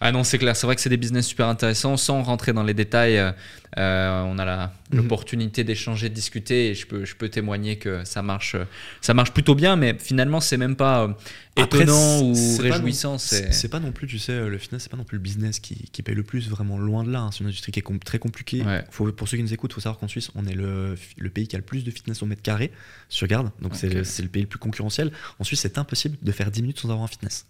[0.00, 1.96] Ah non, c'est clair, c'est vrai que c'est des business super intéressants.
[1.96, 3.32] Sans rentrer dans les détails, euh,
[3.78, 4.98] euh, on a Mhm.
[4.98, 8.54] l'opportunité d'échanger, de discuter et je peux, je peux témoigner que ça marche,
[9.00, 11.08] ça marche plutôt bien, mais finalement, c'est même pas euh,
[11.56, 12.32] étonnant ou
[12.62, 13.18] réjouissant.
[13.18, 15.58] C'est pas non plus, tu sais, euh, le fitness, c'est pas non plus le business
[15.58, 17.18] qui, qui paye le plus, vraiment loin de là.
[17.20, 17.30] hein.
[17.32, 18.62] C'est une industrie qui est com- très compliquée.
[18.62, 18.84] Ouais.
[18.90, 21.30] Faut, pour ceux qui nous écoutent, il faut savoir qu'en Suisse, on est le, le
[21.30, 22.70] pays qui a le plus de fitness au mètre carré
[23.08, 23.50] sur garde.
[23.60, 25.10] Donc c'est le pays le plus concurrentiel.
[25.40, 27.46] En Suisse, c'est impossible de faire 10 minutes sans avoir un fitness.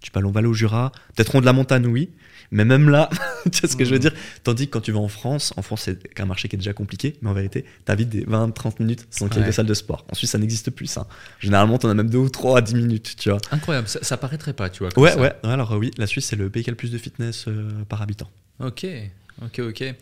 [0.00, 2.10] Tu peux aller en Valais au Jura, peut-être en de la montagne, oui,
[2.50, 3.10] mais même là,
[3.52, 4.02] tu sais ce que je veux Mhm.
[4.02, 4.12] dire
[4.44, 6.72] Tandis que quand tu vas en France, en France, c'est un marché qui est déjà
[6.72, 9.48] compliqué, mais en vérité, t'as vite des 20-30 minutes sans qu'il y ait Ouais.
[9.48, 10.06] de salle de sport.
[10.10, 11.06] En Suisse, ça n'existe plus, ça.
[11.40, 13.38] Généralement, t'en as même 2 ou 3 à 10 minutes, tu vois.
[13.50, 14.90] incroyable, ça, ça paraîtrait pas, tu vois.
[14.92, 15.20] comme Ouais, ça.
[15.20, 16.98] ouais, ouais, alors euh, oui, la Suisse, c'est le pays qui a le plus de
[16.98, 18.30] fitness euh, par habitant.
[18.60, 18.86] Ok,
[19.44, 19.80] ok, ok.
[19.82, 19.94] Et,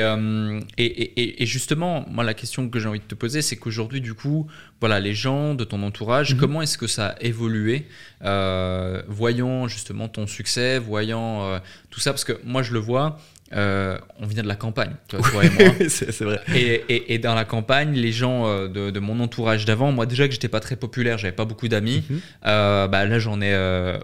[0.00, 3.56] euh, et, et- et justement, moi, la question que j'ai envie de te poser, c'est
[3.56, 4.46] qu'aujourd'hui, du coup,
[4.80, 6.40] voilà, les gens de ton entourage, Mhm.
[6.40, 7.86] comment est-ce que ça a évolué,
[8.24, 11.58] euh, voyant justement ton succès, voyant euh,
[11.90, 13.18] tout ça, parce que moi, je le vois.
[13.54, 15.74] euh, on vient de la campagne, toi, toi et moi.
[15.88, 16.38] c'est vrai.
[16.54, 20.26] Et, et- et dans la campagne, les gens de, de mon entourage d'avant, moi déjà
[20.28, 22.04] que j'étais pas très populaire, j'avais pas beaucoup d'amis.
[22.10, 22.20] Mhm.
[22.44, 23.96] Euh, bah, là, j'en ai euh,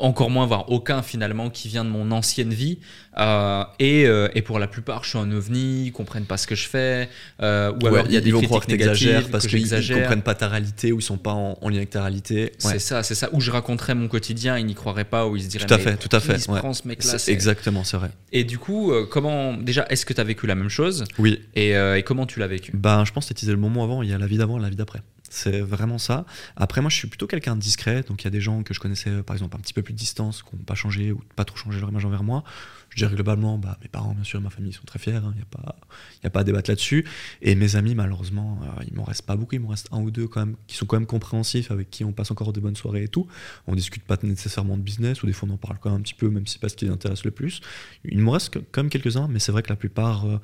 [0.00, 2.80] encore moins, voire aucun finalement, qui vient de mon ancienne vie.
[3.18, 6.46] Euh, et, euh, et pour la plupart, je suis un ovni, ils comprennent pas ce
[6.46, 7.08] que je fais.
[7.42, 9.58] euh, ou Ouais, alors il y a ils des critiques croire que négatives, parce qu'ils
[9.58, 9.98] ils j'exagère.
[9.98, 12.52] comprennent pas ta réalité ou ils sont pas en, en lien avec ta réalité.
[12.64, 12.72] Ouais.
[12.72, 13.28] C'est ça, c'est ça.
[13.32, 15.66] Où je raconterais mon quotidien, ils n'y croiraient pas, ou ils se diraient.
[15.66, 16.60] Tout à fait, tout à fait, ouais.
[17.00, 18.10] C'est c'est- Exactement, c'est vrai.
[18.32, 21.70] Et du coup, comment déjà, est-ce que tu as vécu la même chose Oui, et,
[21.72, 22.70] et comment tu l'as vécu?
[22.74, 24.62] Ben, je pense que tu le moment avant, il y a la vie d'avant et
[24.62, 25.00] la vie d'après.
[25.30, 26.24] C'est vraiment ça.
[26.56, 28.02] Après, moi, je suis plutôt quelqu'un de discret.
[28.08, 29.92] Donc, il y a des gens que je connaissais, par exemple, un petit peu plus
[29.92, 32.44] de distance, qui n'ont pas changé ou pas trop changé leur image envers moi.
[32.90, 35.12] Je dirais globalement, bah, mes parents, bien sûr, ma famille, sont très fiers.
[35.14, 35.32] hein.
[35.34, 35.76] Il n'y a, pas-
[36.24, 37.04] y a pas à débattre là-dessus.
[37.42, 39.54] Et mes amis, malheureusement, euh, il m'en reste pas beaucoup.
[39.54, 42.04] Il m'en reste un ou deux, quand même, qui sont quand même compréhensifs, avec qui
[42.04, 43.26] on passe encore de bonnes soirées et tout.
[43.66, 46.02] On discute pas nécessairement de business, ou des fois, on en parle quand même un
[46.02, 47.60] petit peu, même si c'est pas ce qui les intéresse le plus.
[48.04, 50.26] Il me reste quand même quelques-uns, mais c'est vrai que la plupart.
[50.26, 50.38] euh,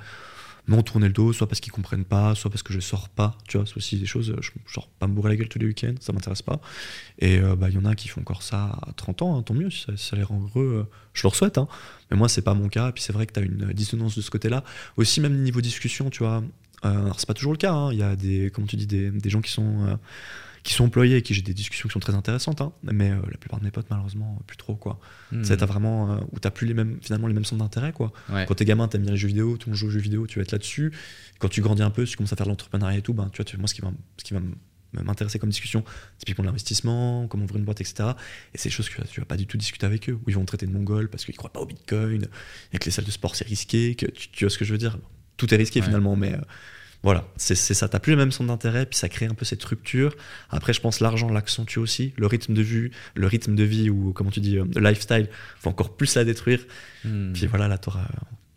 [0.66, 3.36] m'ont tourné le dos, soit parce qu'ils comprennent pas, soit parce que je sors pas,
[3.48, 5.66] tu vois, c'est aussi des choses, je sors pas me bourrer la gueule tous les
[5.66, 6.60] week-ends, ça m'intéresse pas.
[7.18, 9.42] Et euh, bah, il y en a qui font encore ça à 30 ans, hein,
[9.42, 11.68] tant mieux, si ça, les rend heureux, euh, je leur souhaite, hein.
[12.10, 14.16] mais moi c'est pas mon cas, et puis c'est vrai que tu as une dissonance
[14.16, 14.64] de ce côté-là.
[14.96, 16.42] Aussi, même niveau discussion, tu vois,
[16.84, 17.92] euh, alors c'est pas toujours le cas, hein.
[17.92, 19.98] il y a des, comment tu dis, des, gens qui sont
[20.64, 22.72] qui sont employés et qui j'ai des discussions qui sont très intéressantes, hein.
[22.82, 24.98] mais euh, la plupart de mes potes, malheureusement, plus trop, quoi.
[25.42, 28.12] Ça, t'as vraiment, euh, où t'as plus les mêmes, finalement, les mêmes centres d'intérêt, quoi.
[28.30, 28.46] Ouais.
[28.48, 30.42] Quand t'es gamin, t'aimes bien les jeux vidéo, tu joues aux jeux vidéo, tu vas
[30.42, 30.90] être là-dessus.
[31.38, 33.36] Quand tu grandis un peu, tu commences à faire de l'entrepreneuriat et tout, ben, tu
[33.38, 34.40] vois, tu- moi, ce qui va, ce qui va
[35.02, 35.84] m'intéresser comme discussion,
[36.18, 38.10] typiquement l'investissement, comment ouvrir une boîte, etc.
[38.54, 40.34] Et c'est des choses que tu vas pas du tout discuter avec eux, où ils
[40.34, 42.26] vont te traiter de mongol parce qu'ils croient pas au bitcoin,
[42.72, 44.72] et que les salles de sport c'est risqué, que tu, tu vois ce que je
[44.72, 44.96] veux dire?
[45.36, 45.86] Tout est risqué Ouais.
[45.86, 46.38] finalement, mais euh,
[47.04, 47.88] voilà, c'est ça.
[47.88, 50.16] T'as plus les mêmes centres d'intérêt, puis ça crée un peu cette rupture.
[50.50, 54.12] Après, je pense l'argent l'accentue aussi, le rythme de vue, le rythme de vie ou
[54.12, 55.28] comment tu dis, euh, le lifestyle,
[55.60, 56.60] faut encore plus la détruire.
[57.04, 57.32] Hmm.
[57.32, 58.06] Puis voilà, là, t'auras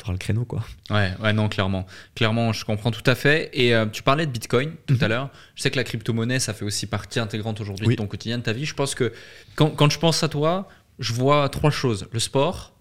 [0.03, 0.63] auras le créneau, quoi.
[0.89, 1.85] Ouais, ouais, non, clairement.
[2.15, 3.49] Clairement, je comprends tout à fait.
[3.51, 5.03] Et euh, tu parlais de Bitcoin tout Mhm.
[5.03, 5.29] à l'heure.
[5.55, 7.95] Je sais que la crypto-monnaie, ça fait aussi partie intégrante aujourd'hui Oui.
[7.95, 8.63] de ton quotidien, de ta vie.
[8.65, 9.11] Je pense que
[9.55, 10.69] quand, quand je pense à toi,
[10.99, 12.07] je vois trois choses.
[12.13, 12.73] Le sport,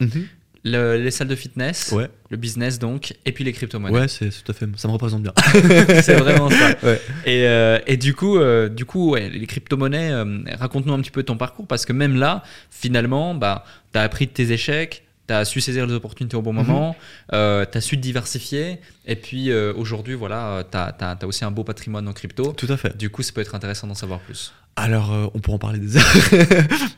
[0.68, 3.94] le- les salles de fitness, Ouais, le business donc, et puis les crypto-monnaies.
[4.00, 4.66] ouais, c'est tout à fait.
[4.76, 5.32] Ça me représente bien.
[6.02, 6.74] c'est vraiment ça.
[6.82, 7.00] Ouais.
[7.24, 11.10] Et, euh, et du coup, euh, du coup ouais, les crypto-monnaies, euh, raconte-nous un petit
[11.12, 15.04] peu ton parcours parce que même là, finalement, bah, tu as appris de tes échecs.
[15.28, 16.94] Tu as su saisir les opportunités au bon moment,
[17.32, 22.06] tu as su diversifier, et puis euh, aujourd'hui, voilà, tu as, aussi un beau patrimoine
[22.06, 22.52] en crypto.
[22.52, 22.96] Tout à fait.
[22.96, 24.52] Du coup, ça peut être intéressant d'en savoir plus.
[24.78, 25.98] Alors, euh, on pourra en parler des.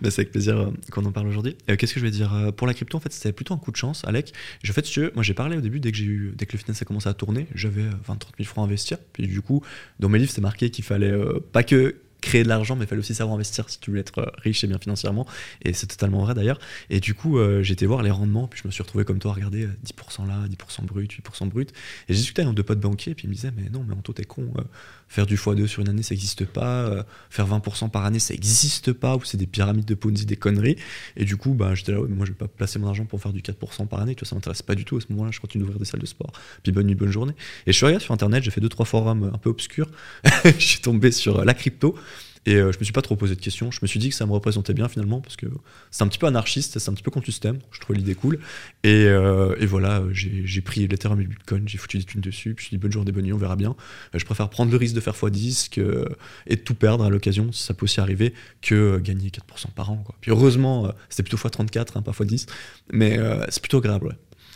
[0.01, 1.57] Mais c'est avec plaisir euh, qu'on en parle aujourd'hui.
[1.71, 3.71] Euh, Qu'est-ce que je vais dire Pour la crypto, en fait, c'était plutôt un coup
[3.71, 4.33] de chance, Alec.
[4.69, 6.53] En fait, si tu moi, j'ai parlé au début, dès que, j'ai eu, dès que
[6.53, 7.91] le fitness a commencé à tourner, j'avais 20-30
[8.39, 8.99] 000 francs à investir.
[9.13, 9.63] Puis du coup,
[10.01, 11.15] dans mes livres, c'est marqué qu'il fallait
[11.53, 14.19] pas que créer de l'argent, mais il fallait aussi savoir investir si tu voulais être
[14.19, 15.27] euh, riche et bien financièrement.
[15.65, 16.59] Et c'est totalement vrai d'ailleurs.
[16.91, 19.31] Et du coup, euh, été voir les rendements, puis je me suis retrouvé comme toi
[19.31, 21.71] à regarder euh, 10% là, 10% brut, 8% brut.
[22.09, 23.95] Et j'ai discuté avec un de potes banquiers, puis il me disait, mais non, mais
[23.95, 24.53] Anto, t'es con.
[24.59, 24.63] euh,
[25.09, 26.87] faire du x2 sur une année, ça n'existe pas.
[26.87, 29.17] euh, faire 20% par année, ça n'existe pas.
[29.17, 30.77] Ou c'est des pyramides de Ponzi, des conneries.
[31.17, 33.05] Et du coup, bah, j'étais là, ouais, mais moi, je vais pas placer mon argent
[33.05, 34.15] pour faire du 4% par année.
[34.15, 35.31] Tu vois, ça m'intéresse pas du tout à ce moment-là.
[35.33, 36.33] Je continue d'ouvrir des salles de sport.
[36.63, 37.35] Puis bonne nuit, bonne journée.
[37.67, 39.89] Et je suis regardé sur Internet, j'ai fait deux, trois forums un peu obscurs.
[40.45, 41.95] je suis tombé sur euh, la crypto.
[42.49, 43.71] Et euh, je me suis pas trop posé de questions.
[43.71, 45.45] Je me suis dit que ça me représentait bien finalement parce que
[45.91, 47.59] c'est un petit peu anarchiste, c'est un petit peu contre système.
[47.73, 48.39] Je trouvais l'idée cool.
[48.85, 52.55] Et, euh, voilà, j'ai pris l'Ethereum et le Bitcoin, j'ai foutu des thunes dessus.
[52.55, 53.77] Puis je me suis dit bonne journée, bonne on verra bien.
[54.15, 56.09] Euh, je préfère prendre le risque de faire x10 que,
[56.47, 58.33] et de tout perdre à l'occasion, si ça peut aussi arriver,
[58.63, 60.03] que euh, gagner 4% par an.
[60.23, 62.47] Puis heureusement, c'était plutôt x34, hein, pas x10.
[62.95, 63.19] Mais
[63.51, 64.15] c'est plutôt agréable, ouais.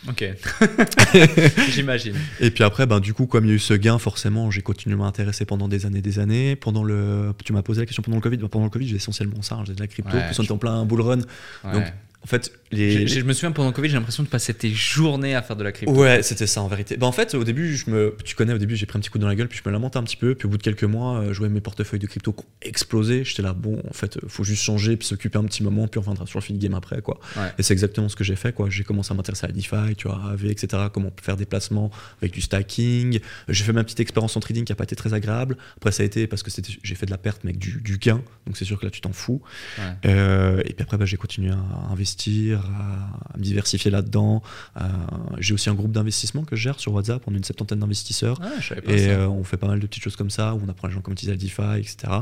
[0.09, 0.23] Ok.
[1.69, 2.15] J'imagine.
[2.39, 4.61] Et puis après, ben, du coup, comme il y a eu ce gain, forcément, j'ai
[4.61, 6.55] continué à m'intéresser pendant des années des années.
[6.55, 8.37] Pendant le, tu m'as posé la question pendant le Covid.
[8.37, 9.55] Ben, pendant le Covid, j'ai essentiellement ça.
[9.55, 10.15] hein, J'ai de la crypto.
[10.15, 11.19] Ouais, puis on était en plein bull run.
[11.63, 11.73] Ouais.
[11.73, 11.83] Donc,
[12.23, 13.05] En fait, les.
[13.07, 15.63] Je me souviens pendant le Covid, j'ai l'impression de passer tes journées à faire de
[15.63, 15.93] la crypto.
[15.93, 16.95] Ouais, c'était ça en vérité.
[16.95, 19.09] Bah en fait, au début, je me, tu connais, au début, j'ai pris un petit
[19.09, 20.33] coup dans la gueule, puis je me lamentais un petit peu.
[20.33, 22.49] Puis au bout de quelques mois, euh, je voyais mes portefeuilles de crypto qui ont
[22.61, 23.23] explosé.
[23.25, 25.97] J'étais là, bon, en fait, euh, faut juste changer, puis s'occuper un petit moment, puis
[25.97, 27.19] on reviendra sur le feed game après, quoi.
[27.35, 27.51] Ouais.
[27.57, 28.69] Et c'est exactement ce que j'ai fait, quoi.
[28.69, 30.83] J'ai commencé à m'intéresser à la DeFi, tu vois, à AV, etc.
[30.93, 33.19] Comment faire des placements avec du stacking.
[33.49, 35.57] J'ai fait ma petite expérience en trading qui a pas été très agréable.
[35.77, 36.51] Après, ça a été parce que
[36.83, 38.21] j'ai fait de la perte, mais avec du, du gain.
[38.45, 39.41] Donc c'est sûr que là, tu t'en fous.
[39.77, 39.83] Ouais.
[40.05, 42.12] Euh, et puis après, bah, j'ai continué à investir,
[42.53, 44.41] à, à me diversifier là-dedans.
[44.77, 44.81] Euh,
[45.39, 47.21] j'ai aussi un groupe d'investissement que je gère sur WhatsApp.
[47.27, 48.39] On est une septantaine d'investisseurs.
[48.41, 48.49] Ah,
[48.87, 50.93] Et euh, on fait pas mal de petites choses comme ça, où on apprend les
[50.93, 52.13] gens comment utiliser la DeFi, etc.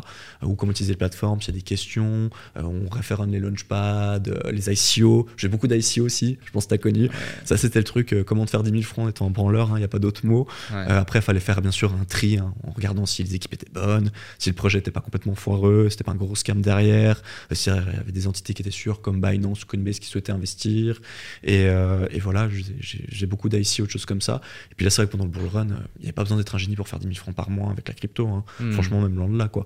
[0.44, 2.30] euh, ou comment utiliser les plateformes, s'il y a des questions.
[2.56, 4.20] on référenne les launchpads,
[4.52, 5.28] les ICO.
[5.38, 7.10] J'ai beaucoup d'ICO aussi, je pense que tu as connu.
[7.46, 9.80] Ça, c'était le truc, comment te faire 10 000 francs en étant en branleur, il
[9.80, 10.48] n'y a pas d'autre mot.
[10.72, 10.78] Ouais.
[10.80, 13.72] Après, il fallait faire bien sûr un tri hein, en regardant si les équipes étaient
[13.72, 17.22] bonnes, si le projet n'était pas complètement foireux, si c'était pas un gros scam derrière,
[17.52, 21.02] s'il y avait des entités qui étaient sûres comme Binance ou Coinbase qui souhaitaient investir.
[21.44, 24.42] Et, euh, et voilà, j'ai- beaucoup d'ICO, de choses comme ça.
[24.72, 26.24] Et puis là, c'est vrai que pendant le bull run, euh, il n'y avait pas
[26.24, 28.28] besoin d'être un génie pour faire 10 000 francs par mois avec la crypto.
[28.28, 28.44] hein.
[28.60, 28.72] Hmm.
[28.74, 29.66] Franchement, même loin de là, quoi.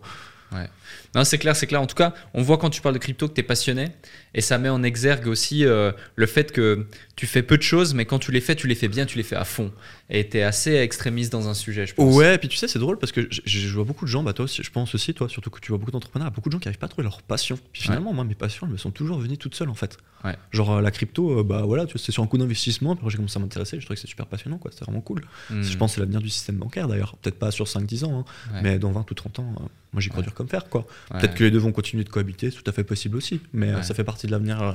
[1.16, 1.82] Non, c'est clair, c'est clair.
[1.82, 3.90] En tout cas, on voit quand tu parles de crypto que tu es passionné
[4.34, 7.94] et ça met en exergue aussi euh, le fait que tu fais peu de choses,
[7.94, 9.72] mais quand tu les fais, tu les fais bien, tu les fais à fond.
[10.10, 12.14] Et tu es assez extrémiste dans un sujet, je pense.
[12.14, 14.34] Ouais, et puis tu sais, c'est drôle parce que je, vois beaucoup de gens, bah
[14.34, 16.60] toi aussi, je pense aussi, toi, surtout que tu vois beaucoup d'entrepreneurs, beaucoup de gens
[16.60, 17.58] qui n'arrivent pas à trouver leur passion.
[17.72, 19.98] Puis finalement, moi, mes passions, elles me sont toujours venues toutes seules en fait.
[20.24, 20.36] Ouais.
[20.52, 23.12] Genre euh, la crypto, euh, bah voilà, tu c'était sur un coup d'investissement, puis après
[23.12, 25.22] j'ai commencé à m'intéresser, je trouvais que c'était super passionnant, quoi, c'était vraiment cool.
[25.50, 25.62] Hmm.
[25.62, 28.54] Je pense que c'est l'avenir du système bancaire d'ailleurs, peut-être pas sur 5-10 ans, hein,
[28.54, 28.62] Ouais.
[28.62, 29.64] mais dans 20 ou 30 ans, euh,
[29.94, 30.86] moi j'y crois dur comme fer, quoi.
[31.10, 33.70] Peut-être que les deux vont continuer de cohabiter, c'est tout à fait possible aussi, mais
[33.70, 34.74] euh, ça fait partie de l'avenir euh,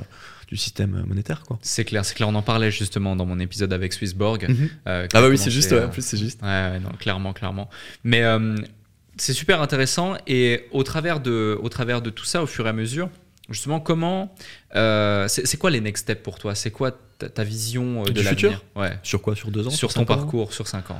[0.51, 1.57] du système monétaire, quoi.
[1.61, 2.27] C'est clair, c'est clair.
[2.27, 4.45] On en parlait justement dans mon épisode avec Swissborg.
[4.85, 6.41] Euh, a Ah bah oui, c'est juste, ouais, en plus c'est juste.
[6.41, 7.69] Ouais, ouais, non, clairement, clairement.
[8.03, 8.55] Mais euh,
[9.15, 12.69] c'est super intéressant et au travers, de, au travers de tout ça, au fur et
[12.69, 13.09] à mesure,
[13.49, 14.33] Justement, comment.
[14.75, 16.55] euh, c'est c'est quoi les next steps pour toi?
[16.55, 18.51] C'est quoi ta, ta vision euh, Du de futur?
[18.51, 18.97] L'avenir Ouais.
[19.03, 19.35] Sur quoi?
[19.35, 19.71] Sur deux ans?
[19.71, 20.15] Sur ton cinq ans?
[20.17, 20.99] parcours, sur 5 ans.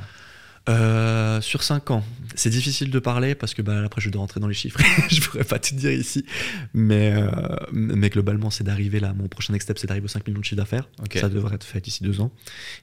[0.68, 2.04] Euh, sur 5 ans,
[2.36, 4.78] c'est difficile de parler parce que bah, après je dois rentrer dans les chiffres.
[5.10, 6.24] je pourrais pas tout dire ici,
[6.72, 7.28] mais, euh,
[7.72, 9.12] mais globalement c'est d'arriver là.
[9.12, 10.88] Mon prochain next step c'est d'arriver aux 5 millions de chiffre d'affaires.
[11.14, 12.30] Ça devrait être fait d'ici 2 ans.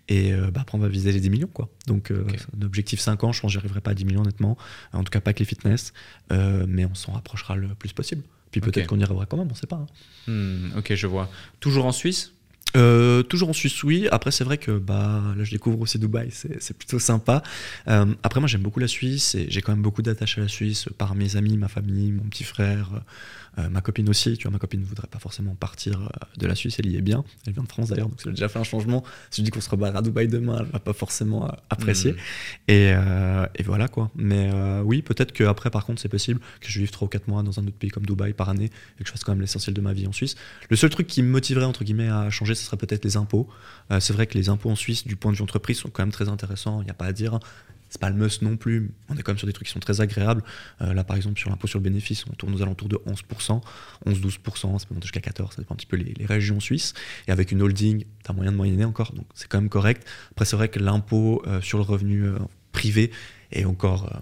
[0.09, 1.69] Et euh, bah, après on va viser les 10 millions quoi.
[1.87, 2.37] Donc euh, Ok.
[2.61, 4.57] un objectif 5 ans, je pense que j'y arriverai pas à 10 millions honnêtement.
[4.91, 5.93] En tout cas pas avec les fitness,
[6.29, 8.23] mais on s'en rapprochera le plus possible.
[8.51, 9.75] Puis peut-être qu'on y arrivera quand même, on sait pas.
[9.77, 9.85] hein.
[10.27, 11.29] Hmm, ok, je vois.
[11.59, 12.33] Toujours en Suisse?
[12.77, 14.07] Euh, toujours en Suisse, oui.
[14.11, 17.41] Après, c'est vrai que bah, là, je découvre aussi Dubaï, c'est plutôt sympa.
[17.87, 20.47] Euh, après, moi, j'aime beaucoup la Suisse et j'ai quand même beaucoup d'attaches à la
[20.47, 22.89] Suisse par mes amis, ma famille, mon petit frère,
[23.59, 24.37] euh, ma copine aussi.
[24.37, 26.07] Tu vois, ma copine ne voudrait pas forcément partir euh,
[26.37, 27.23] de la Suisse, elle y est bien.
[27.45, 29.03] Elle vient de France d'ailleurs, donc elle a déjà fait un changement.
[29.29, 32.13] Si je dis qu'on se rebarre à Dubaï demain, elle va pas forcément euh, apprécier.
[32.13, 32.15] Hmm.
[32.67, 34.11] Et, euh, et voilà quoi.
[34.15, 37.27] Mais euh, oui, peut-être qu'après, par contre, c'est possible que je vive 3 ou 4
[37.27, 38.65] mois dans un autre pays comme Dubaï par année
[38.99, 40.35] et que je fasse quand même l'essentiel de ma vie en Suisse.
[40.69, 43.47] Le seul truc qui me motiverait, entre guillemets, à changer, ce serait peut-être les impôts.
[43.99, 46.11] C'est vrai que les impôts en Suisse, du point de vue entreprise, sont quand même
[46.11, 46.81] très intéressants.
[46.81, 47.39] Il n'y a pas à dire.
[47.89, 48.91] C'est pas le must non plus.
[49.09, 50.43] On est quand même sur des trucs qui sont très agréables.
[50.81, 53.61] Euh, là, par exemple, sur l'impôt sur le bénéfice, on tourne aux alentours de 11%,
[54.05, 56.93] 11-12%, ça peut monter jusqu'à 14%, ça dépend un petit peu les, régions suisses.
[57.27, 60.07] Et avec une holding, tu as moyen de moyenner encore, donc c'est quand même correct.
[60.31, 62.37] Après, c'est vrai que l'impôt euh, sur le revenu euh,
[62.71, 63.11] privé
[63.51, 64.21] est encore.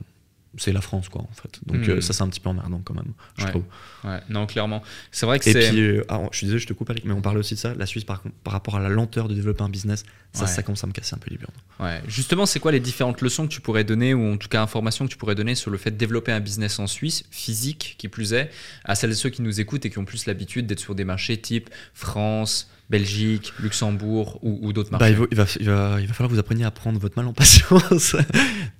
[0.57, 1.59] C'est la France, quoi, en fait.
[1.65, 1.89] Donc, Hmm.
[1.91, 3.49] euh, ça, c'est un petit peu emmerdant quand même, je Ouais.
[3.51, 3.63] trouve.
[4.03, 4.83] Ouais, non, clairement.
[5.11, 5.69] C'est vrai que Et c'est.
[5.69, 7.59] puis, euh, ah, je suis désolé, je te coupe, Alec, mais on parlait aussi de
[7.59, 7.73] ça.
[7.75, 10.03] La Suisse, par, par rapport à la lenteur de développer un business,
[10.33, 10.47] ça, Ouais.
[10.47, 11.53] ça commence à me casser un peu les burnes.
[11.79, 12.01] Ouais.
[12.07, 15.05] Justement, c'est quoi les différentes leçons que tu pourrais donner, ou en tout cas informations
[15.05, 18.07] que tu pourrais donner sur le fait de développer un business en Suisse, physique qui
[18.07, 18.49] plus est,
[18.83, 21.03] à celles et ceux qui nous écoutent et qui ont plus l'habitude d'être sur des
[21.05, 25.65] marchés type France, Belgique, Luxembourg ou, ou d'autres Bah, marchés il, va, il, va, il,
[25.65, 28.15] va, il va falloir que vous appreniez à prendre votre mal en patience.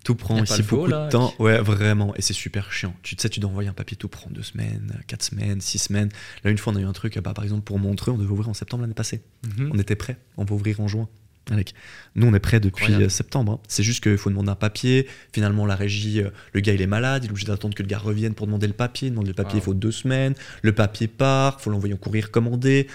[0.04, 1.34] tout prend ici le faux, beaucoup là, de temps.
[1.40, 2.16] Ouais, vraiment.
[2.16, 2.96] Et c'est super chiant.
[3.04, 6.10] Tu sais, tu dois envoyer un papier, tout prend deux semaines, quatre semaines, six semaines.
[6.44, 8.32] Là, une fois, on a eu un truc, bah, par exemple, pour Montreux, on devait
[8.32, 9.22] ouvrir en septembre l'année passée.
[9.58, 9.72] Mhm.
[9.74, 10.18] On était prêt.
[10.38, 11.10] On va ouvrir en juin.
[11.50, 11.74] Alec.
[12.16, 13.54] Nous, on est prêt depuis euh, septembre.
[13.54, 13.60] hein.
[13.70, 15.08] C'est juste qu'il faut demander un papier.
[15.34, 17.24] Finalement, la régie, euh, le gars, il est malade.
[17.24, 19.10] Il est obligé d'attendre que le gars revienne pour demander le papier.
[19.10, 19.62] Demander le papier, Wow.
[19.62, 20.34] il faut deux semaines.
[20.62, 21.58] Le papier part.
[21.60, 22.88] Il faut l'envoyer en courrier recommandé.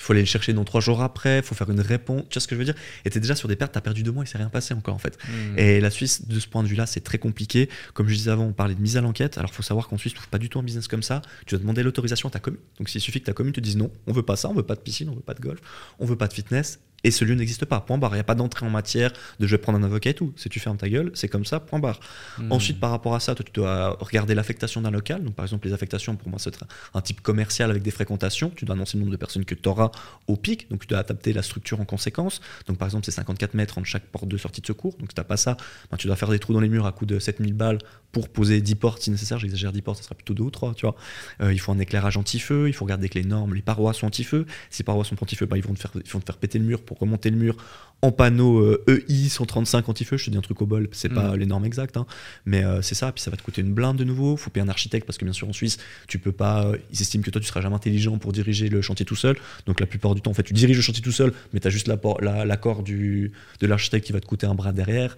[0.00, 1.40] Il faut aller le chercher dans trois jours après.
[1.40, 2.22] Il faut faire une réponse.
[2.30, 2.74] Tu vois ce que je veux dire?
[3.04, 3.72] Et t'es déjà sur des pertes.
[3.72, 4.24] T'as perdu deux mois.
[4.24, 5.18] Il s'est rien passé encore, en fait.
[5.28, 5.58] Mhm.
[5.58, 7.68] Et la Suisse, de ce point de vue-là, c'est très compliqué.
[7.92, 9.36] Comme je disais avant, on parlait de mise à l'enquête.
[9.36, 11.20] Alors, il faut savoir qu'en Suisse, tu trouves pas du tout un business comme ça.
[11.44, 12.60] Tu dois demander l'autorisation à ta commune.
[12.78, 14.62] Donc, s'il suffit que ta commune te dise non, on veut pas ça, on veut
[14.62, 15.60] pas de piscine, on veut pas de golf,
[15.98, 16.78] on veut pas de fitness.
[17.04, 17.80] Et ce lieu n'existe pas.
[17.80, 18.12] Point barre.
[18.12, 20.32] Il n'y a pas d'entrée en matière de je vais prendre un avocat et tout.
[20.36, 21.60] Si tu fermes ta gueule, c'est comme ça.
[21.60, 22.00] Point barre.
[22.38, 22.52] Mhm.
[22.52, 25.24] Ensuite, par rapport à ça, toi, tu dois regarder l'affectation d'un local.
[25.24, 26.56] Donc, par exemple, les affectations, pour moi, c'est
[26.94, 28.50] un type commercial avec des fréquentations.
[28.54, 29.90] Tu dois annoncer le nombre de personnes que tu auras
[30.26, 30.70] au pic.
[30.70, 32.40] Donc, tu dois adapter la structure en conséquence.
[32.66, 34.96] Donc, par exemple, c'est 54 mètres entre chaque porte de sortie de secours.
[34.98, 35.56] Donc, si tu n'as pas ça,
[35.90, 37.78] ben, tu dois faire des trous dans les murs à coût de 7000 balles
[38.12, 39.38] pour poser 10 portes si nécessaire.
[39.38, 40.74] J'exagère 10 portes, ça sera plutôt 2 ou 3.
[40.74, 40.96] Tu vois.
[41.40, 42.68] Euh, il faut un éclairage anti-feu.
[42.68, 44.46] Il faut regarder que les normes, les parois sont anti-feu.
[44.70, 46.58] Si les parois sont anti-feu, ben, ils, vont te faire, ils vont te faire péter
[46.58, 47.56] le mur pour remonter le mur
[48.02, 50.16] en panneau euh, EI 135 anti-feu.
[50.16, 51.36] Je te dis un truc au bol, c'est pas Mhm.
[51.36, 51.96] les normes exactes.
[51.96, 52.06] hein.
[52.46, 54.36] Mais euh, c'est ça, puis ça va te coûter une blinde de nouveau.
[54.36, 55.78] Faut payer un architecte parce que bien sûr en Suisse,
[56.08, 56.64] tu peux pas.
[56.66, 59.36] euh, ils estiment que toi tu seras jamais intelligent pour diriger le chantier tout seul.
[59.66, 61.68] Donc la plupart du temps, en fait, tu diriges le chantier tout seul, mais tu
[61.68, 63.30] as juste la- l'accord du
[63.60, 65.16] de l'architecte qui va te coûter un bras derrière.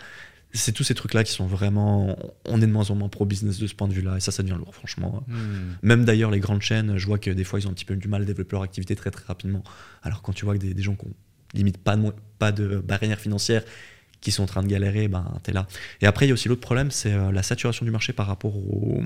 [0.55, 2.15] C'est tous ces trucs-là qui sont vraiment.
[2.45, 4.43] On est de moins en moins pro-business de ce point de vue-là, et ça, ça
[4.43, 5.23] devient lourd, franchement.
[5.27, 5.77] Mhm.
[5.83, 7.97] Même d'ailleurs, les grandes chaînes, je vois que des fois, ils ont un petit peu
[7.97, 9.63] du mal à développer leur activité très très rapidement.
[10.03, 11.15] Alors quand tu vois que des, des gens qui ont
[11.55, 13.63] limite pas de, pas de barrière financière
[14.23, 15.67] qui sont en train de galérer, ben t'es là.
[16.01, 18.27] Et après, il y a aussi l'autre problème, c'est euh, la saturation du marché par
[18.27, 19.03] rapport au,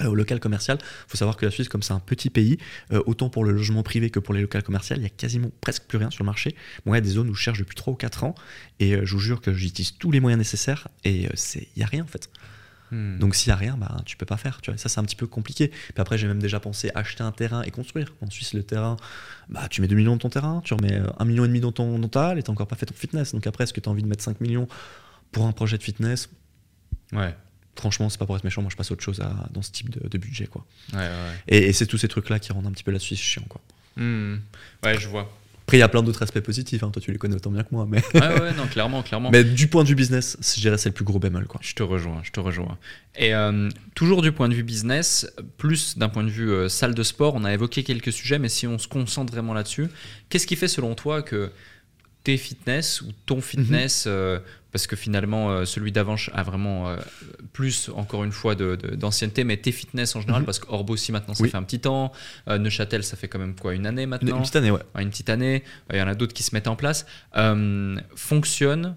[0.00, 0.78] euh, local commercial.
[0.80, 2.56] Il faut savoir que la Suisse, comme c'est un petit pays,
[2.92, 5.50] euh, autant pour le logement privé que pour les locales commerciales, il y a quasiment
[5.60, 6.54] presque plus rien sur le marché.
[6.86, 8.34] Moi, il y a des zones où je cherche depuis 3 ou 4 ans,
[8.78, 12.04] et je vous jure que j'utilise tous les moyens nécessaires, et il n'y a rien
[12.04, 12.30] en fait.
[12.92, 13.18] Mhm.
[13.18, 14.60] Donc s'il n'y a rien, bah, tu peux pas faire.
[14.60, 14.78] Tu vois.
[14.78, 15.68] Ça, c'est un petit peu compliqué.
[15.68, 18.12] Puis après, j'ai même déjà pensé acheter un terrain et construire.
[18.20, 18.96] En Suisse, le terrain,
[19.48, 21.60] bah, tu mets 2 millions dans ton terrain, tu remets euh, 1,5 million et demi
[21.60, 23.32] dans ton dental et tu encore pas fait ton fitness.
[23.32, 24.68] Donc après, est-ce que tu as envie de mettre 5 millions
[25.32, 26.28] pour un projet de fitness?
[27.12, 27.34] Ouais.
[27.74, 29.88] Franchement, c'est pas pour être méchant, moi je passe autre chose à- dans ce type
[29.88, 30.46] de, de budget.
[30.46, 30.64] Quoi.
[30.92, 31.08] Ouais, ouais.
[31.48, 33.44] Et, et c'est tous ces trucs-là qui rendent un petit peu la Suisse chiant.
[33.48, 33.62] Quoi.
[33.96, 34.42] Mhm.
[34.84, 35.32] Ouais, je vois.
[35.62, 36.90] Après, il y a plein d'autres aspects positifs, hein.
[36.92, 37.86] toi tu les connais autant bien que moi.
[37.88, 39.30] Mais, Ouais, ouais, non, clairement, clairement.
[39.30, 41.46] mais du point de vue business, je dirais c'est le plus gros bémol.
[41.46, 41.60] Quoi.
[41.62, 42.78] Je te rejoins, je te rejoins.
[43.16, 45.26] Et euh, toujours du point de vue business,
[45.58, 48.48] plus d'un point de vue euh, salle de sport, on a évoqué quelques sujets, mais
[48.48, 49.88] si on se concentre vraiment là-dessus,
[50.28, 51.50] qu'est-ce qui fait selon toi que
[52.24, 54.38] tes fitness ou ton fitness, euh,
[54.70, 56.96] parce que finalement euh, celui d'avant a vraiment euh,
[57.52, 60.46] plus, encore une fois, de- de- d'ancienneté, mais tes fitness en général, Mhm.
[60.46, 61.50] parce qu'Orbo aussi maintenant ça Oui.
[61.50, 62.12] fait un petit temps,
[62.46, 64.80] Neuchâtel ça fait quand même quoi, une année maintenant une petite année, ouais.
[64.94, 67.06] Ouais, une petite année, il y en a d'autres qui se mettent en place,
[68.16, 68.94] fonctionnent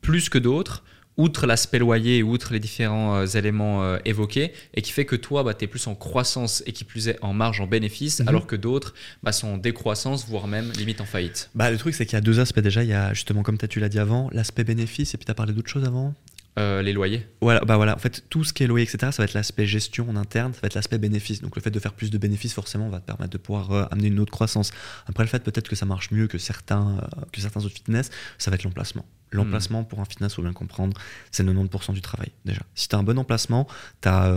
[0.00, 0.82] plus que d'autres
[1.16, 5.42] outre l'aspect loyer, outre les différents euh, éléments euh, évoqués, et qui fait que toi,
[5.44, 8.28] bah, tu es plus en croissance et qui plus est en marge, en bénéfice, Mhm.
[8.28, 11.50] alors que d'autres bah, sont en décroissance, voire même limite en faillite.
[11.54, 12.82] Bah, le truc, c'est qu'il y a deux aspects déjà.
[12.82, 15.30] Il y a justement, comme t'as- tu l'as dit avant, l'aspect bénéfice, et puis tu
[15.30, 16.14] as parlé d'autre chose avant.
[16.56, 17.26] Euh, les loyers.
[17.40, 19.66] Voilà, bah voilà, en fait, tout ce qui est loyer, etc., ça va être l'aspect
[19.66, 21.42] gestion en interne, ça va être l'aspect bénéfice.
[21.42, 23.84] Donc, le fait de faire plus de bénéfices, forcément, va te permettre de pouvoir euh,
[23.90, 24.70] amener une autre croissance.
[25.08, 28.10] Après, le fait peut-être que ça marche mieux que certains, euh, que certains autres fitness,
[28.38, 29.04] ça va être l'emplacement.
[29.32, 30.96] L'emplacement pour un fitness, faut bien comprendre,
[31.32, 32.62] c'est 90% du travail déjà.
[32.76, 33.66] Si tu as un bon emplacement,
[34.00, 34.32] tu as,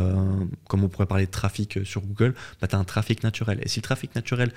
[0.67, 3.59] comme on pourrait parler de trafic sur Google, bah, tu as un trafic naturel.
[3.61, 4.51] Et si le trafic naturel,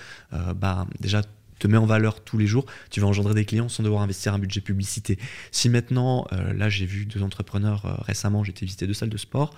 [0.56, 1.20] bah, déjà,
[1.60, 4.34] te met en valeur tous les jours, tu vas engendrer des clients sans devoir investir
[4.34, 5.18] un budget publicité.
[5.52, 9.10] Si maintenant, euh, là j'ai vu deux entrepreneurs euh, récemment, j'ai été visiter deux salles
[9.10, 9.54] de sport,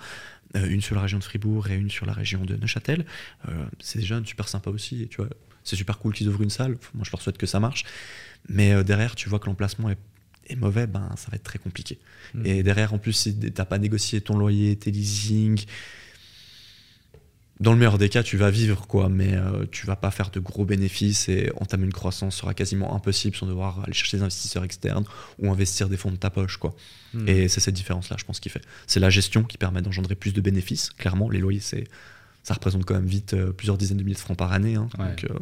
[0.55, 3.05] euh, une sur la région de Fribourg et une sur la région de Neuchâtel,
[3.47, 5.29] euh, c'est déjà super sympa aussi, et tu vois,
[5.63, 7.85] c'est super cool qu'ils ouvrent une salle, moi je leur souhaite que ça marche,
[8.49, 9.97] mais derrière tu vois que l'emplacement est,
[10.47, 11.97] est mauvais, ben ça va être très compliqué.
[12.33, 12.45] Mm.
[12.45, 15.63] Et derrière en plus si t'as pas négocié ton loyer, tes leasing,
[17.59, 20.31] dans le meilleur des cas, tu vas vivre, quoi, mais euh, tu vas pas faire
[20.31, 24.23] de gros bénéfices et entamer une croissance sera quasiment impossible sans devoir aller chercher des
[24.23, 25.05] investisseurs externes
[25.39, 26.75] ou investir des fonds de ta poche, quoi.
[27.13, 27.27] Hmm.
[27.27, 28.61] Et c'est cette différence-là, je pense, qui fait.
[28.87, 30.89] C'est la gestion qui permet d'engendrer plus de bénéfices.
[30.97, 31.85] Clairement, les loyers, c'est
[32.43, 34.75] ça représente quand même vite euh, plusieurs dizaines de milliers de francs par année.
[34.75, 34.89] hein.
[34.99, 35.07] Ouais.
[35.07, 35.39] Donc, euh,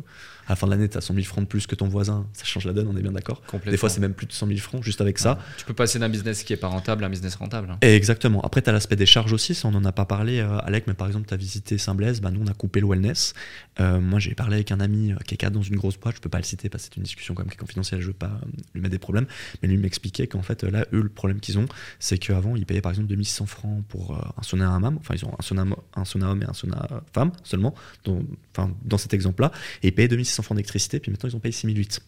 [0.51, 2.27] à la fin de l'année, tu as 100 000 francs de plus que ton voisin.
[2.33, 3.41] Ça change la donne, on est bien d'accord.
[3.65, 5.39] Des fois, c'est même plus de 100 000 francs juste avec ça.
[5.57, 7.71] Tu peux passer d'un business qui est pas rentable à un business rentable.
[7.71, 7.77] hein.
[7.81, 8.41] Et exactement.
[8.41, 10.85] Après, tu as l'aspect des charges aussi, ça on n'en a pas parlé, euh, Alec,
[10.87, 13.33] mais par exemple, tu as visité Saint-Blaise, bah, nous on a coupé le wellness.
[13.79, 16.15] Euh, moi j'ai parlé avec un ami euh, qui est cadre dans une grosse boîte,
[16.17, 18.01] je peux pas le citer parce que c'est une discussion quand même qui est confidentielle,
[18.01, 19.25] je veux pas euh, lui mettre des problèmes,
[19.61, 21.65] mais lui m'expliquait qu'en fait, là, eux, le problème qu'ils ont,
[21.99, 25.33] c'est qu'avant, ils payaient par exemple 2600 francs pour un sauna à enfin ils ont
[25.37, 27.73] un sauna, un sauna homme et un sauna femme seulement,
[28.03, 28.21] dans,
[28.55, 29.51] enfin, dans cet exemple-là,
[29.83, 32.01] et ils payaient 2600 francs d'électricité, puis maintenant ils ont payé 6008.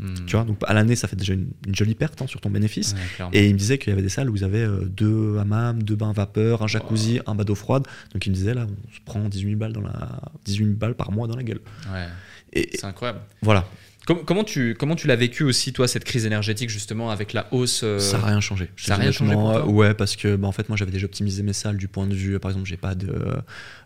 [0.00, 0.14] Hmm.
[0.26, 2.50] Tu vois, donc à l'année, ça fait déjà une, une jolie perte hein, sur ton
[2.50, 2.94] bénéfice.
[3.18, 3.26] Ouais.
[3.32, 5.82] Et il me disait qu'il y avait des salles où ils avaient euh, deux hammams,
[5.82, 7.84] deux bains vapeur, un jacuzzi, un bas d'eau froide.
[8.12, 10.20] Donc il me disait là, on se prend 18 000 balles, dans la...
[10.44, 11.60] 18 000 balles par mois dans la gueule.
[11.92, 12.06] Ouais,
[12.52, 13.20] Et c'est incroyable.
[13.42, 13.66] voilà,
[14.08, 17.46] Com- comment tu comment tu l'as vécu aussi toi cette crise énergétique justement avec la
[17.52, 18.70] hausse euh, ça n'a rien changé.
[18.74, 19.68] Ça a te dis rien changé pour toi?
[19.68, 22.14] Ouais, parce que bah, en fait, moi j'avais déjà optimisé mes salles du point de
[22.14, 23.14] vue, par exemple, j'ai pas de,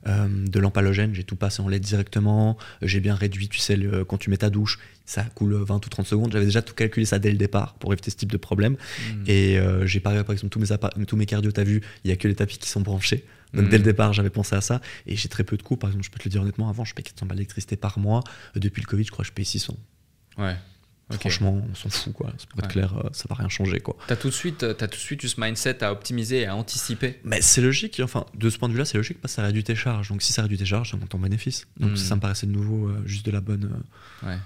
[0.07, 2.57] euh, de lampe halogène, j'ai tout passé en LED directement.
[2.83, 5.89] J'ai bien réduit, tu sais, le- quand tu mets ta douche, ça coule 20 ou
[5.89, 6.31] 30 secondes.
[6.33, 8.75] J'avais déjà tout calculé ça dès le départ pour éviter ce type de problème.
[8.75, 9.25] hmm.
[9.27, 12.12] Et euh, j'ai paré, par exemple, tous mes, tous mes cardio, t'as vu, il y
[12.12, 13.25] a que les tapis qui sont branchés.
[13.55, 14.81] Donc dès le départ, j'avais pensé à ça.
[15.09, 15.77] Et j'ai très peu de coûts.
[15.77, 17.99] Par exemple, je peux te le dire honnêtement, avant, je payais 400 balles d'électricité par
[17.99, 18.23] mois.
[18.55, 19.77] Depuis le Covid, je crois que je paye 600.
[20.39, 20.57] Ouais.
[21.20, 22.33] Franchement, on s'en fout, quoi.
[22.39, 22.72] C'est Pour être Ouais.
[22.72, 23.97] clair, euh, ça va rien changer, quoi.
[24.07, 26.47] T'as tout de suite, euh, t'as tout de suite eu ce mindset à optimiser et
[26.47, 27.20] à anticiper.
[27.24, 29.62] Mais c'est logique, enfin, de ce point de vue-là, c'est logique parce que ça réduit
[29.62, 30.09] tes charges.
[30.09, 31.66] Donc si ça réduit tes charges, ça monte ton bénéfice.
[31.78, 31.97] Donc Mhm.
[31.97, 33.83] ça me paraissait de nouveau euh, juste de la bonne.
[34.24, 34.39] euh, Ouais.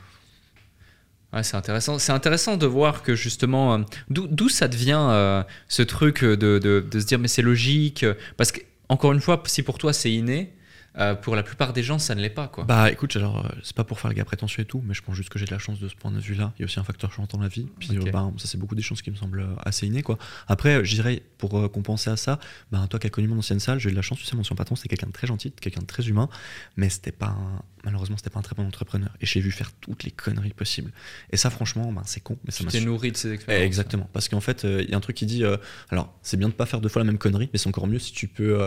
[1.32, 1.98] Ouais, c'est intéressant.
[2.00, 3.78] C'est intéressant de voir que justement, euh,
[4.10, 8.04] d'où ça devient ce truc de, de- de se dire mais c'est logique?
[8.36, 10.52] Parce que, encore une fois, si pour toi c'est inné,
[10.98, 12.48] euh, pour la plupart des gens ça ne l'est pas.
[12.48, 12.64] Quoi.
[12.64, 15.02] Bah écoute, alors euh, c'est pas pour faire le gars prétentieux et tout, mais je
[15.02, 16.52] pense juste que j'ai de la chance de ce point de vue-là.
[16.58, 17.68] Il y a aussi un facteur chance dans la vie.
[17.78, 20.18] Puis euh, bah, ça, c'est beaucoup des chances qui me semblent assez innées, quoi.
[20.48, 22.38] Après, je dirais, pour compenser à ça,
[22.72, 24.34] bah, toi qui as connu mon ancienne salle, j'ai eu de la chance, tu sais,
[24.34, 26.28] mon ancien patron, c'était quelqu'un de très gentil, quelqu'un de très humain,
[26.76, 29.10] mais c'était pas un- malheureusement, c'était pas un très bon entrepreneur.
[29.20, 30.92] Et j'ai vu faire toutes les conneries possibles.
[31.30, 33.64] Et ça, franchement, bah, c'est con, mais ça tu t'es nourri de ces Eh, expériences.
[33.66, 35.56] Exactement, parce qu'en fait, euh, il y a un truc qui dit, euh,
[35.90, 37.98] alors c'est bien de pas faire deux fois la même connerie, mais c'est encore mieux
[37.98, 38.58] si tu peux,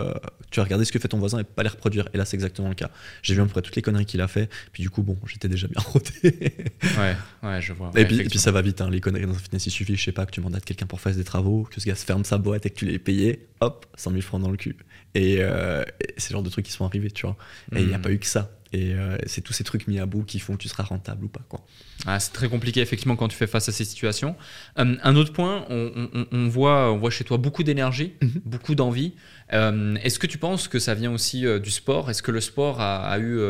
[0.50, 2.08] tu as regardé ce que fait ton voisin et pas les reproduire.
[2.14, 2.90] Et là, c'est exactement le cas.
[3.22, 5.18] J'ai vu à peu près toutes les conneries qu'il a fait, puis du coup, bon,
[5.26, 6.52] j'étais déjà bien rodé.
[6.96, 7.90] Ouais, ouais, je vois.
[7.96, 8.42] et, Ouais, puis, et puis effectivement.
[8.42, 10.30] ça va vite, hein, les conneries dans un fitness, il suffit, je sais pas, que
[10.30, 12.70] tu mandates quelqu'un pour faire des travaux, que ce gars se ferme sa boîte et
[12.70, 14.76] que tu l'aies payé, hop, 100 000 francs dans le cul.
[15.14, 17.36] Et, euh, et c'est le genre de trucs qui sont arrivés, tu vois.
[17.74, 18.02] Et il n'y a Hmm.
[18.02, 18.50] pas eu que ça.
[18.72, 21.24] Et euh, c'est tous ces trucs mis à bout qui font que tu seras rentable
[21.24, 21.64] ou pas, quoi.
[22.06, 24.36] Ah, c'est très compliqué effectivement quand tu fais face à ces situations.
[24.78, 28.40] Euh, un autre point, on, on- on voit, on voit chez toi beaucoup d'énergie, Mhm.
[28.44, 29.12] beaucoup d'envie.
[29.52, 32.08] Euh, Est-ce que tu penses que ça vient aussi du sport?
[32.10, 33.40] Est-ce que le sport a, a eu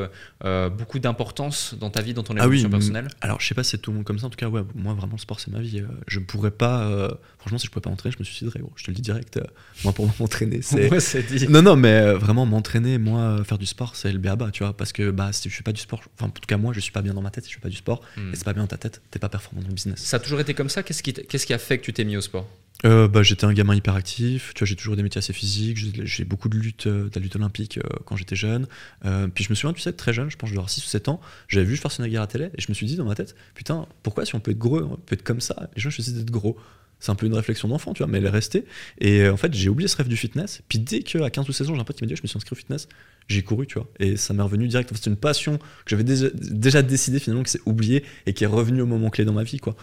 [0.77, 3.09] beaucoup d'importance dans ta vie, dans ton Ah oui, évolution mm, personnelle?
[3.21, 4.27] Alors, je sais pas si c'est tout le monde comme ça.
[4.27, 5.83] En tout cas, ouais, moi, vraiment, le sport, c'est ma vie.
[6.07, 7.11] Je pourrais pas.
[7.39, 8.73] franchement, si je pouvais pas m'entraîner, je me suiciderais, gros.
[8.77, 9.39] Je te le dis direct.
[9.85, 10.91] moi, pour m'entraîner, c'est.
[10.91, 11.47] Ouais.
[11.49, 14.73] Non, non, mais vraiment, m'entraîner, moi, faire du sport, c'est le béaba, tu vois.
[14.77, 16.81] Parce que bah, si je fais pas du sport, enfin, en tout cas, moi, je
[16.81, 18.03] suis pas bien dans ma tête si je fais pas du sport.
[18.17, 18.33] Hmm.
[18.33, 20.01] Et c'est pas bien dans ta tête, t'es pas performant dans le business.
[20.01, 20.83] Ça a toujours été comme ça?
[20.83, 22.49] Qu'est-ce qui, t- qu'est-ce qui a fait que tu t'es mis au sport?
[22.87, 26.25] Euh, bah, j'étais un gamin hyperactif, tu vois, j'ai toujours des métiers assez physiques, j'ai
[26.25, 28.67] beaucoup de lutte, euh, de la lutte olympique euh, quand j'étais jeune.
[29.05, 30.89] Euh, puis je me souviens, tu sais, très jeune, je pense que avoir 6 ou
[30.89, 33.15] 7 ans, j'avais vu Schwarzenegger à la télé et je me suis dit dans ma
[33.15, 35.69] tête, putain, pourquoi si on peut être gros, on peut être comme ça?
[35.77, 36.57] Les gens choisissent d'être gros.
[37.01, 38.67] C'est un peu une réflexion d'enfant, tu vois, mais elle est restée.
[38.99, 40.61] Et en fait, j'ai oublié ce rêve du fitness.
[40.69, 42.29] Puis dès qu'à 15 ou 16 ans, j'ai un pote qui m'a dit, je me
[42.29, 42.89] suis inscrit au fitness,
[43.33, 43.87] j'ai couru, tu vois.
[44.01, 44.91] Et ça m'est revenu direct.
[44.95, 48.49] C'est une passion que j'avais déjà, déjà décidé finalement que c'est oublié et qui est
[48.49, 49.76] revenu au moment clé dans ma vie, quoi.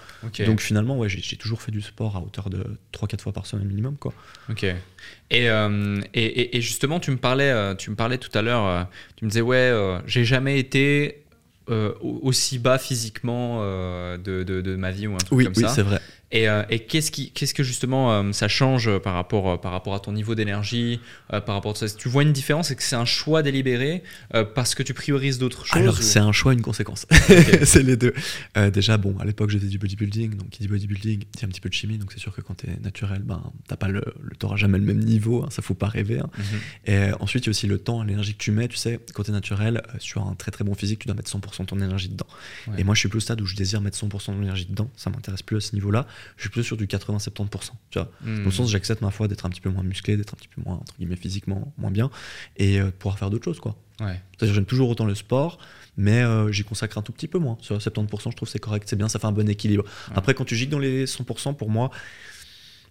[0.46, 3.68] Donc finalement, ouais, j'ai toujours fait du sport à hauteur de 3-4 fois par semaine
[3.68, 4.14] minimum, quoi.
[4.50, 4.64] Ok.
[4.64, 4.76] Et,
[5.50, 8.84] euh, et, et- justement, tu me parlais, euh, tu me parlais tout à l'heure, euh,
[9.16, 11.24] tu me disais, ouais, euh, j'ai jamais été
[11.70, 15.44] euh, au- aussi bas physiquement euh, de, de, de ma vie ou un truc Oui,
[15.44, 15.70] comme oui, ça.
[15.70, 16.00] c'est vrai.
[16.34, 19.72] Et, euh, et qu'est-ce qui, qu'est-ce que justement euh, ça change par rapport, euh, par
[19.72, 21.00] rapport à ton niveau d'énergie,
[21.32, 21.88] euh, par rapport à ça?
[21.90, 24.04] Tu vois une différence, c'est que c'est un choix délibéré
[24.36, 27.06] euh, parce que tu priorises d'autres choses Alors, ou- c'est un choix, une conséquence.
[27.64, 28.14] c'est les deux.
[28.58, 30.36] Euh, déjà, bon, à l'époque, j'étais du bodybuilding.
[30.36, 31.98] Donc, qui dit bodybuilding, dit un petit peu de chimie.
[31.98, 34.84] Donc, c'est sûr que quand t'es naturel, ben, t'as pas le, le t'auras jamais le
[34.84, 35.44] même niveau.
[35.46, 36.20] hein, ça faut pas rêver.
[36.20, 36.30] hein.
[36.38, 36.44] Mhm.
[36.88, 38.68] Et euh, ensuite, il y a aussi le temps, l'énergie que tu mets.
[38.68, 41.32] Tu sais, quand t'es naturel, euh, sur un très très bon physique, tu dois mettre
[41.32, 42.28] 100% de ton énergie dedans.
[42.68, 42.74] Ouais.
[42.80, 44.66] Et moi, je suis plus au stade où je désire mettre 100% de mon énergie
[44.70, 44.90] dedans.
[44.98, 46.06] Ça m'intéresse plus à ce niveau-là.
[46.36, 47.72] Je suis plus sur du 80-70%.
[47.90, 48.12] Tu vois.
[48.22, 48.38] Hmm.
[48.40, 50.48] Dans le sens, j'accepte ma foi d'être un petit peu moins musclé, d'être un petit
[50.48, 52.10] peu moins, entre guillemets, physiquement moins bien.
[52.58, 53.76] Et euh, de pouvoir faire d'autres choses, quoi.
[54.00, 54.20] Ouais.
[54.38, 55.58] C'est-à-dire j'aime toujours autant le sport,
[55.98, 57.58] mais euh, j'y consacre un tout petit peu moins.
[57.62, 59.84] Sur 70%, je trouve c'est correct, c'est bien, ça fait un bon équilibre.
[60.16, 61.90] Après, quand tu gignes dans les 100%, pour moi,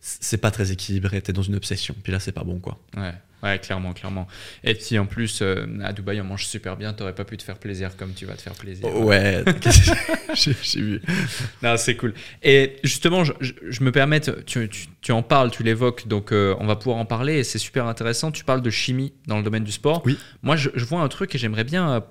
[0.01, 1.94] c'est pas très équilibré, t'es dans une obsession.
[2.03, 2.78] Puis là, c'est pas bon, quoi.
[2.97, 4.27] Ouais, ouais, clairement, clairement.
[4.65, 6.93] Et puis en plus, euh, à Dubaï, on mange super bien.
[6.93, 8.87] T'aurais pas pu te faire plaisir comme tu vas te faire plaisir.
[9.01, 9.45] Ouais,
[10.35, 11.03] j'ai vu.
[11.63, 12.15] Non, c'est cool.
[12.43, 14.33] Et justement, je, je- je me permets, tu,
[14.69, 17.59] tu- tu en parles, tu l'évoques, donc euh, on va pouvoir en parler et c'est
[17.59, 18.31] super intéressant.
[18.33, 20.03] Tu parles de chimie dans le domaine du sport.
[20.05, 20.19] Oui.
[20.43, 22.03] Moi, je, je vois un truc et j'aimerais bien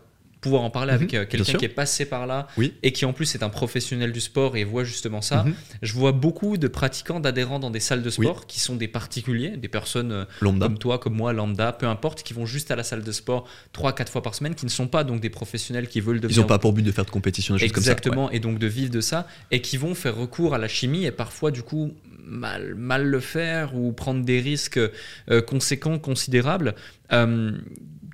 [0.46, 2.74] pouvoir en parler avec Mhm, euh, quelqu'un qui est passé par là Oui.
[2.84, 5.44] et qui en plus est un professionnel du sport et voit justement ça.
[5.44, 5.54] Mhm.
[5.82, 8.28] Je vois beaucoup de pratiquants, d'adhérents dans des salles de Oui.
[8.28, 10.68] sport qui sont des particuliers, des personnes euh, Lambda.
[10.68, 13.48] comme toi, comme moi, lambda, peu importe, qui vont juste à la salle de sport
[13.74, 16.42] 3-4 fois par semaine, qui ne sont pas donc des professionnels qui veulent devenir Ils
[16.44, 17.92] ont pas pour but de faire de compétition, des choses comme ça.
[17.92, 21.06] Exactement, et donc de vivre de ça, et qui vont faire recours à la chimie
[21.06, 21.92] et parfois du coup
[22.24, 26.76] mal, mal le faire ou prendre des risques euh, conséquents, considérables.
[27.14, 27.52] Euh,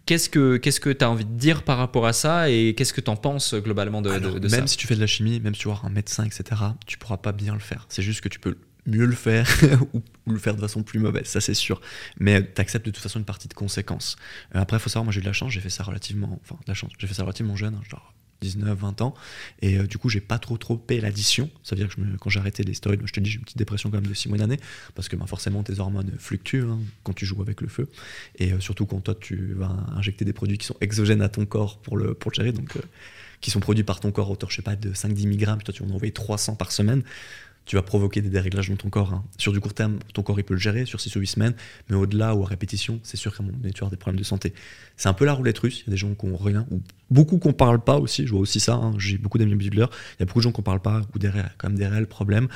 [0.06, 0.58] Qu'est-ce que
[0.92, 3.54] tu as envie de dire par rapport à ça et qu'est-ce que tu en penses
[3.56, 5.62] globalement de, de- Alors, de même ça si tu fais de la chimie, même si
[5.62, 6.44] tu vas voir un médecin, etc.,
[6.86, 7.86] tu pourras pas bien le faire.
[7.90, 8.58] C'est juste que tu peux
[8.88, 9.48] mieux le faire
[9.94, 11.80] ou, ou le faire de façon plus mauvaise, ça c'est sûr.
[12.20, 14.16] Mais tu acceptes de toute façon une partie de conséquences.
[14.56, 16.40] Euh, après, il faut savoir, moi j'ai eu de la chance, j'ai fait ça relativement,
[16.44, 19.14] enfin de la chance, j'ai fait ça relativement jeune, hein, genre 19, 20 ans,
[19.62, 21.50] et euh, du coup j'ai pas trop trop payé l'addition.
[21.64, 23.58] Ça veut dire que quand j'ai arrêté les stéroïdes, je te dis j'ai une petite
[23.58, 24.60] dépression quand même de 6 mois d'année,
[24.96, 27.88] parce que ben, forcément tes hormones fluctuent hein, quand tu joues avec le feu,
[28.38, 31.46] et euh, surtout quand toi tu vas injecter des produits qui sont exogènes à ton
[31.46, 32.82] corps pour le, pour gérer, donc euh,
[33.42, 35.84] qui sont produits par ton corps hauteur, je sais pas, de 5-10 mg, toi tu
[35.84, 37.04] vas en envoyer 300 par semaine,
[37.72, 39.14] tu vas provoquer des déréglages dans ton corps.
[39.14, 39.24] hein.
[39.38, 41.54] Sur du court terme, ton corps il peut le gérer, sur 6 ou 8 semaines,
[41.90, 44.20] mais au-delà ou à répétition, c'est sûr qu'à un moment donné, tu avoir des problèmes
[44.20, 44.54] de santé.
[44.98, 46.82] C'est un peu la roulette russe, il y a des gens qui ont rien, ou
[47.10, 48.94] beaucoup qu'on parle pas aussi, je vois aussi ça, hein.
[48.98, 51.44] j'ai beaucoup d'amis bodybuilders, il y a beaucoup de gens qu'on parle pas, ou ré-
[51.58, 52.50] quand même des réels problèmes.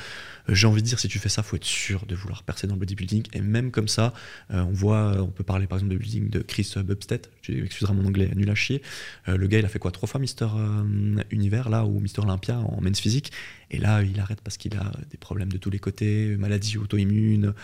[0.50, 2.66] Euh, J'ai envie de dire, si tu fais ça, faut être sûr de vouloir percer
[2.66, 4.12] dans le bodybuilding, et même comme ça,
[4.50, 7.94] euh, on voit, on peut parler par exemple de bodybuilding de Chris Bubstead, tu excuseras
[7.94, 8.82] mon anglais nul à chier,
[9.28, 12.20] Euh, le gars il a fait quoi Trois fois Mister euh, Univers là, ou Mister
[12.22, 13.32] Olympia en men's physique,
[13.70, 17.54] et là il arrête parce qu'il a des problèmes de tous les côtés, maladies auto-immunes.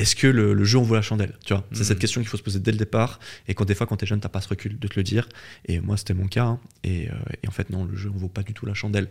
[0.00, 2.28] Est-ce que le, le jeu en vaut la chandelle Tu vois, c'est cette question qu'il
[2.28, 3.20] faut se poser dès le départ.
[3.48, 5.28] Et quand des fois, quand t'es jeune, t'as pas ce recul de te le dire.
[5.66, 6.44] Et moi, c'était mon cas.
[6.44, 6.60] hein.
[6.84, 9.08] Et, euh, et en fait, non, le jeu en vaut pas du tout la chandelle.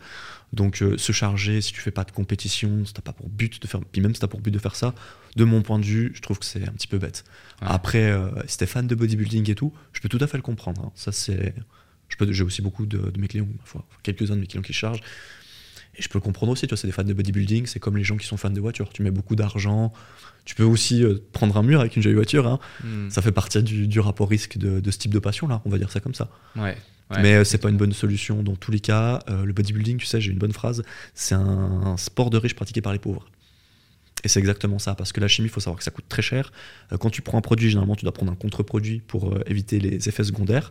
[0.54, 3.62] Donc, euh, se charger, si tu fais pas de compétition, si t'as pas pour but
[3.62, 4.96] de faire, puis même si t'as pour but de faire ça,
[5.36, 7.24] de mon point de vue, je trouve que c'est un petit peu bête.
[7.62, 7.68] Ouais.
[7.70, 10.44] Après, euh, si t'es fan de bodybuilding et tout, je peux tout à fait le
[10.44, 10.82] comprendre.
[10.86, 10.92] hein.
[10.96, 11.54] Ça, c'est,
[12.08, 13.48] je peux, j'ai aussi beaucoup de, de mes clients,
[14.02, 15.02] quelques-uns de mes clients qui chargent.
[16.00, 17.98] Et je peux le comprendre aussi, tu vois, c'est des fans de bodybuilding, c'est comme
[17.98, 18.90] les gens qui sont fans de voitures.
[18.94, 19.92] Tu mets beaucoup d'argent,
[20.46, 22.48] tu peux aussi euh, prendre un mur avec une jolie voiture.
[22.48, 22.60] hein.
[22.84, 23.10] Hmm.
[23.10, 25.78] Ça fait partie du, du rapport risque de, de ce type de passion-là, on va
[25.78, 26.30] dire ça comme ça.
[26.56, 26.78] Ouais.
[27.12, 27.22] ouais.
[27.22, 29.20] Mais euh, c'est pas une bonne solution dans tous les cas.
[29.30, 32.56] Euh, le bodybuilding, tu sais, j'ai une bonne phrase, c'est un, un sport de riches
[32.56, 33.26] pratiqué par les pauvres.
[34.24, 36.22] Et c'est exactement ça, parce que la chimie, il faut savoir que ça coûte très
[36.22, 36.52] cher.
[36.92, 40.10] Euh, quand tu prends un produit, généralement, tu dois prendre un contre-produit pour éviter les
[40.10, 40.70] effets secondaires.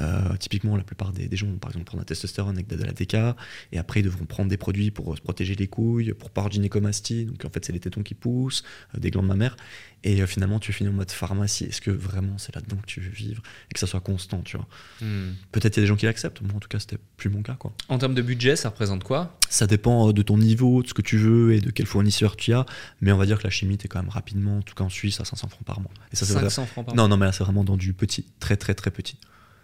[0.00, 2.82] Euh, typiquement, la plupart des, des gens vont par exemple prendre la testostérone avec de
[2.82, 3.36] la DK,
[3.72, 6.52] et après ils devront prendre des produits pour euh, se protéger les couilles, pour de
[6.52, 8.64] gynécomastie, donc en fait c'est les tétons qui poussent,
[8.94, 9.56] euh, des glandes mammaires,
[10.02, 11.64] et euh, finalement tu finis en mode pharmacie.
[11.64, 14.56] Est-ce que vraiment c'est là-dedans que tu veux vivre et que ça soit constant, tu
[14.56, 14.66] vois?
[15.02, 15.32] Hmm.
[15.52, 17.42] Peut-être il y a des gens qui l'acceptent, moi en tout cas c'était plus mon
[17.42, 17.72] cas quoi.
[17.88, 19.36] En termes de budget, ça représente quoi?
[19.50, 22.52] Ça dépend de ton niveau, de ce que tu veux et de quel fournisseur tu
[22.54, 22.64] as,
[23.02, 24.88] mais on va dire que la chimie t'es quand même rapidement, en tout cas en
[24.88, 25.90] Suisse, à 500 francs par mois.
[26.12, 27.76] Et ça c'est vrai- 500 francs par mois Non, non, mais là c'est vraiment dans
[27.76, 29.18] du petit, très très très petit.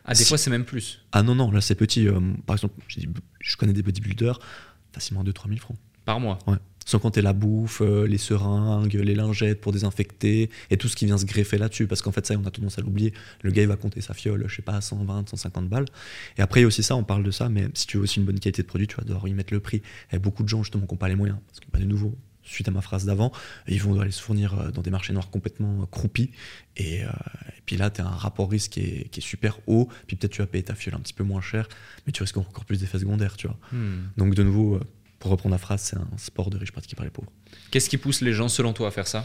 [0.07, 1.01] Ah, des Si- fois, c'est même plus.
[1.13, 2.07] Ah non, non, là c'est petit.
[2.09, 3.09] euh, par exemple, dit,
[3.41, 4.39] je connais des bodybuilders,
[4.93, 5.77] facilement 2-3 000 francs.
[6.05, 6.39] Par mois.
[6.89, 11.05] Sans compter la bouffe, euh, les seringues, les lingettes pour désinfecter et tout ce qui
[11.05, 11.89] vient se greffer là-dessus.
[11.89, 13.13] Parce qu'en fait, ça, on a tendance à l'oublier.
[13.43, 15.87] Le gars, il va compter sa fiole, je sais pas, 120, 150 balles.
[16.39, 18.05] Et après, il y a aussi ça, on parle de ça, mais si tu veux
[18.05, 19.83] aussi une bonne qualité de produit, tu vas devoir y mettre le prix.
[20.13, 21.39] A beaucoup de gens, justement, qui n'ont pas les moyens.
[21.49, 22.17] Parce que, bah, de nouveau,
[22.47, 23.33] suite à ma phrase d'avant,
[23.69, 26.31] ils vont aller se fournir euh, dans des marchés noirs complètement euh, croupis.
[26.77, 29.59] Et, euh, et puis là, tu as un rapport risque qui est, qui est super
[29.67, 29.89] haut.
[30.07, 31.69] Puis peut-être tu vas payer ta fiole un petit peu moins cher,
[32.07, 33.59] mais tu risques encore plus d'effets secondaires, tu vois.
[33.73, 34.09] Hmm.
[34.17, 34.81] Donc de nouveau,
[35.19, 37.31] pour reprendre la phrase, c'est un sport de riches pratiqué par les pauvres.
[37.71, 39.25] Qu'est-ce qui pousse les gens, selon toi, à faire ça?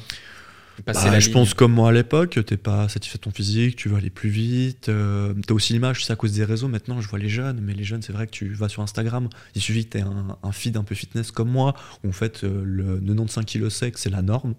[0.84, 1.34] Passer Bah, la je ligne.
[1.34, 4.30] pense comme moi à l'époque, t'es pas satisfait de ton physique, tu veux aller plus
[4.30, 4.90] vite.
[4.90, 6.68] euh, t'as aussi l'image, c'est à cause des réseaux.
[6.68, 9.30] Maintenant, je vois les jeunes, mais les jeunes, c'est vrai que tu vas sur Instagram,
[9.56, 12.44] il suffit que t'aies un, un feed un peu fitness comme moi, où en fait
[12.44, 14.56] euh, le 95 kg sec, c'est la norme.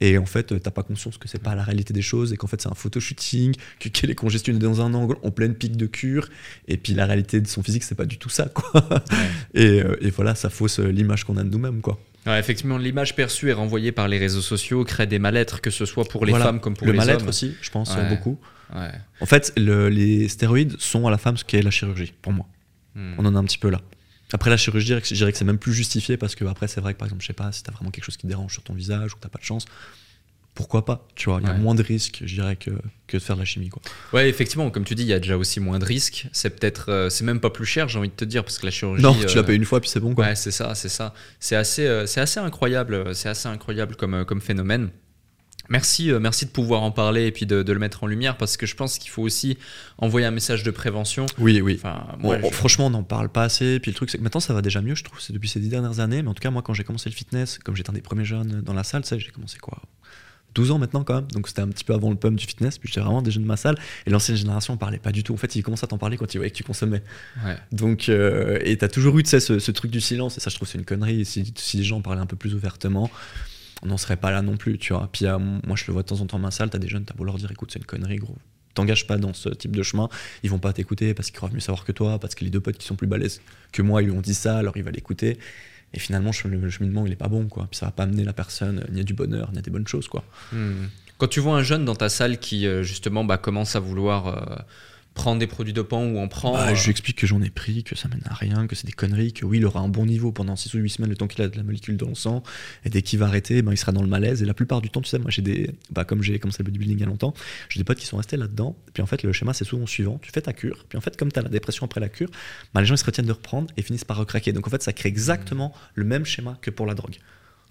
[0.00, 2.36] Et en fait, euh, t'as pas conscience que c'est pas la réalité des choses et
[2.36, 5.76] qu'en fait, c'est un photoshooting, que qu'elle est congestionnée dans un angle en pleine pique
[5.76, 6.28] de cure.
[6.68, 8.88] Et puis la réalité de son physique, c'est pas du tout ça, quoi.
[9.54, 11.98] Et, euh, et voilà, ça fausse l'image qu'on a de nous-mêmes, quoi.
[12.26, 15.84] Ouais, effectivement, l'image perçue est renvoyée par les réseaux sociaux, crée des mal-être, que ce
[15.84, 16.46] soit pour les Voilà.
[16.46, 17.28] femmes comme pour le les mal-être hommes.
[17.28, 18.08] aussi, je pense, Ouais.
[18.08, 18.38] beaucoup.
[18.74, 18.90] Ouais.
[19.20, 22.46] En fait, le- les stéroïdes sont à la femme ce qu'est la chirurgie, pour moi.
[22.94, 23.14] Hmm.
[23.18, 23.80] On en a un petit peu là.
[24.32, 26.44] Après la chirurgie, je dirais que- je dirais que c'est même plus justifié parce que
[26.46, 28.22] après c'est vrai que par exemple, je sais pas, si t'as vraiment quelque chose qui
[28.22, 29.66] te dérange sur ton visage ou que t'as pas de chance,
[30.54, 31.58] pourquoi pas Tu vois, il y a Ouais.
[31.58, 32.70] moins de risques, je dirais, que,
[33.08, 33.68] que de faire de la chimie.
[33.70, 33.82] Quoi.
[34.12, 36.28] Ouais, effectivement, comme tu dis, il y a déjà aussi moins de risques.
[36.32, 38.66] C'est peut-être, euh, c'est même pas plus cher, j'ai envie de te dire, parce que
[38.66, 39.02] la chirurgie.
[39.02, 40.26] non, euh, tu l'as payé une fois puis c'est bon quoi.
[40.26, 41.12] Ouais, c'est ça, c'est ça.
[41.40, 44.90] C'est assez, euh, c'est assez incroyable, euh, c'est assez incroyable comme, euh, comme phénomène.
[45.70, 48.36] Merci, euh, merci de pouvoir en parler et puis de, de le mettre en lumière
[48.36, 49.56] parce que je pense qu'il faut aussi
[49.96, 51.24] envoyer un message de prévention.
[51.38, 51.76] Oui, oui.
[51.82, 53.80] Enfin, moi, je- Franchement, on n'en parle pas assez.
[53.80, 55.18] Puis le truc, c'est que maintenant, ça va déjà mieux, je trouve.
[55.22, 56.22] C'est depuis ces dix dernières années.
[56.22, 58.26] Mais en tout cas, moi, quand j'ai commencé le fitness, comme j'étais un des premiers
[58.26, 59.80] jeunes dans la salle, tu sais, j'ai commencé quoi
[60.54, 61.26] 12 ans maintenant, quand même.
[61.32, 62.78] Donc c'était un petit peu avant le pump du fitness.
[62.78, 63.76] Puis j'étais vraiment des jeunes de ma salle.
[64.06, 65.34] Et l'ancienne génération, on parlait pas du tout.
[65.34, 67.02] En fait, ils commencent à t'en parler quand ils voyaient que tu consommais.
[67.44, 67.56] ouais.
[67.72, 70.36] Donc, euh, et t'as toujours eu, ce, ce truc du silence.
[70.38, 71.20] Et ça, je trouve, c'est une connerie.
[71.20, 73.10] Et si, si les gens en parlaient un peu plus ouvertement,
[73.82, 75.08] on n'en serait pas là non plus, tu vois.
[75.12, 76.70] Puis euh, moi, je le vois de temps en temps dans ma salle.
[76.70, 78.36] T'as des jeunes, t'as beau leur dire, écoute, c'est une connerie, gros.
[78.74, 80.08] T'engages pas dans ce type de chemin.
[80.42, 82.60] Ils vont pas t'écouter parce qu'ils croient mieux savoir que toi, parce que les deux
[82.60, 83.40] potes qui sont plus balèzes
[83.72, 85.38] que moi, ils lui ont dit ça, alors il va l'écouter.
[85.94, 87.68] Et finalement, le cheminement, il est pas bon, quoi.
[87.70, 89.70] Puis ça va pas amener la personne euh, ni à du bonheur, ni à des
[89.70, 90.24] bonnes choses, quoi.
[90.52, 90.86] Hmm.
[91.18, 94.26] Quand tu vois un jeune dans ta salle qui euh, justement bah, commence à vouloir
[94.26, 94.56] euh,
[95.14, 97.50] prendre des produits dopants ou en prend, Bah, euh, je lui explique que j'en ai
[97.50, 99.88] pris, que ça mène à rien, que c'est des conneries, que oui, il aura un
[99.88, 102.08] bon niveau pendant 6 ou 8 semaines le temps qu'il a de la molécule dans
[102.08, 102.42] le sang,
[102.84, 104.42] et dès qu'il va arrêter, ben, il sera dans le malaise.
[104.42, 105.70] Et la plupart du temps, tu sais, moi j'ai des.
[105.90, 107.32] Bah, comme j'ai commencé le bodybuilding il y a longtemps,
[107.68, 108.76] j'ai des potes qui sont restés là-dedans.
[108.92, 111.16] Puis en fait, le schéma c'est souvent suivant tu fais ta cure, puis en fait,
[111.16, 112.30] comme tu as la dépression après la cure,
[112.72, 114.52] bah, les gens ils se retiennent de reprendre et finissent par recraquer.
[114.52, 117.16] Donc en fait, ça crée exactement le même schéma que pour la drogue.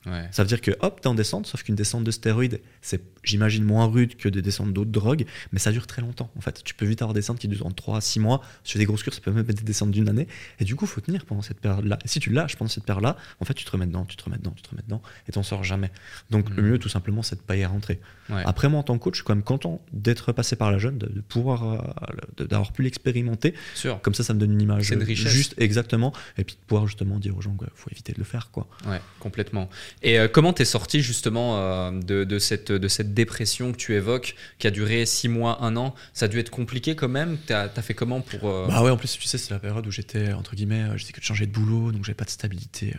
[0.05, 0.27] Ouais.
[0.31, 3.63] Ça veut dire que hop, t'es en descente, sauf qu'une descente de stéroïdes, c'est, j'imagine,
[3.63, 6.31] moins rude que des descentes d'autres drogues, mais ça dure très longtemps.
[6.37, 8.41] En fait, tu peux vite avoir des descentes qui durent 3 à 6 mois.
[8.63, 10.27] Sur des grosses cures, ça peut même être des descentes d'une année.
[10.59, 11.99] Et du coup, faut tenir pendant cette période-là.
[12.03, 14.23] Et si tu lâches pendant cette période-là, en fait, tu te remets dedans, tu te
[14.23, 15.91] remets dedans, tu te remets dedans, et t'en sors jamais.
[16.29, 16.69] Donc, le Mhm.
[16.71, 17.99] mieux, tout simplement, c'est de pas y rentrer.
[18.29, 18.43] Ouais.
[18.45, 20.77] Après, moi, en tant que coach, je suis quand même content d'être passé par la
[20.77, 21.63] jeune, de, de pouvoir,
[22.39, 23.53] euh, d'avoir pu l'expérimenter.
[23.75, 24.01] Sûr.
[24.01, 26.13] Comme ça, ça me donne une image une juste, exactement.
[26.37, 28.67] Et puis de pouvoir justement dire aux gens qu'il faut éviter de le faire, quoi.
[28.87, 29.69] Ouais, complètement.
[30.01, 34.35] Et euh, comment t'es sorti justement euh, de, cette, de cette dépression que tu évoques,
[34.59, 35.95] qui a duré six mois, un an?
[36.13, 37.37] Ça a dû être compliqué quand même?
[37.45, 38.49] T'as as fait comment pour...
[38.49, 41.13] euh, Bah ouais, en plus, tu sais, c'est la période où j'étais, entre guillemets, j'étais
[41.13, 42.93] que de changer de boulot, donc j'avais pas de stabilité,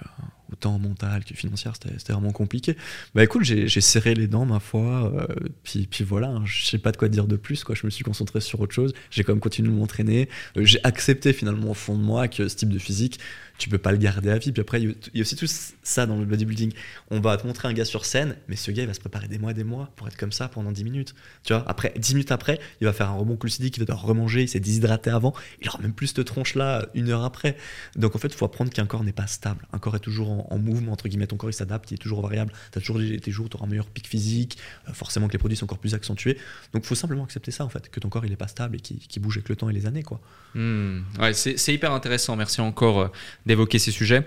[0.53, 2.77] autant mentale que financière, c'était vraiment compliqué.
[3.15, 5.27] Bah écoute, j'ai serré les dents, ma foi, euh,
[5.63, 7.75] puis, puis voilà, hein, je sais pas de quoi dire de plus, quoi.
[7.75, 10.79] Je me suis concentré sur autre chose, j'ai quand même continué de m'entraîner, Euh, j'ai
[10.85, 13.19] accepté finalement au fond de moi que ce type de physique,
[13.57, 14.51] tu peux pas le garder à vie.
[14.51, 15.47] Puis après, il y a- aussi tout
[15.83, 16.73] ça dans le bodybuilding.
[17.11, 19.29] On va te montrer un gars sur scène, mais ce gars, il va se préparer
[19.29, 21.15] des mois et des mois pour être comme ça pendant 10 minutes.
[21.45, 24.03] Tu vois, après, 10 minutes après, il va faire un rebond glucidique, il va devoir
[24.05, 27.57] remanger, il s'est déshydraté avant, il aura même plus cette tronche-là une heure après.
[27.95, 29.67] Donc en fait, il faut apprendre qu'un corps n'est pas stable.
[29.73, 31.27] Un corps est toujours en, en mouvement, entre guillemets.
[31.27, 32.53] Ton corps, il s'adapte, il est toujours variable.
[32.73, 34.59] Tu as toujours des, des jours où tu auras un meilleur pic physique,
[34.89, 36.39] euh, forcément que les produits sont encore plus accentués.
[36.73, 38.77] Donc il faut simplement accepter ça, en fait, que ton corps, il est pas stable
[38.77, 40.21] et qu'il bouge avec le temps et les années, quoi.
[40.55, 41.03] Hmm.
[41.33, 42.37] C'est hyper intéressant.
[42.37, 43.09] Merci encore euh,
[43.47, 44.27] d'évoquer ces sujets.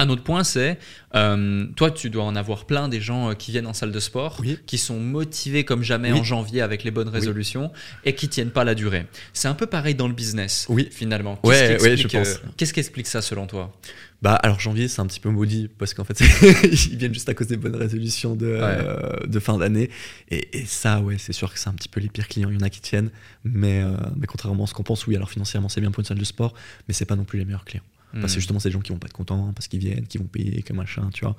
[0.00, 0.78] Un autre point, c'est,
[1.16, 3.98] euh, toi, tu dois en avoir plein des gens euh, qui viennent en salle de
[4.00, 4.58] sport, Oui.
[4.64, 6.20] qui sont motivés comme jamais Oui.
[6.20, 7.72] en janvier avec les bonnes résolutions
[8.04, 9.06] et qui tiennent pas la durée.
[9.32, 10.88] C'est un peu pareil dans le business, Oui.
[10.92, 11.38] finalement.
[11.42, 12.24] Ouais, qui ouais, explique, euh,
[12.56, 13.72] Qu'est-ce qui explique ça selon toi?
[14.20, 16.18] Bah alors janvier c'est un petit peu maudit parce qu'en fait
[16.64, 19.90] ils viennent juste à cause des bonnes résolutions de, euh, de fin d'année
[20.28, 22.56] et, et ça ouais c'est sûr que c'est un petit peu les pires clients, il
[22.56, 23.10] y en a qui tiennent
[23.44, 23.80] mais,
[24.16, 26.24] mais contrairement à ce qu'on pense oui alors financièrement c'est bien pour une salle de
[26.24, 26.52] sport
[26.88, 28.40] mais c'est pas non plus les meilleurs clients parce que Hmm.
[28.40, 30.62] justement c'est des gens qui vont pas être contents parce qu'ils viennent, qui vont payer
[30.62, 31.36] que machin tu vois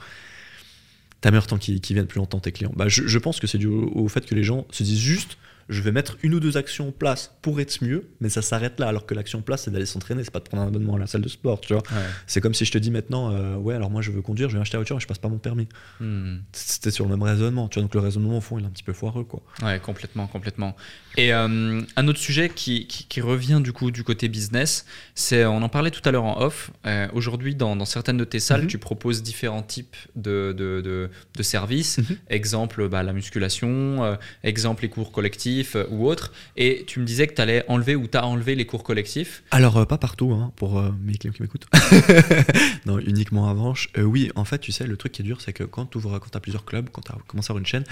[1.22, 3.58] T'as meilleur temps qu'ils viennent plus longtemps tes clients bah je, je pense que c'est
[3.58, 5.38] dû au, au fait que les gens se disent juste
[5.70, 8.80] je vais mettre une ou deux actions en place pour être mieux, mais ça s'arrête
[8.80, 8.88] là.
[8.88, 11.00] Alors que l'action en place, c'est d'aller s'entraîner, c'est pas de prendre un abonnement à
[11.00, 11.84] la salle de sport, tu vois.
[11.92, 12.04] Ouais.
[12.28, 14.56] C'est comme si je te dis maintenant, euh, ouais, alors moi je veux conduire, je
[14.56, 15.68] vais acheter la voiture et je passe pas mon permis.
[16.00, 16.38] Hmm.
[16.54, 17.84] C'était sur le même raisonnement, tu vois.
[17.84, 19.42] Donc le raisonnement au fond, il est un petit peu foireux, quoi.
[19.62, 20.76] Ouais, complètement, complètement.
[21.18, 24.86] Et euh, un autre sujet qui, qui- qui revient du coup du côté business,
[25.16, 28.24] c'est, on en parlait tout à l'heure en off, euh, aujourd'hui dans, dans certaines de
[28.26, 28.68] tes salles, Mhm.
[28.68, 32.18] tu proposes différents types de, de, de- de services, Mhm.
[32.30, 37.06] exemple bah, la musculation, euh, exemple les cours collectifs euh, ou autres, et tu me
[37.06, 39.44] disais que tu allais enlever ou tu as enlevé les cours collectifs.
[39.52, 41.68] Alors, euh, pas partout, hein, pour euh, mes clients qui m'écoutent.
[42.86, 43.90] non, uniquement à Vanche.
[43.98, 46.36] Oui, en fait, tu sais, le truc qui est dur, c'est que quand tu quand
[46.36, 47.84] as plusieurs clubs, quand tu as commencé à avoir une chaîne,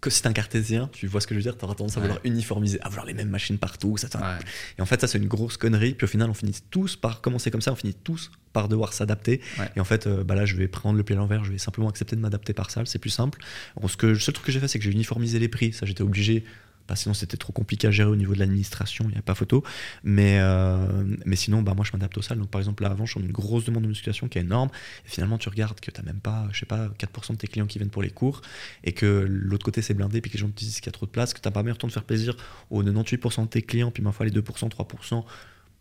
[0.00, 2.00] que c'est un cartésien, tu vois ce que je veux dire, tu auras tendance à
[2.00, 2.06] Ouais.
[2.08, 3.96] vouloir uniformiser, à vouloir les mêmes machines partout.
[3.96, 4.44] Ça, ça- Ouais.
[4.76, 5.94] Et en fait, ça, c'est une grosse connerie.
[5.94, 8.94] Puis au final, on finit tous par commencer comme ça, on finit tous par devoir
[8.94, 9.40] s'adapter.
[9.60, 9.70] Ouais.
[9.76, 11.58] Et en fait, euh, bah là, je vais prendre le pied à l'envers, je vais
[11.58, 13.38] simplement accepter de m'adapter par salle, c'est plus simple.
[13.80, 15.72] Bon, ce que, le seul truc que j'ai fait, c'est que j'ai uniformisé les prix.
[15.72, 16.44] Ça, j'étais obligé.
[16.86, 19.34] Que sinon, c'était trop compliqué à gérer au niveau de l'administration, il n'y a pas
[19.34, 19.62] photo.
[20.04, 20.86] Mais, euh,
[21.24, 22.38] mais sinon, bah, moi, je m'adapte aux salles.
[22.38, 24.68] Donc, par exemple, là, avant, je suis une grosse demande de musculation qui est énorme.
[25.06, 27.46] Et finalement, tu regardes que tu n'as même pas, je sais pas, 4% de tes
[27.46, 28.42] clients qui viennent pour les cours.
[28.84, 30.20] Et que l'autre côté, c'est blindé.
[30.20, 31.32] Puis que les gens te disent qu'il y a trop de place.
[31.32, 32.36] Que tu n'as pas meilleur temps de faire plaisir
[32.70, 33.90] aux 98% de tes clients.
[33.90, 35.24] Puis, ma foi, les 2%, 3%.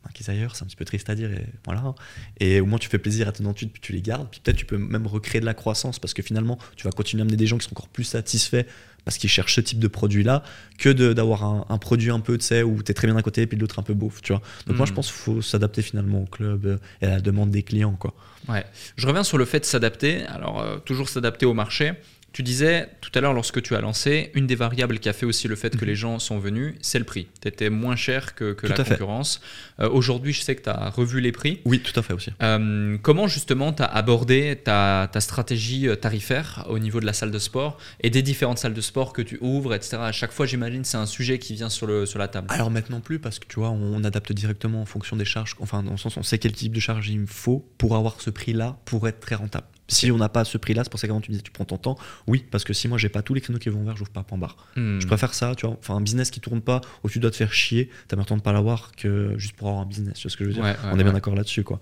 [0.05, 1.93] Aillent ailleurs, c'est un petit peu triste à dire, et voilà.
[2.39, 4.57] Et au moins tu fais plaisir à tes 98, puis tu les gardes, puis peut-être
[4.57, 7.37] tu peux même recréer de la croissance, parce que finalement tu vas continuer à amener
[7.37, 8.65] des gens qui sont encore plus satisfaits
[9.03, 10.43] parce qu'ils cherchent ce type de produit-là,
[10.77, 13.23] que d'avoir un, un produit un peu, tu sais, où tu es très bien d'un
[13.23, 14.43] côté et puis de l'autre un peu beauf, tu vois.
[14.67, 14.89] Donc moi Mm.
[14.89, 17.95] je pense qu'il faut s'adapter finalement au club euh, et à la demande des clients,
[17.99, 18.13] quoi.
[18.47, 18.63] Ouais.
[18.97, 20.23] Je reviens sur le fait de s'adapter.
[20.27, 21.93] Alors, euh, toujours s'adapter au marché.
[22.33, 25.25] Tu disais tout à l'heure, lorsque tu as lancé, une des variables qui a fait
[25.25, 25.87] aussi le fait que Mhm.
[25.89, 27.27] les gens sont venus, c'est le prix.
[27.41, 29.41] Tu étais moins cher que, la concurrence.
[29.81, 31.59] Euh, Aujourd'hui, je sais que tu as revu les prix.
[31.65, 32.31] Oui, tout à fait aussi.
[32.41, 37.13] Euh, comment justement tu as abordé ta, ta stratégie euh, tarifaire au niveau de la
[37.13, 39.97] salle de sport et des différentes salles de sport que tu ouvres, etc.
[39.99, 42.47] À chaque fois, j'imagine, c'est un sujet qui vient sur, le, sur la table.
[42.49, 45.55] Alors maintenant plus parce que tu vois, on adapte directement en fonction des charges.
[45.59, 48.21] Enfin, dans le sens, on sait quel type de charge il me faut pour avoir
[48.21, 49.67] ce prix-là pour être très rentable.
[49.91, 51.65] Si on n'a pas ce prix-là, c'est pour ça qu'avant tu me disais tu prends
[51.65, 51.97] ton temps.
[52.27, 54.23] Oui, parce que si moi j'ai pas tous les créneaux qui vont vers, j'ouvre pas
[54.23, 54.55] point barre.
[54.75, 54.99] Hmm.
[54.99, 55.75] Je préfère ça, tu vois.
[55.79, 58.37] Enfin, un business qui tourne pas, où tu dois te faire chier, t'as meilleur temps
[58.37, 60.15] de pas l'avoir que juste pour avoir un business.
[60.15, 61.79] Tu vois ce que je veux dire Ouais, ouais, On est bien d'accord là-dessus, quoi.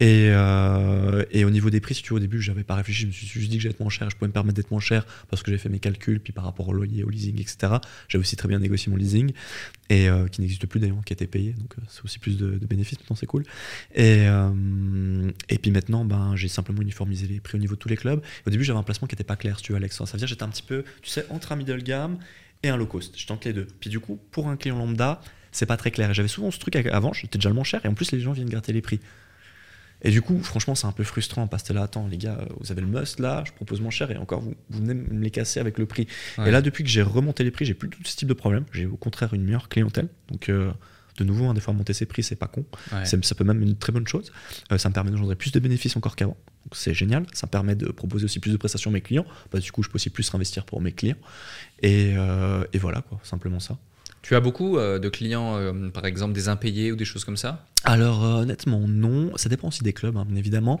[0.00, 3.02] Et, euh, et au niveau des prix, si tu vois, au début, j'avais pas réfléchi,
[3.02, 4.70] je me suis juste dit que j'allais être moins cher, je pouvais me permettre d'être
[4.70, 7.40] moins cher parce que j'ai fait mes calculs, puis par rapport au loyer, au leasing,
[7.40, 7.74] etc.
[8.08, 9.32] J'avais aussi très bien négocié mon leasing,
[9.90, 12.36] et euh, qui n'existe plus d'ailleurs, qui a été payé, donc euh, c'est aussi plus
[12.38, 13.44] de, de bénéfices, maintenant c'est cool.
[13.94, 14.26] Et,
[15.48, 18.22] et puis maintenant, ben, j'ai simplement uniformisé les prix au niveau de tous les clubs.
[18.46, 19.96] Au début, j'avais un placement qui n'était pas clair, si tu veux, Alex.
[19.96, 22.18] Ça veut dire que j'étais un petit peu, tu sais, entre un middle gamme
[22.62, 23.18] et un low cost.
[23.18, 23.66] Je tente les deux.
[23.80, 25.20] Puis du coup, pour un client lambda,
[25.50, 26.14] c'est pas très clair.
[26.14, 28.32] J'avais souvent ce truc avant, j'étais déjà le moins cher, et en plus, les gens
[28.32, 29.00] viennent gratter les prix.
[30.04, 32.72] Et du coup, franchement, c'est un peu frustrant parce que là, attends, les gars, vous
[32.72, 35.30] avez le must là, je propose moins cher et encore, vous, vous venez me les
[35.30, 36.08] casser avec le prix.
[36.38, 36.48] Ouais.
[36.48, 38.64] Et là, depuis que j'ai remonté les prix, j'ai plus tout ce type de problème.
[38.72, 40.08] J'ai au contraire une meilleure clientèle.
[40.28, 40.72] Donc, euh,
[41.18, 42.64] de nouveau, hein, des fois, monter ses prix, c'est pas con.
[42.92, 43.04] Ouais.
[43.04, 44.32] Ça peut même être une très bonne chose.
[44.70, 46.36] Euh, ça me permet d'engendrer plus de bénéfices encore qu'avant.
[46.64, 47.26] Donc, c'est génial.
[47.32, 49.26] Ça me permet de proposer aussi plus de prestations à mes clients.
[49.52, 51.16] Bah, du coup, je peux aussi plus investir pour mes clients.
[51.82, 53.78] Et, euh, et voilà, quoi, simplement ça.
[54.22, 57.36] Tu as beaucoup euh, de clients, euh, par exemple des impayés ou des choses comme
[57.36, 59.36] ça Alors, euh, honnêtement, non.
[59.36, 60.78] Ça dépend aussi des clubs, hein, bien évidemment.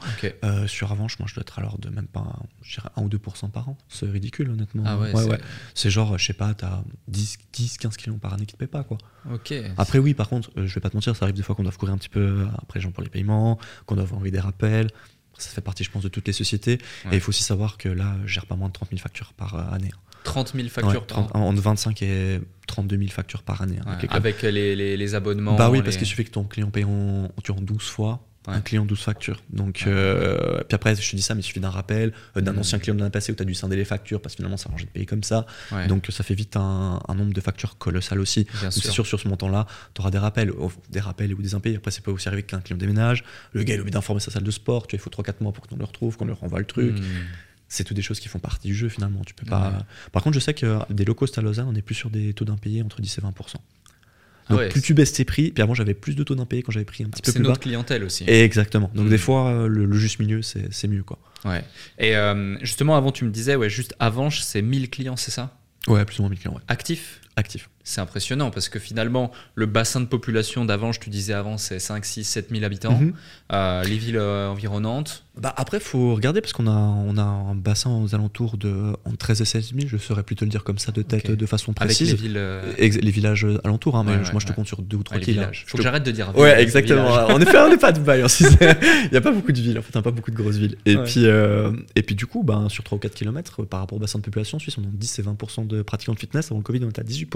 [0.68, 3.50] Sur Avanche, moi, je dois être alors de même pas, je dirais 1 ou 2%
[3.50, 3.76] par an.
[3.88, 4.84] C'est ridicule, honnêtement.
[4.86, 5.38] Ah ouais, ouais, c'est- ouais.
[5.74, 8.66] C'est genre, je sais pas, t'as 10, 10, 15 clients par année qui te paient
[8.68, 8.98] pas, quoi.
[9.32, 9.52] Ok.
[9.76, 11.72] Après, oui, par contre, je vais pas te mentir, ça arrive des fois qu'on doit
[11.72, 14.88] courir un petit peu après les gens pour les paiements, qu'on doit envoyer des rappels.
[15.42, 16.78] Ça fait partie, je pense, de toutes les sociétés.
[17.04, 17.12] Ouais.
[17.12, 19.32] Et il faut aussi savoir que là, je gère pas moins de 30 000 factures
[19.34, 19.90] par euh, année.
[20.24, 21.26] 30 000 factures Ouais, par an.
[21.26, 23.78] 30 entre 25 et 32 000 factures par année.
[23.80, 25.56] hein, Ouais, avec les avec les, les- les abonnements.
[25.56, 27.28] Bah oui, parce qu'il suffit que ton client paye en
[27.60, 28.20] 12 fois.
[28.48, 28.54] Ouais.
[28.54, 29.40] Un client 12 factures.
[29.50, 29.92] Donc, Ouais.
[29.92, 32.58] euh, puis après, je te dis ça, mais il suffit d'un rappel, euh, d'un Mm.
[32.58, 34.56] ancien client de l'année passée où tu as dû scinder les factures parce que finalement,
[34.56, 35.46] ça a arrangé de payer comme ça.
[35.70, 38.46] Ouais, Donc, ça fait vite un, un nombre de factures colossal aussi.
[38.70, 39.06] c'est sûr.
[39.06, 40.52] sur ce montant-là, tu auras des rappels,
[40.90, 41.76] des rappels ou des impayés.
[41.76, 43.22] Après, ça peut aussi arriver qu'un client déménage.
[43.52, 44.86] Le gars, il a oublié d'informer sa salle de sport.
[44.88, 46.98] Tu vois, il faut 3-4 mois pour qu'on le retrouve, qu'on lui renvoie le truc.
[46.98, 47.02] Hmm.
[47.68, 49.22] C'est tout des choses qui font partie du jeu finalement.
[49.24, 49.86] Tu peux pas.
[50.12, 52.34] Par contre, je sais que des low cost à Lausanne, on est plus sur des
[52.34, 53.32] taux d'impayés entre 10 et 20
[54.52, 56.62] Donc, Ouais, plus c'est- tu baisses tes prix, puis avant j'avais plus de taux d'impayés
[56.62, 57.48] quand j'avais pris un petit peu C'est plus bas.
[57.50, 58.24] notre clientèle aussi.
[58.28, 58.90] Et exactement.
[58.94, 59.10] Donc Mm.
[59.10, 61.18] des fois, euh, le, le juste milieu, c'est c'est mieux quoi.
[61.44, 61.64] Ouais.
[61.98, 65.58] Et euh, justement, avant, tu me disais, ouais, juste avant, c'est 1000 clients, c'est ça?
[65.88, 66.62] Ouais, plus ou moins 1000 clients, ouais.
[66.68, 67.20] Actifs?
[67.34, 67.68] Actifs.
[67.84, 72.04] C'est impressionnant parce que finalement, le bassin de population d'Avange, tu disais avant, c'est 5,
[72.04, 72.96] 6, 7 000 habitants.
[72.98, 73.12] Mhm.
[73.52, 77.54] Euh, les villes euh, environnantes, Bah après, faut regarder parce qu'on a, on a un
[77.54, 80.62] bassin aux alentours de entre 13 et 16 000, je saurais plus te le dire
[80.62, 81.36] comme ça de tête Ok.
[81.36, 82.10] de façon avec précise.
[82.10, 82.36] les villes.
[82.36, 84.54] euh, les villages alentours, hein, mais Ouais, moi ouais, je te ouais.
[84.56, 85.38] compte sur deux ou trois ouais, les kills.
[85.38, 85.42] hein.
[85.42, 85.62] villages.
[85.66, 86.36] Je Faut te- que j'arrête de dire.
[86.38, 87.08] Ouais, exactement.
[87.10, 88.22] En effet, on n'est pas à Dubaï.
[88.22, 90.56] hein, Il n'y a pas beaucoup de villes, en fait, hein, pas beaucoup de grosses
[90.56, 90.76] villes.
[90.86, 91.04] Et, Ouais.
[91.04, 94.00] puis, euh, et puis, du coup, ben, sur 3 ou 4 km, par rapport au
[94.00, 96.46] bassin de population suisse, on est 10 et 20% de pratiquants de fitness.
[96.52, 97.26] Avant le Covid, on était à 18.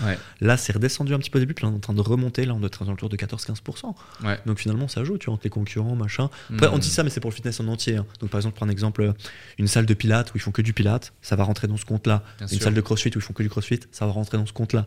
[0.00, 0.06] 18%.
[0.06, 0.18] Ouais.
[0.40, 2.00] Là, c'est redescendu un petit peu au début, puis là, on est en train de
[2.00, 2.44] remonter.
[2.44, 3.94] Là, on doit être dans le tour de 14-15%.
[4.24, 4.38] Ouais.
[4.46, 6.30] Donc finalement, ça joue, tu vois, entre les concurrents, machin.
[6.52, 6.80] Après, on Hmm.
[6.80, 7.96] dit ça, mais c'est pour le fitness en entier.
[7.96, 8.06] hein.
[8.20, 9.12] Donc par exemple, prends un exemple, euh,
[9.58, 11.84] une salle de pilates où ils font que du pilates, ça va rentrer dans ce
[11.84, 12.22] compte-là.
[12.40, 12.62] Une sûr.
[12.62, 14.86] salle de crossfit où ils font que du crossfit, ça va rentrer dans ce compte-là.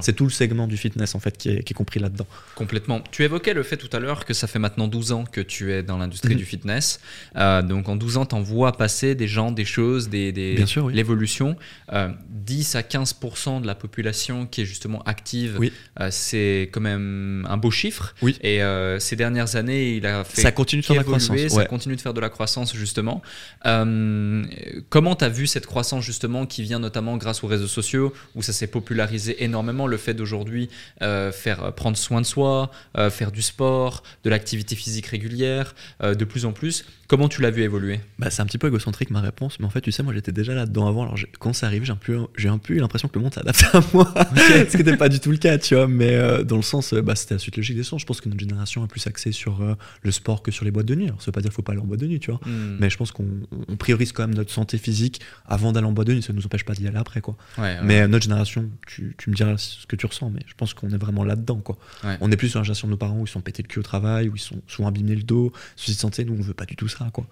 [0.00, 2.26] C'est tout le segment du fitness en fait qui est, qui est compris là-dedans.
[2.54, 3.00] Complètement.
[3.10, 5.72] Tu évoquais le fait tout à l'heure que ça fait maintenant 12 ans que tu
[5.72, 6.38] es dans l'industrie Mhm.
[6.38, 7.00] du fitness.
[7.36, 10.32] Euh, donc en 12 ans, tu en vois passer des gens, des choses, des,
[10.76, 10.92] oui.
[10.94, 11.56] l'évolution.
[11.92, 15.72] Euh, 10 à 15% de la population qui est justement active, Oui.
[16.00, 18.14] euh, c'est quand même un beau chiffre.
[18.22, 18.36] Oui.
[18.42, 21.48] Et euh, ces dernières années, il a fait Ça continue de faire la croissance.
[21.48, 23.22] ça continue de faire de la croissance justement.
[23.66, 24.44] Euh,
[24.88, 28.42] comment tu as vu cette croissance justement qui vient notamment grâce aux réseaux sociaux où
[28.42, 30.68] ça s'est popularisé énormément le fait d'aujourd'hui
[31.00, 32.70] faire prendre soin de soi,
[33.10, 36.84] faire du sport, de l'activité physique régulière, de plus en plus?
[37.06, 38.00] Comment tu l'as vu évoluer?
[38.18, 40.32] Bah, c'est un petit peu égocentrique ma réponse, mais en fait, tu sais, moi j'étais
[40.32, 41.02] déjà là-dedans avant.
[41.02, 43.34] Alors quand c'est arrivé, j'ai un peu, j'ai un peu eu l'impression que le monde
[43.34, 44.12] s'adaptait à moi,
[44.68, 45.88] ce qui n'était pas du tout le cas, tu vois.
[45.88, 48.00] Mais euh, dans le sens, euh, bah, c'était la suite logique des choses.
[48.00, 50.70] Je pense que notre génération est plus axée sur euh, le sport que sur les
[50.70, 51.06] boîtes de nuit.
[51.06, 52.40] Alors, ça veut pas dire qu'il faut pas aller en boîte de nuit, tu vois.
[52.44, 52.76] Hmm.
[52.80, 53.26] Mais je pense qu'on
[53.68, 56.22] on priorise quand même notre santé physique avant d'aller en boîte de nuit.
[56.22, 57.36] Ça ne nous empêche pas d'y aller après, quoi.
[57.58, 57.78] Ouais, ouais.
[57.82, 60.74] Mais euh, notre génération, tu, tu me diras ce que tu ressens, mais je pense
[60.74, 61.76] qu'on est vraiment là-dedans, quoi.
[62.02, 62.16] Ouais.
[62.20, 63.78] On est plus sur la génération de nos parents où ils sont pétés le cul
[63.78, 66.24] au travail, où ils sont souvent abîmés le dos, soucis de santé.
[66.24, 67.26] Nous, on veut pas du tout ça, quoi.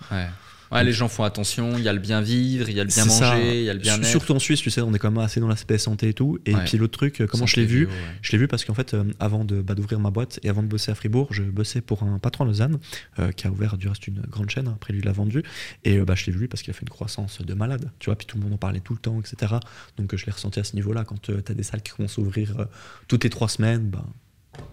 [0.72, 0.84] Ouais.
[0.84, 3.04] Les gens font attention, il y a le bien vivre, il y a le bien
[3.04, 4.06] manger, il y a le bien-être.
[4.06, 6.38] Surtout en Suisse, tu sais, on est quand même assez dans l'aspect santé et tout.
[6.46, 6.64] Et Ouais.
[6.64, 7.94] puis l'autre truc, euh, comment je l'ai vu bio, ouais.
[8.22, 10.62] Je l'ai vu parce qu'en fait, euh, avant de bah, d'ouvrir ma boîte et avant
[10.62, 12.78] de bosser à Fribourg, je bossais pour un patron à Lausanne
[13.18, 14.68] euh, qui a ouvert du reste une grande chaîne.
[14.68, 15.42] Après, lui, il l'a vendu.
[15.84, 17.90] Et bah, je l'ai vu parce qu'il a fait une croissance de malade.
[17.98, 19.54] Tu vois, puis tout le monde en parlait tout le temps, etc.
[19.98, 21.04] Donc, je l'ai ressenti à ce niveau-là.
[21.04, 22.66] Quand tu as des salles qui commencent à ouvrir
[23.08, 24.04] toutes les trois semaines, bah,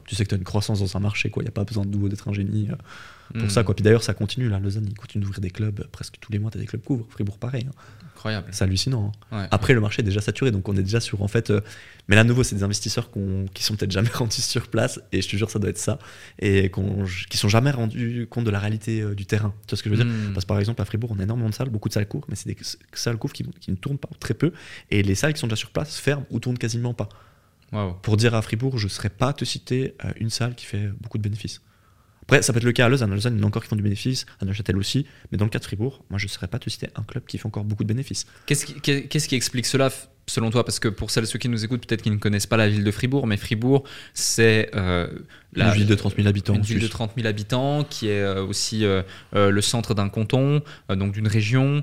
[0.06, 1.32] tu sais que tu as une croissance dans un marché.
[1.36, 2.70] Il n'y a pas besoin de nouveau d'être un génie.
[2.70, 2.76] euh,
[3.32, 3.50] pour Hmm.
[3.50, 6.16] ça quoi puis d'ailleurs ça continue là Lausanne il continue d'ouvrir des clubs euh, presque
[6.20, 7.74] tous les mois t'as des clubs qui ouvrent Fribourg pareil hein.
[8.16, 8.48] Incroyable.
[8.50, 9.38] c'est hallucinant hein.
[9.42, 9.48] Ouais.
[9.52, 11.62] après le marché est déjà saturé donc on est déjà sur en fait euh,
[12.08, 13.12] mais là à nouveau c'est des investisseurs
[13.54, 16.00] qui sont peut-être jamais rendus sur place et je te jure ça doit être ça
[16.40, 16.72] et
[17.30, 19.92] qui sont jamais rendus compte de la réalité euh, du terrain tu vois ce que
[19.92, 20.12] je veux dire?
[20.12, 20.34] Hmm.
[20.34, 22.26] parce que par exemple à Fribourg on a énormément de salles beaucoup de salles courtes
[22.30, 22.58] mais c'est des
[22.94, 24.52] salles courtes qui, qui ne tournent pas très peu
[24.90, 27.10] et les salles qui sont déjà sur place ferment ou tournent quasiment pas
[28.02, 30.90] Pour dire à Fribourg, je ne saurais pas te citer euh, une salle qui fait
[31.00, 31.62] beaucoup de bénéfices.
[32.24, 33.12] Après, ça peut être le cas à Lausanne.
[33.12, 35.08] À Lausanne, il y en a encore qui font du bénéfice, à Neuchâtel aussi.
[35.32, 37.26] Mais dans le cas de Fribourg, moi, je ne saurais pas te citer un club
[37.26, 38.28] qui fait encore beaucoup de bénéfices.
[38.46, 38.66] Qu'est-ce
[39.28, 39.90] qui, explique cela
[40.28, 40.64] selon toi?
[40.64, 42.84] Parce que pour celles ceux qui nous écoutent, peut-être qu'ils ne connaissent pas la ville
[42.84, 43.84] de Fribourg, mais Fribourg,
[44.14, 45.08] c'est euh,
[45.54, 46.54] la une ville de 30 000 habitants.
[46.56, 46.92] une ville de Suisse.
[46.92, 49.02] 30 000 habitants qui est euh, aussi euh,
[49.36, 50.62] euh, le centre d'un canton,
[50.92, 51.82] euh, donc d'une région.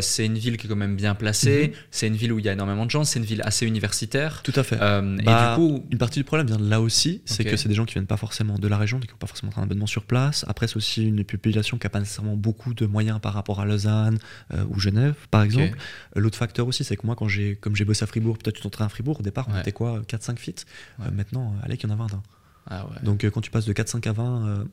[0.00, 1.68] C'est une ville qui est quand même bien placée.
[1.68, 1.74] Mhm.
[1.90, 3.04] C'est une ville où il y a énormément de gens.
[3.04, 4.42] C'est une ville assez universitaire.
[4.42, 4.78] Tout à fait.
[4.80, 7.56] Euh, Bah, et du coup, Une partie du problème vient de là aussi, c'est que
[7.56, 9.62] c'est des gens qui viennent pas forcément de la région, qui n'ont pas forcément un
[9.62, 10.44] abonnement sur place.
[10.48, 13.64] Après, c'est aussi une population qui n'a pas nécessairement beaucoup de moyens par rapport à
[13.66, 14.18] Lausanne
[14.70, 15.76] ou Genève, par exemple.
[16.16, 18.62] L'autre facteur aussi, c'est que moi, quand j'ai, comme j'ai bossé à Fribourg, peut-être tu
[18.62, 19.60] t'entrais à Fribourg, au départ, on Ouais.
[19.60, 20.64] était quoi 4-5 feet
[20.98, 21.06] Ouais.
[21.12, 22.12] Maintenant, allez, qu'il y en a 20.
[22.14, 22.22] hein.
[22.66, 24.64] Ah ouais, Donc, euh, quand tu passes de 4-5 à 20, euh,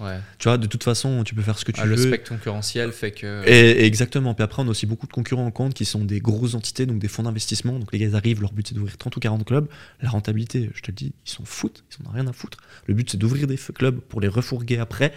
[0.00, 0.18] ouais.
[0.38, 2.06] tu vois, de toute façon, tu peux faire ce que tu Ah, le veux.
[2.08, 3.42] spectre concurrentiel fait que.
[3.46, 4.34] Et, et exactement.
[4.34, 6.86] Puis après, on a aussi beaucoup de concurrents en compte qui sont des grosses entités,
[6.86, 7.78] donc des fonds d'investissement.
[7.78, 9.66] Donc les gars, ils arrivent, leur but c'est d'ouvrir 30 ou 40 clubs.
[10.00, 12.58] La rentabilité, je te le dis, ils s'en foutent, ils en ont rien à foutre.
[12.86, 15.12] Le but c'est d'ouvrir des clubs pour les refourguer après.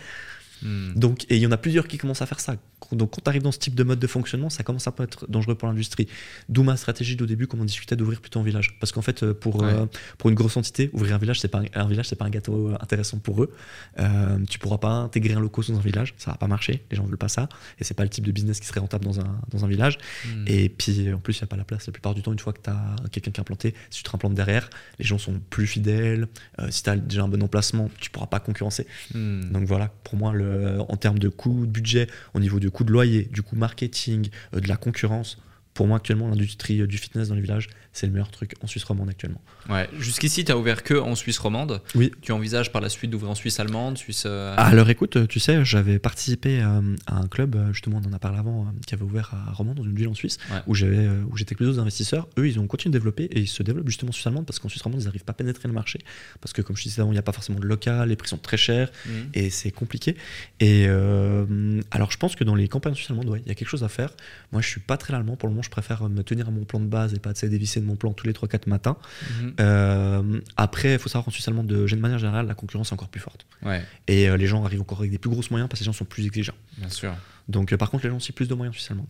[0.61, 0.93] Hmm.
[0.95, 2.55] Donc, et il y en a plusieurs qui commencent à faire ça.
[2.91, 5.03] Donc quand tu arrives dans ce type de mode de fonctionnement, ça commence à pas
[5.03, 6.07] être dangereux pour l'industrie.
[6.49, 8.77] D'où ma stratégie au début, comme on discutait, d'ouvrir plutôt en village.
[8.79, 9.71] Parce qu'en fait, euh, pour, Ouais.
[9.73, 9.85] euh,
[10.17, 12.29] pour une grosse entité, ouvrir un village, c'est pas un, un village, c'est pas un
[12.29, 13.53] gâteau euh, intéressant pour eux.
[13.99, 16.83] Euh, tu pourras pas intégrer un loco dans un village, ça va pas marcher.
[16.91, 17.47] Les gens veulent pas ça,
[17.79, 19.97] et c'est pas le type de business qui serait rentable dans un, dans un village.
[20.25, 20.43] Hmm.
[20.47, 21.87] Et puis en plus, il n'y a pas la place.
[21.87, 24.09] La plupart du temps, une fois que tu as quelqu'un qui est implanté, si tu
[24.09, 26.27] te implantes derrière, les gens sont plus fidèles.
[26.59, 28.85] Euh, si tu as déjà un bon emplacement, tu pourras pas concurrencer.
[29.13, 29.49] Hmm.
[29.51, 32.91] Donc voilà, pour moi, le, en termes de coût de budget, au niveau du de
[32.91, 35.37] loyer, du coût marketing, euh, de la concurrence,
[35.75, 38.67] pour moi actuellement, l'industrie euh, du fitness dans les villages, c'est le meilleur truc en
[38.67, 39.41] Suisse romande actuellement.
[39.69, 39.89] Ouais.
[39.99, 41.81] Jusqu'ici, tu as ouvert que en Suisse romande.
[41.95, 42.11] Oui.
[42.21, 44.23] Tu envisages par la suite d'ouvrir en Suisse allemande, Suisse.
[44.25, 48.13] euh, leur écoute, tu sais, j'avais participé euh, à un club, euh, justement, on en
[48.13, 50.59] a parlé avant, qui avait ouvert à Romand, dans une ville en Suisse, Ouais.
[50.67, 52.27] où j'avais, où j'étais avec plusieurs investisseurs.
[52.37, 54.59] Eux, ils ont continué de développer et ils se développent justement en Suisse allemande parce
[54.59, 55.99] qu'en Suisse romande, ils n'arrivent pas à pénétrer le marché.
[56.39, 58.29] Parce que, comme je disais avant, il n'y a pas forcément de local, les prix
[58.29, 59.09] sont très chers hmm.
[59.33, 60.15] et c'est compliqué.
[60.59, 63.51] Et euh, alors, je pense que dans les campagnes en Suisse allemande, ouais, il y
[63.51, 64.11] a quelque chose à faire.
[64.51, 66.63] Moi, je suis pas très allemand pour le moment, je préfère me tenir à mon
[66.63, 68.97] plan de base et pas de dévisser de mon plan tous les 3-4 matins.
[69.41, 69.53] Mhm.
[69.59, 72.93] Euh, après, il faut savoir qu'en Suisse allemande, de, de manière générale, la concurrence est
[72.93, 73.45] encore plus forte.
[73.63, 75.87] Ouais, Et euh, les gens arrivent encore avec des plus grosses moyens parce que les
[75.87, 76.53] gens sont plus exigeants.
[76.77, 77.13] bien sûr.
[77.49, 79.07] Donc, euh, par contre, les gens ont aussi plus de moyens en Suisse allemande.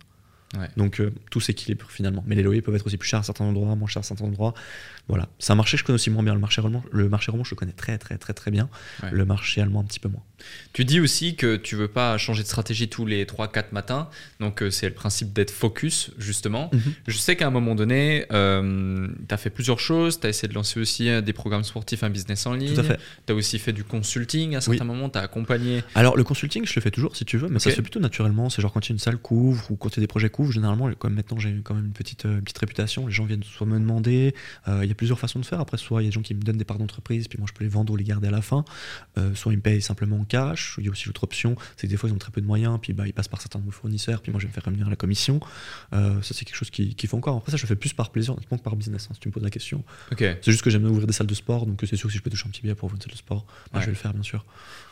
[0.58, 0.70] Ouais.
[0.78, 2.24] Donc, euh, tout s'équilibre finalement.
[2.28, 4.26] Mais les loyers peuvent être aussi plus chers à certains endroits, moins chers à certains
[4.26, 4.54] endroits.
[5.08, 5.28] Voilà.
[5.40, 6.34] C'est un marché que je connais aussi moins bien.
[6.34, 8.70] Le marché allemand, le marché roman, je le connais très, très, très, très bien.
[9.04, 9.10] Ouais.
[9.12, 10.24] Le marché allemand, un petit peu moins.
[10.74, 14.10] Tu dis aussi que tu veux pas changer de stratégie tous les 3-4 matins,
[14.40, 16.70] donc euh, c'est le principe d'être focus justement.
[16.74, 16.82] Mhm.
[17.08, 20.48] Je sais qu'à un moment donné, euh, tu as fait plusieurs choses, tu as essayé
[20.48, 22.76] de lancer aussi euh, des programmes sportifs, un business en ligne,
[23.26, 25.84] tu as aussi fait du consulting à certains moments, tu as accompagné.
[25.96, 28.00] Alors, le consulting, je le fais toujours si tu veux, mais ça se fait plutôt
[28.00, 28.50] naturellement.
[28.50, 30.08] C'est genre quand il y a une salle couvre ou quand il y a des
[30.08, 33.26] projets couvre, généralement, comme maintenant j'ai quand même une petite, euh, petite réputation, les gens
[33.26, 34.36] viennent soit me demander.
[34.68, 35.60] euh, Il y a plusieurs façons de faire.
[35.60, 37.48] Après, soit il y a des gens qui me donnent des parts d'entreprise, puis moi
[37.50, 38.66] je peux les vendre ou les garder à la fin.
[39.34, 40.76] Soit ils me payent simplement en cash.
[40.80, 42.46] Il y a aussi l'autre option, c'est que des fois ils ont très peu de
[42.46, 44.54] moyens, puis bah, ils passent par certains de mes fournisseurs, puis moi je vais me
[44.54, 45.40] faire rémunérer la commission.
[45.94, 47.38] Euh, ça, c'est quelque chose qui, qui fait encore.
[47.38, 49.28] Après, ça, je le fais plus par plaisir, honnêtement, que par business, hein, si tu
[49.30, 49.84] me poses la question.
[50.18, 52.18] C'est juste que j'aime bien ouvrir des salles de sport, donc c'est sûr que si
[52.18, 53.82] je peux toucher un petit billet pour ouvrir une salle de sport, bah, Ouais.
[53.82, 54.46] je vais le faire, bien sûr.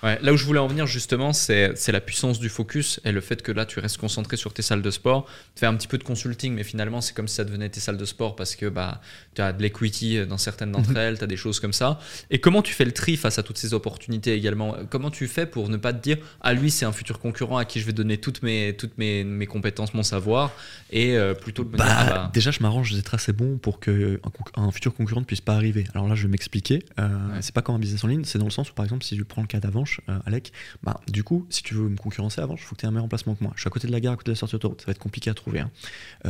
[0.03, 3.22] Ouais, là où je voulais en venir justement, c'est la puissance du focus et le
[3.22, 5.26] fait que là tu restes concentré sur tes salles de sport.
[5.55, 7.80] Tu fais un petit peu de consulting, mais finalement c'est comme si ça devenait tes
[7.80, 8.99] salles de sport parce que bah,
[9.35, 10.97] tu as de l'equity dans certaines d'entre Mhm.
[10.97, 11.99] elles, tu as des choses comme ça.
[12.30, 14.76] Et comment tu fais le tri face à toutes ces opportunités également?
[14.89, 17.66] Comment tu fais pour ne pas te dire ah lui c'est un futur concurrent à
[17.66, 20.52] qui je vais donner toutes mes, toutes mes, mes compétences, mon savoir
[20.91, 24.18] et euh, plutôt Bah, dire ah bah, Déjà, je m'arrange d'être assez bon pour qu'un
[24.56, 25.86] un futur concurrent ne puisse pas arriver.
[25.94, 26.84] Alors là, je vais m'expliquer.
[27.00, 27.40] Euh, Ouais.
[27.41, 29.16] C'est pas comme un business en ligne, c'est dans le sens où, par exemple, si
[29.18, 30.52] je prends le cas d'Avanche, euh, Alec,
[30.84, 32.91] bah, du coup, si tu veux me concurrencer Avanche, il faut que tu aies un
[32.91, 33.54] meilleur emplacement que moi.
[33.56, 34.82] Je suis à côté de la gare, à côté de la sortie d'autoroute.
[34.82, 35.60] Ça va être compliqué à trouver.
[35.62, 35.72] hein.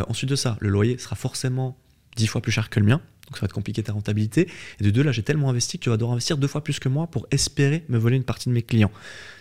[0.07, 1.77] Ensuite de ça, le loyer sera forcément
[2.15, 3.01] 10 fois plus cher que le mien.
[3.27, 4.49] Donc ça va être compliqué ta rentabilité.
[4.79, 6.79] Et de deux, là, j'ai tellement investi que tu vas devoir investir deux fois plus
[6.79, 8.91] que moi pour espérer me voler une partie de mes clients.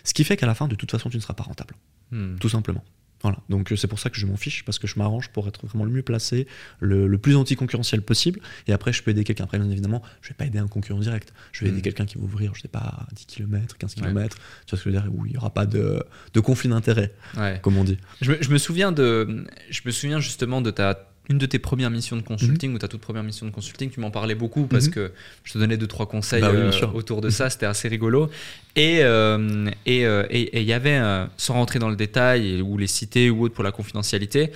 [0.03, 1.75] Ce qui fait qu'à la fin, de toute façon, tu ne seras pas rentable
[2.11, 2.37] hmm.
[2.39, 2.83] tout simplement.
[3.21, 5.47] Voilà, donc euh, c'est pour ça que je m'en fiche, parce que je m'arrange pour
[5.47, 6.45] être vraiment le mieux placé,
[6.81, 9.45] le, le plus anti-concurrentiel possible, et après je peux aider quelqu'un.
[9.45, 11.83] Après, bien évidemment, je vais pas aider un concurrent direct, je vais aider Mm.
[11.83, 14.01] quelqu'un qui va ouvrir, je sais pas, 10 km, 15 Ouais.
[14.01, 16.39] km, tu vois ce que je veux dire, où il y aura pas de, de
[16.41, 17.59] conflit d'intérêt, Ouais.
[17.63, 17.97] comme on dit.
[18.21, 21.59] Je me, je me souviens de, je me souviens justement de ta une de tes
[21.59, 24.67] premières missions de consulting ou ta toute première mission de consulting, tu m'en parlais beaucoup
[24.67, 24.91] parce Mhm.
[24.93, 25.11] que
[25.45, 28.29] je te donnais deux trois conseils Bah oui, euh, autour de ça, c'était assez rigolo.
[28.75, 32.61] Et euh, et euh, et- et il y avait, euh, sans rentrer dans le détail
[32.61, 34.51] ou les citer ou autre pour la confidentialité,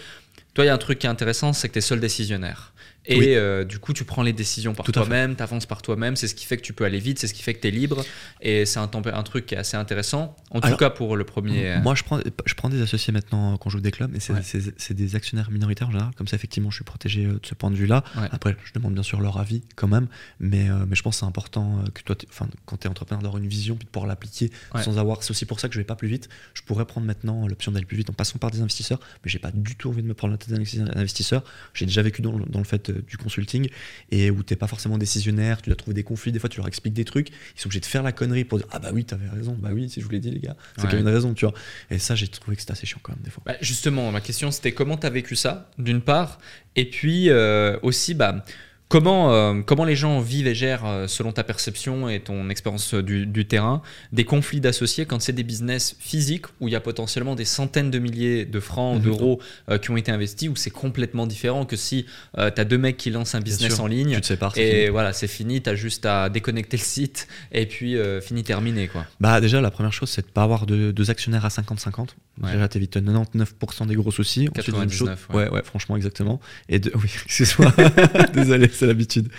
[0.54, 2.74] toi il y a un truc qui est intéressant, c'est que tu es seul décisionnaire.
[3.10, 3.28] Et Oui.
[3.36, 6.36] euh, du coup, tu prends les décisions par toi-même, tu avances par toi-même, c'est ce
[6.36, 8.04] qui fait que tu peux aller vite, c'est ce qui fait que tu es libre.
[8.42, 8.88] Et c'est un
[9.24, 11.68] truc qui est assez intéressant, en tout cas pour le premier.
[11.72, 14.20] euh, Moi, je prends, je prends des associés maintenant quand je joue des clubs, et
[14.20, 14.96] c'est Ouais.
[14.96, 16.12] des actionnaires minoritaires en général.
[16.16, 18.04] Comme ça, effectivement, je suis protégé euh, de ce point de vue-là.
[18.18, 18.28] Ouais.
[18.32, 20.08] Après, je demande bien sûr leur avis quand même,
[20.40, 23.22] mais, euh, mais je pense que c'est important que toi, enfin, quand tu es entrepreneur,
[23.22, 24.84] d'avoir une vision puis de pouvoir l'appliquer Ouais.
[24.84, 25.24] sans avoir.
[25.24, 26.30] C'est aussi pour ça que je vais pas plus vite.
[26.54, 29.40] Je pourrais prendre maintenant l'option d'aller plus vite en passant par des investisseurs, mais j'ai
[29.40, 31.44] pas du tout envie de me prendre la tête d'un investisseur.
[31.74, 33.70] J'ai déjà vécu dans le, dans le fait euh, du consulting
[34.12, 36.32] et où t'es pas forcément décisionnaire, tu dois trouver des conflits.
[36.32, 38.58] Des fois, tu leur expliques des trucs, ils sont obligés de faire la connerie pour
[38.60, 40.56] dire Ah bah oui, t'avais raison, bah oui, si je vous l'ai dit, les gars,
[40.76, 40.88] c'est Ouais.
[40.90, 41.54] qu'il y a une raison, tu vois.
[41.92, 43.44] Et ça, j'ai trouvé que c'était assez chiant quand même, des fois.
[43.46, 46.40] Bah, justement, ma question c'était comment tu as vécu ça, d'une part,
[46.76, 48.44] et puis euh, aussi bah,
[48.90, 52.94] comment, euh, comment les gens vivent et gèrent, euh, selon ta perception et ton expérience
[52.94, 53.82] euh, du, du terrain,
[54.14, 57.92] des conflits d'associés quand c'est des business physiques où il y a potentiellement des centaines
[57.92, 59.04] de milliers de francs, Mhm.
[59.04, 59.40] d'euros
[59.70, 62.06] euh, qui ont été investis, où c'est complètement différent que si
[62.36, 64.14] tu as deux mecs qui lancent un business en ligne.
[64.16, 64.88] Tu te sépares, Et fini.
[64.90, 68.88] voilà, c'est fini, tu as juste à déconnecter le site et puis euh, fini terminé.
[68.88, 69.06] Quoi.
[69.20, 72.10] Bah déjà la première chose c'est de pas avoir de, deux actionnaires à 50-50.
[72.42, 72.52] Ouais.
[72.54, 74.48] Déjà t'évites 99% des gros soucis.
[74.56, 74.92] Ensuite, deuxième 99,
[75.28, 75.44] chose- ouais.
[75.46, 75.50] ouais.
[75.50, 76.40] ouais franchement exactement.
[76.70, 76.92] Et de...
[76.96, 77.74] oui excuse-moi
[78.34, 79.30] désolé c'est l'habitude.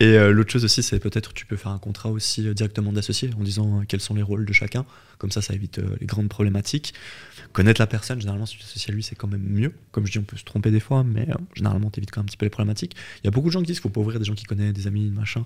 [0.00, 2.90] Et euh, l'autre chose aussi c'est peut-être tu peux faire un contrat aussi euh, directement
[2.90, 4.86] d'associé en disant euh, quels sont les rôles de chacun.
[5.18, 6.94] Comme ça ça évite les grandes problématiques.
[7.52, 9.74] Connaître la personne généralement si tu t'associes à lui c'est quand même mieux.
[9.92, 12.30] Comme je dis on peut se tromper des fois mais généralement t'évites quand même un
[12.30, 12.96] petit peu les problématiques.
[13.22, 14.44] Il y a beaucoup de gens qui disent qu'il faut pas ouvrir des gens qui
[14.44, 15.44] connaissent des amis machin.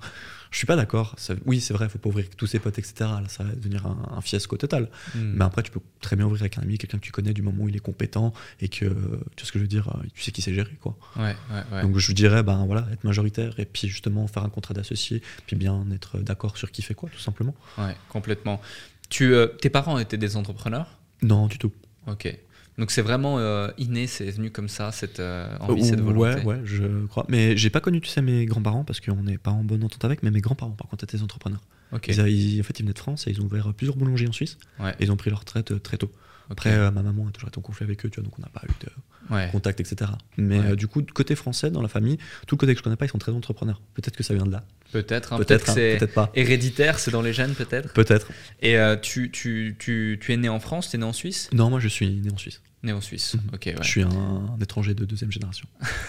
[0.51, 1.17] Je suis pas d'accord.
[1.47, 2.95] Oui c'est vrai faut pas ouvrir avec tous ses potes etc.
[3.01, 4.89] Là ça va devenir un, un fiasco total.
[5.15, 5.35] Hmm.
[5.37, 7.43] Mais après, tu peux très bien ouvrir avec un ami, quelqu'un que tu connais du
[7.43, 10.07] moment où il est compétent et que, tu vois ce que je veux dire, euh,
[10.15, 10.97] tu sais qui sait gérer, quoi.
[11.17, 11.83] Ouais, ouais, ouais.
[11.83, 15.57] Donc je dirais, ben voilà, être majoritaire et puis justement faire un contrat d'associé, puis
[15.57, 17.55] bien être d'accord sur qui fait quoi, tout simplement.
[17.79, 18.61] Ouais, complètement.
[19.09, 20.99] Tu, euh, tes parents étaient des entrepreneurs?
[21.23, 21.73] Non, du tout.
[22.07, 22.37] Ok.
[22.77, 26.41] Donc c'est vraiment euh, inné, c'est venu comme ça, cette euh, envie, Euh, cette volonté.
[26.41, 27.25] ouais, ouais, je crois.
[27.29, 30.05] Mais j'ai pas connu, tu sais, mes grands-parents parce qu'on n'est pas en bonne entente
[30.05, 31.61] avec, mais mes grands-parents, par contre, étaient des entrepreneurs.
[32.09, 34.59] Ils en fait, ils venaient de France et ils ont ouvert plusieurs boulangeries en Suisse
[34.81, 34.91] Ouais.
[34.99, 36.11] et ils ont pris leur retraite euh, très tôt.
[36.51, 38.43] Après, euh, ma maman a toujours été en conflit avec eux, tu vois, donc on
[38.43, 39.49] n'a pas eu de, ouais.
[39.53, 40.11] contact, etc.
[40.37, 40.67] Mais Ouais.
[40.73, 42.19] euh, du coup, côté français, dans la famille,
[42.49, 43.81] tout le côté que je connais pas, ils sont très entrepreneurs.
[43.95, 44.65] Peut-être que ça vient de là.
[44.95, 45.33] Peut-être.
[45.33, 46.31] hein, peut-être, hein, c'est peut-être pas.
[46.35, 47.93] héréditaire, c'est dans les gènes peut-être.
[47.93, 48.29] Peut-être.
[48.63, 51.51] Et euh, tu, tu, tu, tu es né en France, tu es né en Suisse?
[51.53, 52.61] Non, moi je suis né en Suisse.
[52.85, 53.35] Né en Suisse.
[53.35, 53.41] Mhm.
[53.55, 53.75] Ok, ouais.
[53.83, 55.67] Je suis un, un étranger de deuxième génération.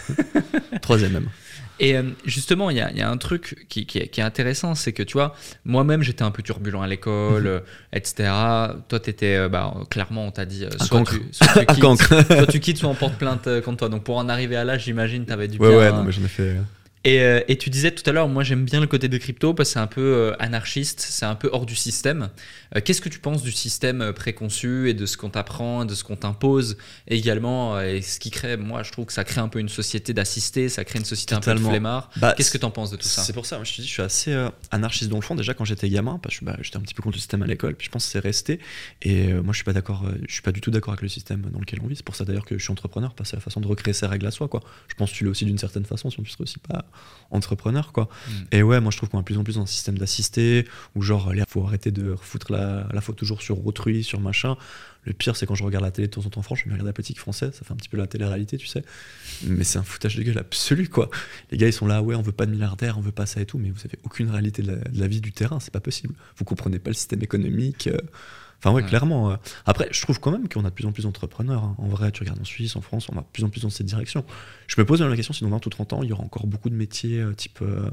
[0.82, 1.30] Troisième même.
[1.80, 4.22] Et euh, justement, il y a, il y a un truc qui, qui est, qui
[4.22, 5.36] est intéressant, c'est que tu vois,
[5.66, 7.48] moi-même j'étais un peu turbulent à l'école, Mhm.
[7.48, 7.60] euh,
[7.94, 8.30] etc.
[8.88, 11.20] Toi, tu étais, bah, clairement, on t'a dit, soit, soit tu
[11.76, 13.90] quittes, soit tu quittes, soit on porte plainte contre toi.
[13.90, 15.78] Donc pour en arriver à là, j'imagine, tu avais dû Ouais, bien.
[15.80, 16.56] ouais, non, mais j'en ai fait.
[17.06, 19.53] Euh, Et, et tu disais tout à l'heure, moi j'aime bien le côté de crypto
[19.53, 22.30] parce que c'est un peu euh, anarchiste, c'est un peu hors du système.
[22.76, 26.03] Euh, Qu'est-ce que tu penses du système préconçu et de ce qu'on t'apprend, de ce
[26.03, 26.77] qu'on t'impose
[27.07, 30.14] également Et ce qui crée, moi je trouve que ça crée un peu une société
[30.14, 32.10] d'assistés, ça crée une société un peu de flemmard.
[32.18, 33.22] Bah, Qu'est-ce que tu en penses de tout ça?
[33.22, 35.36] C'est pour ça, moi, je te dis, je suis assez euh, anarchiste dans le fond.
[35.36, 37.48] Déjà, quand j'étais gamin, parce que bah, j'étais un petit peu contre le système à
[37.48, 38.60] l'école, puis je pense que c'est resté.
[39.02, 41.02] Et euh, moi, je suis pas d'accord, euh, je suis pas du tout d'accord avec
[41.02, 41.95] le système dans lequel on vit.
[41.95, 43.94] C'est pour ça d'ailleurs que je suis entrepreneur, parce que c'est la façon de recréer
[43.94, 44.61] ses règles à soi, quoi.
[44.88, 46.86] Je pense que tu l'es aussi d'une certaine façon, si on ne aussi pas
[47.31, 48.07] entrepreneur, quoi.
[48.27, 48.31] Mm.
[48.51, 50.67] Et ouais, moi, je trouve qu'on est de plus en plus dans un système d'assisté,
[50.95, 54.57] où genre, il faut arrêter de foutre la, la faute toujours sur autrui, sur machin.
[55.03, 56.88] Le pire, c'est quand je regarde la télé de temps en temps, je me regarde
[56.88, 58.84] la politique française, ça fait un petit peu la télé-réalité, tu sais.
[59.43, 61.09] Mais c'est un foutage de gueule absolu, quoi.
[61.51, 63.39] Les gars, ils sont là, ouais, on veut pas de milliardaires, on veut pas ça
[63.41, 65.73] et tout, mais vous avez aucune réalité de la, de la vie du terrain, c'est
[65.73, 66.15] pas possible.
[66.38, 67.88] Vous comprenez pas le système économique.
[67.88, 67.97] euh.
[68.60, 68.88] Enfin, ouais, Ouais.
[68.90, 69.32] clairement.
[69.32, 69.36] euh.
[69.65, 71.64] Après, je trouve quand même qu'on a de plus en plus d'entrepreneurs.
[71.64, 71.76] hein.
[71.77, 73.69] En vrai, tu regardes en Suisse, en France, on va de plus en plus dans
[73.69, 74.23] cette direction.
[74.68, 76.23] Je me pose même la question si dans 20 ou 30 ans, il y aura
[76.23, 77.60] encore beaucoup de métiers euh, type.
[77.61, 77.90] euh,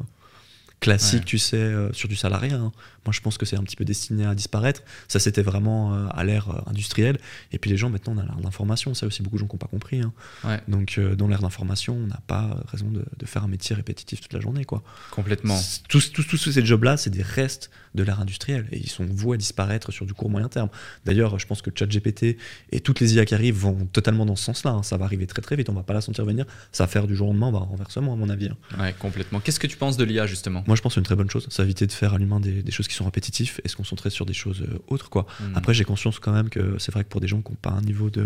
[0.82, 1.24] classique, Ouais.
[1.24, 2.56] tu sais, euh, sur du salariat.
[2.56, 2.72] hein.
[3.04, 4.82] Moi, je pense que c'est un petit peu destiné à disparaître.
[5.08, 7.18] Ça, c'était vraiment euh, à l'ère euh, industrielle.
[7.52, 8.94] Et puis les gens, maintenant, on a l'ère d'information.
[8.94, 10.00] Ça aussi, beaucoup de gens qui n'ont pas compris.
[10.00, 10.12] hein.
[10.44, 10.60] Ouais.
[10.68, 14.32] Donc, dans l'ère d'information, on n'a pas raison de, de faire un métier répétitif toute
[14.32, 14.64] la journée.
[14.64, 14.82] Quoi.
[15.10, 15.58] Complètement.
[15.88, 18.66] Tous, tous, tous ces jobs-là, c'est des restes de l'ère industrielle.
[18.72, 20.68] Et ils sont voués à disparaître sur du court moyen terme.
[21.04, 22.36] D'ailleurs, je pense que ChatGPT
[22.70, 24.70] et toutes les IA qui arrivent vont totalement dans ce sens-là.
[24.72, 24.82] hein.
[24.82, 25.68] Ça va arriver très très vite.
[25.70, 26.44] On va pas la sentir venir.
[26.72, 28.50] Ça va faire du jour au lendemain, on va renversement, à mon avis.
[28.78, 29.40] Ouais, complètement.
[29.40, 30.62] Qu'est-ce que tu penses de l'IA justement?
[30.72, 31.46] Moi, je pense que c'est une très bonne chose.
[31.50, 34.08] Ça éviter de faire à l'humain des, des choses qui sont répétitives et se concentrer
[34.08, 35.10] sur des choses euh, autres.
[35.10, 35.26] Quoi.
[35.38, 35.54] Hmm.
[35.54, 37.72] Après, j'ai conscience quand même que c'est vrai que pour des gens qui n'ont pas
[37.72, 38.22] un niveau de,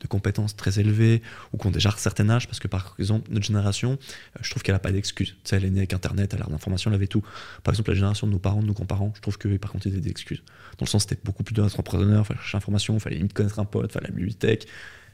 [0.00, 1.20] de compétences très élevé
[1.52, 4.48] ou qui ont déjà un certain âge, parce que par exemple, notre génération, euh, je
[4.48, 5.32] trouve qu'elle n'a pas d'excuses.
[5.32, 7.22] Tu sais, elle est née avec Internet, elle a l'information, elle avait tout.
[7.64, 9.86] Par exemple, la génération de nos parents, de nos grands-parents, je trouve que par contre,
[9.86, 10.42] ils avaient des excuses.
[10.78, 13.58] Dans le sens, c'était beaucoup plus d'entrepreneurs, il fallait chercher l'information, il fallait limite connaître
[13.58, 14.66] un pote, il fallait la bibliothèque.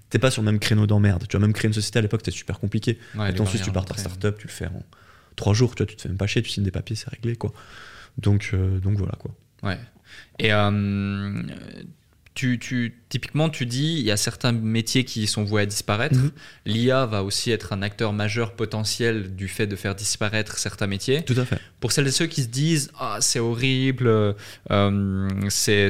[0.08, 1.24] T'es pas sur le même créneau d'emmerde.
[1.28, 2.96] Tu vas même créer une société à l'époque, c'était super compliqué.
[3.16, 4.00] Ouais, Et ensuite, tu pars d'entrée.
[4.00, 4.82] startup, tu le fais en
[5.36, 7.10] trois jours, tu vois, tu te fais même pas chier, tu signes des papiers, c'est
[7.10, 7.52] réglé, quoi.
[8.18, 9.30] Donc, euh, donc voilà, quoi.
[9.62, 9.78] Ouais.
[10.38, 11.42] Et euh,
[12.34, 16.16] tu, tu, typiquement, tu dis, il y a certains métiers qui sont voués à disparaître.
[16.16, 16.30] Mhm.
[16.64, 21.22] L'IA va aussi être un acteur majeur potentiel du fait de faire disparaître certains métiers.
[21.24, 21.58] Tout à fait.
[21.80, 24.06] Pour celles et ceux qui se disent, ah, c'est horrible,
[24.70, 25.88] euh, c'est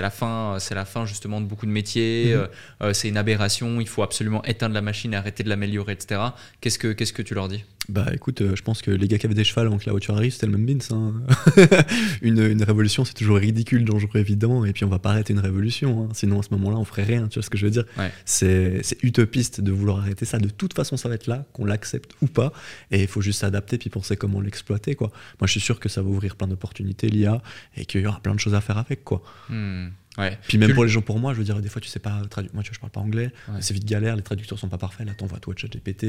[0.00, 2.48] la fin, c'est la fin justement de beaucoup de métiers, Mhm.
[2.82, 6.20] euh, c'est une aberration, il faut absolument éteindre la machine et arrêter de l'améliorer, etc.
[6.60, 7.64] Qu'est-ce que qu'est-ce que tu leur dis?
[7.88, 9.92] Bah écoute, euh, je pense que les gars qui avaient des chevals avant que la
[9.92, 10.94] voiture arrive, c'était le même bins.
[10.94, 11.22] hein.
[12.22, 15.38] une, une révolution, c'est toujours ridicule, dangereux, évident, et puis on va pas arrêter une
[15.38, 16.02] révolution.
[16.04, 16.08] hein.
[16.12, 17.84] Sinon, à ce moment-là, on ferait rien, tu vois ce que je veux dire?
[17.96, 18.12] Ouais.
[18.26, 20.38] C'est c'est utopiste de vouloir arrêter ça.
[20.38, 22.52] De toute façon, ça va être là, qu'on l'accepte ou pas,
[22.90, 25.08] et il faut juste s'adapter puis penser comment l'exploiter, quoi.
[25.40, 27.40] Moi, je suis sûr que ça va ouvrir plein d'opportunités, l'IA,
[27.74, 29.22] et qu'il y aura plein de choses à faire avec, quoi.
[29.48, 29.88] Hmm,
[30.18, 30.36] Ouais.
[30.48, 31.98] Puis même Tu- pour les gens, pour moi, je veux dire, des fois, tu sais
[32.00, 32.52] pas traduire.
[32.54, 33.58] Moi, tu vois, je parle pas anglais, Ouais.
[33.60, 35.06] c'est vite galère, les traducteurs sont pas parfaits.
[35.06, 36.04] Là, t'envoies toi ChatGPT.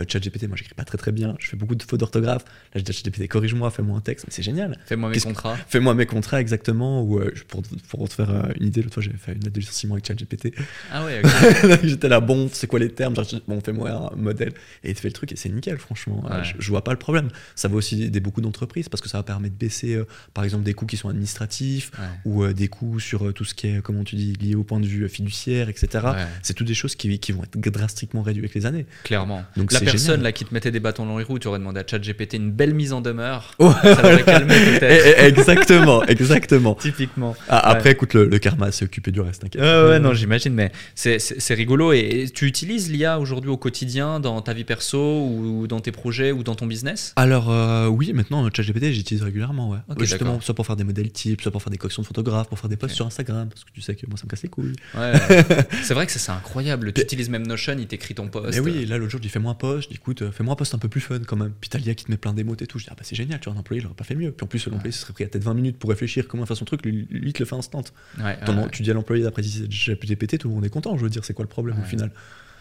[0.00, 2.44] Euh, ChatGPT, moi, j'écris pas très très bien, je fais beaucoup de fautes d'orthographe.
[2.74, 4.78] Là, je dis ChatGPT, corrige-moi, fais-moi un texte, mais c'est génial.
[4.86, 5.56] Fais-moi mes que- contrats.
[5.68, 9.02] Fais-moi mes contrats exactement, ou euh, pour, pour te faire euh, une idée, l'autre fois,
[9.02, 10.54] j'avais fait une lettre de licenciement avec ChatGPT.
[10.92, 11.22] Ah ouais,
[11.64, 11.80] ok.
[11.84, 13.14] J'étais là, bon, c'est quoi les termes?
[13.16, 14.52] Genre, Bon, fais-moi un modèle.
[14.82, 16.22] Et il te fait le truc, et c'est nickel, franchement.
[16.30, 16.44] Euh, Ouais.
[16.44, 17.28] Je, je vois pas le problème.
[17.54, 19.98] Ça va aussi aider beaucoup d'entreprises, parce que ça va permettre de baisser,
[20.34, 21.90] par exemple, des coûts qui sont administratifs,
[22.24, 24.86] ou des coûts sur tout ce qui est, comment tu dis, lié au point de
[24.86, 25.88] vue euh, fiduciaire, etc.
[26.04, 26.10] Ouais,
[26.42, 28.86] C'est toutes des choses qui, qui vont être drastiquement réduites avec les années.
[29.04, 29.42] clairement.
[29.56, 30.22] Donc la personne génial.
[30.22, 32.50] là qui te mettait des bâtons dans les roues, tu aurais demandé à ChatGPT une
[32.50, 33.54] belle mise en demeure.
[33.58, 33.72] Oh.
[33.82, 35.18] Ça l'aurait calmé Eh, peut-être.
[35.18, 36.74] eh, exactement, exactement.
[36.74, 37.36] Typiquement.
[37.48, 39.44] Ah, après, écoute, le, le karma s'est occupé du reste.
[39.54, 41.18] Ouais, ouais, non, j'imagine, mais c'est-
[41.54, 41.92] rigolo.
[41.92, 45.92] Et, et tu utilises l'IA aujourd'hui au quotidien dans ta vie perso ou dans tes
[45.92, 47.12] projets ou dans ton business?
[47.16, 49.78] Alors, euh, oui, maintenant, ChatGPT, j'utilise régulièrement, ouais.
[49.88, 52.48] Ok, Justement, soit pour faire des modèles types, soit pour faire des corrections de photographes,
[52.48, 54.42] pour faire des posts sur Instagram, parce que tu sais que moi, ça me casse
[54.42, 54.72] les couilles.
[54.94, 55.12] Ouais.
[55.82, 56.92] c'est vrai que ça c'est incroyable.
[56.92, 58.52] Tu utilises même Notion, il t'écrit ton post.
[58.54, 60.52] Mais oui, là, l'autre jour, je dis fais-moi un post, je dis écoute, euh, fais-moi
[60.52, 61.52] un post un peu plus fun quand même.
[61.60, 62.78] Puis t'as l'IA qui te met plein d'émotes et tout.
[62.78, 64.32] Je dis ah bah c'est génial, tu vois, un employé, il aurait pas fait mieux.
[64.32, 66.56] Puis en plus, l'employé, ce serait pris à peut-être 20 minutes pour réfléchir comment faire
[66.56, 67.84] son truc, lui, lui, il te le fait instant.
[68.22, 68.68] Ouais, Ton- ouais.
[68.72, 71.34] Tu dis à l'employé d'après GPT, tout le monde est content, je veux dire, c'est
[71.34, 72.10] quoi le problème au final?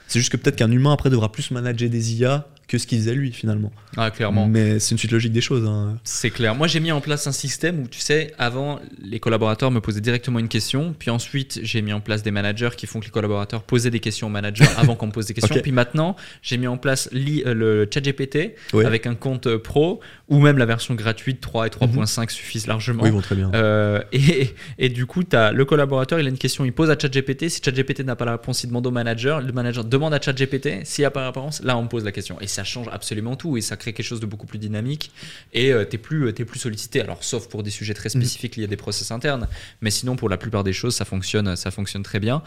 [0.08, 2.98] C'est juste que peut-être qu'un humain après devra plus manager des IA que ce qu'il
[3.00, 3.72] faisait lui finalement.
[3.98, 4.48] Ah, clairement.
[4.48, 5.68] Mais c'est une suite logique des choses.
[5.68, 5.98] hein.
[6.04, 6.56] C'est clair.
[6.56, 10.02] Moi, j'ai mis en place un système où, tu sais, avant, les collaborateurs me posaient
[10.02, 10.96] directement une question.
[10.98, 14.00] Puis ensuite, j'ai mis en place des managers qui font que les collaborateurs posaient des
[14.00, 15.56] questions aux managers avant qu'on me pose des questions.
[15.56, 15.62] Ok.
[15.62, 18.86] Puis maintenant, j'ai mis en place euh, le ChatGPT Ouais.
[18.86, 20.00] avec un compte pro
[20.30, 23.04] ou même la version gratuite 3 et 3.5 suffisent largement.
[23.04, 23.52] Oui, bon, très bien.
[23.54, 26.98] Euh, et, et du coup, as le collaborateur, il a une question, il pose à
[26.98, 27.50] ChatGPT.
[27.50, 29.42] Si ChatGPT n'a pas la réponse, il demande au manager.
[29.42, 30.86] Le manager demande à ChatGPT.
[30.86, 32.40] S'il n'y a pas la réponse, là, on me pose la question.
[32.42, 33.58] Et ça change absolument tout.
[33.58, 35.12] Et ça crée quelque chose de beaucoup plus dynamique.
[35.54, 37.02] Et tu t'es plus, euh, t'es plus sollicité.
[37.02, 39.48] Alors, sauf pour des sujets très spécifiques liés à des process internes.
[39.82, 42.42] Mais sinon, pour la plupart des choses, ça fonctionne, ça fonctionne très bien.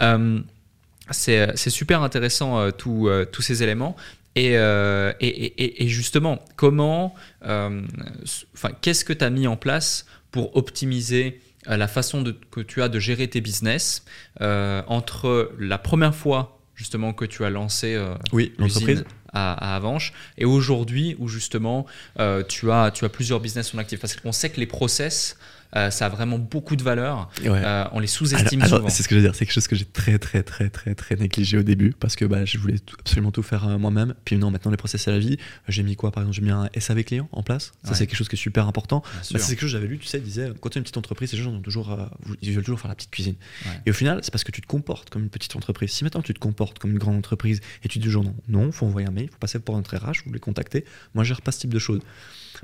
[0.00, 0.40] Euh,
[1.10, 3.96] c'est super intéressant, euh, tout, euh, tous ces éléments.
[4.36, 7.14] Et, euh, et, et- et justement, comment,
[7.44, 7.82] euh,
[8.54, 12.60] enfin, qu'est-ce que tu as mis en place pour optimiser euh, la façon de- que
[12.60, 14.04] tu as de gérer tes business
[14.40, 19.04] euh, entre la première fois justement que tu as lancé euh, Oui, l'entreprise.
[19.32, 21.86] À, Avanches et aujourd'hui où justement
[22.18, 25.36] euh, tu, as, tu as plusieurs business en actif Parce qu'on sait que les process,
[25.76, 27.30] euh, ça a vraiment beaucoup de valeur.
[27.42, 27.48] Ouais.
[27.64, 28.88] Euh, on les sous-estime souvent.
[28.88, 30.94] c'est ce que je veux dire, c'est quelque chose que j'ai très très très très
[30.94, 34.14] très négligé au début parce que bah, je voulais tout- absolument tout faire euh, moi-même.
[34.24, 35.36] Puis non, maintenant les process à la vie,
[35.68, 37.72] j'ai mis quoi Par exemple, j'ai mis un SAV client en place.
[37.82, 37.96] Ça Ouais.
[37.96, 39.00] c'est quelque chose qui est super important.
[39.00, 40.84] Bah, c'est quelque chose que j'avais lu, tu sais, il disait quand tu es une
[40.84, 41.98] petite entreprise, les gens ont toujours,
[42.42, 43.36] ils veulent toujours faire la petite cuisine.
[43.66, 43.72] Ouais.
[43.86, 45.90] Et au final, c'est parce que tu te comportes comme une petite entreprise.
[45.92, 48.72] Si maintenant tu te comportes comme une grande entreprise et tu dis gens non, non,
[48.72, 50.84] faut envoyer un mail, faut passer pour notre RH, vous les contacter.
[51.14, 52.00] Moi, je pas ce type de choses.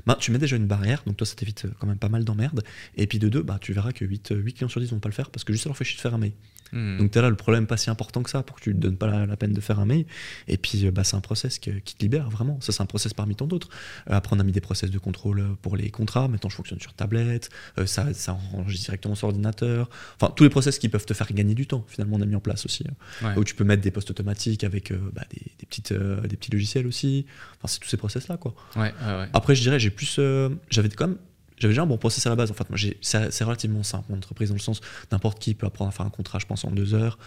[0.05, 2.23] Bah, tu mets déjà une barrière, donc toi, ça t'évite euh, quand même pas mal
[2.23, 2.63] d'emmerdes.
[2.95, 5.13] Et puis de deux, bah, tu verras que 8, clients sur 10 vont pas le
[5.13, 6.33] faire parce que juste ça leur fait chier de faire un mail.
[6.73, 6.97] Hmm.
[6.97, 8.97] Donc t'es là, le problème pas si important que ça pour que tu te donnes
[8.97, 10.05] pas la, la peine de faire un mail.
[10.47, 12.59] Et puis euh, bah, c'est un process que- qui te libère vraiment.
[12.59, 13.69] Ça c'est un process parmi tant d'autres.
[14.09, 16.27] Euh, après on a mis des process de contrôle euh, pour les contrats.
[16.27, 17.49] Maintenant je fonctionne sur tablette.
[17.77, 19.89] Euh, ça, ça enregistre directement sur ordinateur.
[20.19, 21.85] Enfin tous les process qui peuvent te faire gagner du temps.
[21.87, 22.83] Finalement on a mis en place aussi.
[22.89, 23.27] hein.
[23.27, 23.37] Ouais.
[23.37, 26.35] Où tu peux mettre des postes automatiques avec euh, bah, des, des petites, euh, des
[26.35, 27.27] petits logiciels aussi.
[27.57, 28.55] Enfin c'est tous ces process là quoi.
[28.75, 29.27] Ouais, ouais, ouais.
[29.33, 30.15] Après, je dirais, j'ai plus.
[30.19, 31.17] euh, j'avais quand même.
[31.57, 32.51] J'avais déjà un bon process à la base.
[32.51, 34.81] En fait, moi, c'est relativement simple, mon entreprise, dans le sens
[35.11, 37.17] n'importe qui peut apprendre à faire un contrat, je pense, en deux heures.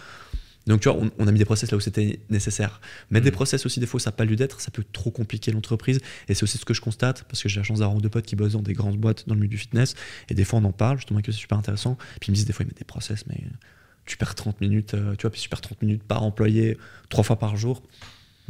[0.67, 2.79] Donc, tu vois, on, on a mis des process là où c'était nécessaire.
[3.09, 3.35] Mettre des Mhm.
[3.35, 5.99] process aussi, des fois, ça n'a pas lieu d'être, ça peut trop compliquer l'entreprise.
[6.27, 8.25] Et c'est aussi ce que je constate, parce que j'ai la chance d'avoir deux potes
[8.27, 9.95] qui bossent dans des grandes boîtes dans le milieu du fitness.
[10.29, 11.97] Et des fois, on en parle, justement, que c'est super intéressant.
[12.19, 13.41] Puis ils me disent, des fois, ils mettent des process, mais
[14.05, 16.77] tu perds 30 minutes, euh, tu vois, puis tu perds 30 minutes par employé,
[17.09, 17.81] trois fois par jour.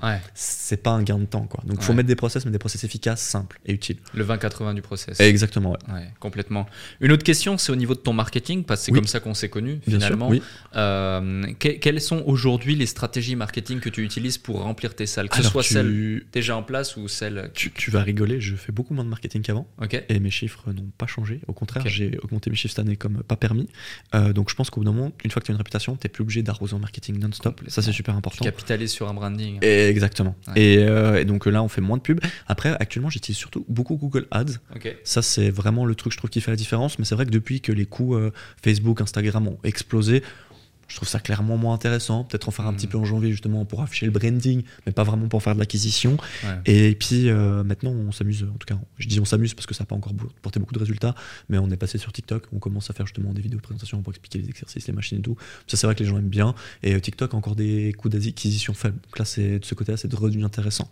[0.04, 0.20] Ouais.
[0.34, 1.64] C'est pas un gain de temps, quoi.
[1.66, 3.98] Donc, il faut mettre des process, mais des process efficaces, simples et utiles.
[4.14, 5.20] Le 20-80 du process.
[5.20, 5.94] Exactement, ouais.
[5.94, 6.66] Ouais, complètement.
[7.02, 9.00] Une autre question, c'est au niveau de ton marketing, parce que c'est Oui.
[9.00, 10.28] comme ça qu'on s'est connus Bien finalement.
[10.32, 10.42] sûr, oui.
[10.76, 15.30] Euh, que- quelles sont aujourd'hui les stratégies marketing que tu utilises pour remplir tes salles
[15.30, 17.52] Que ce soit tu- celles déjà en place ou celles.
[17.54, 20.04] Tu, tu vas rigoler, je fais beaucoup moins de marketing qu'avant Ok.
[20.08, 21.42] et mes chiffres n'ont pas changé.
[21.48, 23.68] Au contraire, j'ai augmenté mes chiffres cette année comme pas permis.
[24.16, 25.96] Euh, donc je pense qu'au bout d'un moment, une fois que tu as une réputation,
[25.96, 27.62] tu n'es plus obligé d'arroser en marketing non-stop.
[27.68, 28.46] Ça, c'est super Tu important.
[28.46, 29.58] capitalises sur un branding.
[29.62, 30.36] Et exactement.
[30.48, 30.62] Ouais.
[30.62, 32.20] Et, euh, et donc là, on fait moins de pubs.
[32.48, 34.60] Après, actuellement, j'utilise surtout beaucoup Google Ads.
[35.04, 37.00] Ça, c'est vraiment le truc, je trouve, qui fait la différence.
[37.00, 38.32] Mais c'est vrai que depuis que les coûts euh,
[38.64, 40.24] Facebook, Instagram ont explosé,
[40.90, 42.26] je trouve ça clairement moins intéressant.
[42.26, 45.04] Peut-être en faire un petit peu en janvier, justement, pour afficher le branding, mais pas
[45.04, 46.18] vraiment pour faire de l'acquisition.
[46.44, 46.50] Ouais.
[46.66, 49.74] Et puis euh, maintenant, on s'amuse, en tout cas, je dis on s'amuse parce que
[49.74, 51.16] ça n'a pas encore porté beaucoup de résultats,
[51.48, 54.02] mais on est passé sur TikTok, on commence à faire justement des vidéos de présentation
[54.02, 55.38] pour expliquer les exercices, les machines et tout.
[55.68, 56.56] Ça, c'est vrai que les gens aiment bien.
[56.84, 59.00] Et euh, TikTok a encore des coûts d'acquisition faibles.
[59.04, 60.90] Donc là, c'est, de ce côté-là, c'est de revenu intéressant.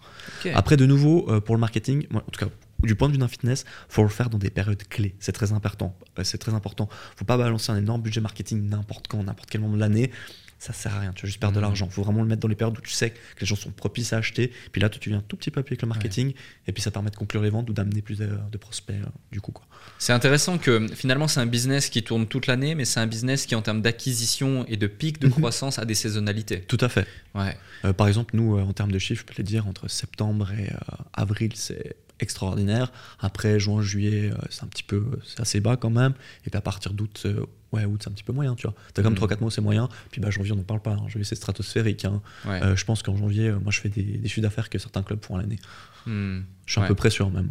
[0.54, 2.52] Après, de nouveau, euh, pour le marketing, moi, en tout cas,
[2.84, 5.16] du point de vue d'un fitness, faut le faire dans des périodes clés.
[5.20, 5.98] C'est très important.
[6.20, 6.90] Euh, c'est très important.
[7.16, 10.12] Faut pas balancer un énorme budget marketing n'importe quand, n'importe quel moment de l'année.
[10.60, 11.14] Ça sert à rien.
[11.14, 11.66] Tu vas juste perdre de Mhm.
[11.68, 11.88] l'argent.
[11.88, 14.12] Faut vraiment le mettre dans les périodes où tu sais que les gens sont propices
[14.14, 14.52] à acheter.
[14.72, 16.34] Puis là, toi, tu viens un tout petit peu appuyer avec le marketing.
[16.66, 19.06] Et puis ça permet de conclure les ventes ou d'amener plus de, de prospects euh,
[19.32, 19.54] du coup.
[20.00, 23.46] C'est intéressant que finalement c'est un business qui tourne toute l'année, mais c'est un business
[23.46, 25.34] qui en termes d'acquisition et de pic de Mhm.
[25.34, 26.62] croissance a des saisonnalités.
[26.62, 27.06] Tout à fait.
[27.36, 27.56] Ouais.
[27.86, 29.88] Euh, par exemple, nous, euh, en termes de chiffres, je peux te le dire, entre
[29.90, 30.72] septembre et
[31.14, 32.92] avril, c'est extraordinaire.
[33.20, 36.14] Après, juin, juillet, euh, c'est un petit peu, c'est assez bas quand même.
[36.46, 38.76] Et puis à partir d'août, euh, ouais, août, c'est un petit peu moyen, tu vois.
[38.94, 39.26] T'as quand même Mhm.
[39.28, 39.90] 3-4 mois, c'est moyen.
[40.12, 40.92] Puis bah, janvier, on n'en parle pas.
[40.92, 41.04] hein.
[41.08, 42.06] Janvier, c'est stratosphérique.
[42.06, 42.22] hein.
[42.46, 42.62] Ouais.
[42.64, 45.04] Euh, je pense qu'en janvier, euh, moi, je fais des, des chiffres d'affaires que certains
[45.04, 45.60] clubs font à l'année.
[46.06, 46.42] Hmm.
[46.66, 46.88] Je suis Ouais.
[46.88, 47.50] peu près sûr même.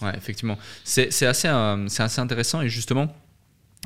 [0.00, 0.58] Ouais, effectivement.
[0.84, 3.14] C'est assez, euh, c'est assez intéressant et justement,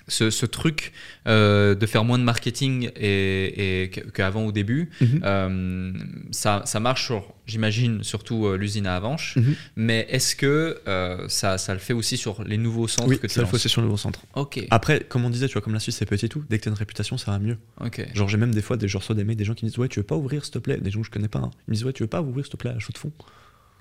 [0.08, 0.92] ce, ce truc
[1.26, 5.20] euh, de faire moins de marketing et, et qu'avant au début, Mhm.
[5.24, 5.92] euh,
[6.30, 9.36] ça, ça marche sur, j'imagine, surtout euh, l'usine à Avanches.
[9.36, 9.54] Mhm.
[9.76, 10.80] Mais est-ce que
[11.28, 13.56] ça, ça le fait aussi sur les nouveaux centres Oui, que tu ça le faut
[13.56, 14.20] aussi sur le nouveau centre.
[14.34, 16.44] Ok, Après, comme on disait, tu vois, comme la Suisse, c'est petit et tout.
[16.48, 17.58] Dès que tu as une réputation, ça va mieux.
[17.80, 18.06] ok.
[18.14, 19.88] Genre, j'ai même des fois des, reçois des mails, des gens qui me disent Ouais,
[19.88, 20.78] tu veux pas ouvrir, s'il te plaît?
[20.78, 21.40] Des gens que je connais pas.
[21.40, 21.50] hein.
[21.66, 23.12] Ils me disent Ouais, tu veux pas ouvrir, s'il te plaît, à chaud de fond?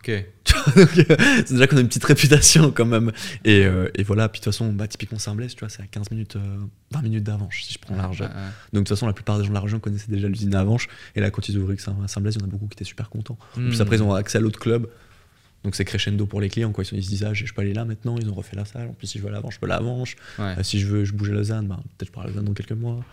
[0.77, 1.15] euh,
[1.45, 3.11] c'est déjà qu'on a une petite réputation quand même.
[3.43, 5.87] Et, euh, et voilà, puis de toute façon, bah, typiquement Saint-Blaise, tu vois, c'est à
[5.87, 6.57] 15 minutes, euh,
[6.91, 8.21] 20 minutes d'Avanche, si je prends large.
[8.21, 8.33] Ouais, ouais.
[8.33, 10.61] Donc de toute façon, la plupart des gens de la région connaissaient déjà l'usine à
[10.61, 10.87] Avanche.
[11.15, 13.37] Et là, quand ils à Saint-Blaise, il y en a beaucoup qui étaient super contents.
[13.57, 13.81] En plus, Hmm.
[13.81, 14.87] après, ils ont accès à l'autre club.
[15.65, 16.71] Donc c'est crescendo pour les clients.
[16.71, 16.83] Quoi.
[16.91, 18.17] Ils, se disent, ah, je peux aller là maintenant.
[18.19, 18.87] Ils ont refait la salle.
[18.89, 19.81] En plus, si je veux à je peux à.
[19.81, 20.15] Ouais.
[20.39, 22.53] Euh, si je veux je bouge à Lausanne, bah, peut-être je pourrai à Lausanne dans
[22.53, 23.03] quelques mois.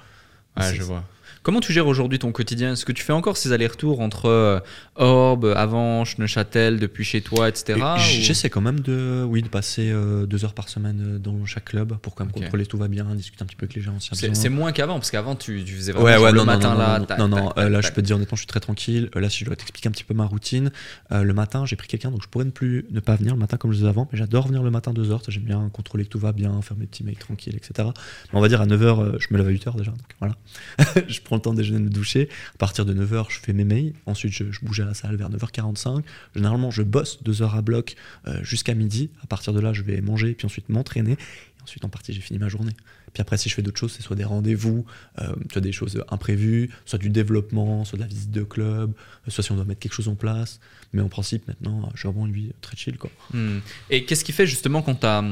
[0.59, 1.03] Ouais, je vois.
[1.43, 2.73] Comment tu gères aujourd'hui ton quotidien?
[2.73, 4.61] Est-ce que tu fais encore ces allers-retours entre euh,
[4.97, 7.79] Orbe, Avanches, Neuchâtel, depuis chez toi, etc.
[7.79, 11.19] Et ou- J'essaie quand même de, oui, de passer euh, deux heures par semaine euh,
[11.19, 13.75] dans chaque club pour quand même contrôler tout va bien, discuter un petit peu avec
[13.77, 13.95] les gens.
[14.01, 16.73] C'est moins qu'avant, parce qu'avant tu, tu faisais vraiment Ouais, ouais, le non, non, matin
[16.75, 16.99] non, là.
[16.99, 19.11] non, tac, non, tac, là, je peux te dire honnêtement, je suis très tranquille.
[19.15, 20.71] Là, si je dois t'expliquer un petit peu ma routine,
[21.13, 23.41] euh, le matin, j'ai pris quelqu'un, donc je pourrais ne plus ne pas venir le
[23.41, 25.23] matin comme je faisais avant, mais j'adore venir le matin deux heures.
[25.29, 27.89] J'aime bien contrôler que tout va bien, faire mes petits mails tranquilles, etc.
[28.33, 30.35] Mais on va dire à 9h, je me lève à 8h déjà, donc voilà.
[31.09, 32.29] je prends le temps de déjeuner, de me doucher.
[32.55, 33.93] À partir de 9h, je fais mes mails.
[34.07, 36.03] Ensuite, je, je bouge à la salle vers 9h45.
[36.35, 37.95] Généralement, je bosse deux heures à bloc
[38.27, 39.11] euh, jusqu'à midi.
[39.23, 41.13] À partir de là, je vais manger, puis ensuite m'entraîner.
[41.13, 42.73] Et ensuite, en partie, j'ai fini ma journée.
[43.13, 44.87] Puis après, si je fais d'autres choses, c'est soit des rendez-vous,
[45.21, 48.93] euh, soit des choses imprévues, soit du développement, soit de la visite de club,
[49.27, 50.61] euh, soit si on doit mettre quelque chose en place.
[50.93, 52.97] Mais en principe, maintenant, je suis vraiment lui très chill.
[52.97, 53.11] Quoi.
[53.33, 53.59] Hmm.
[53.91, 55.23] Et qu'est-ce qui fait justement quand tu as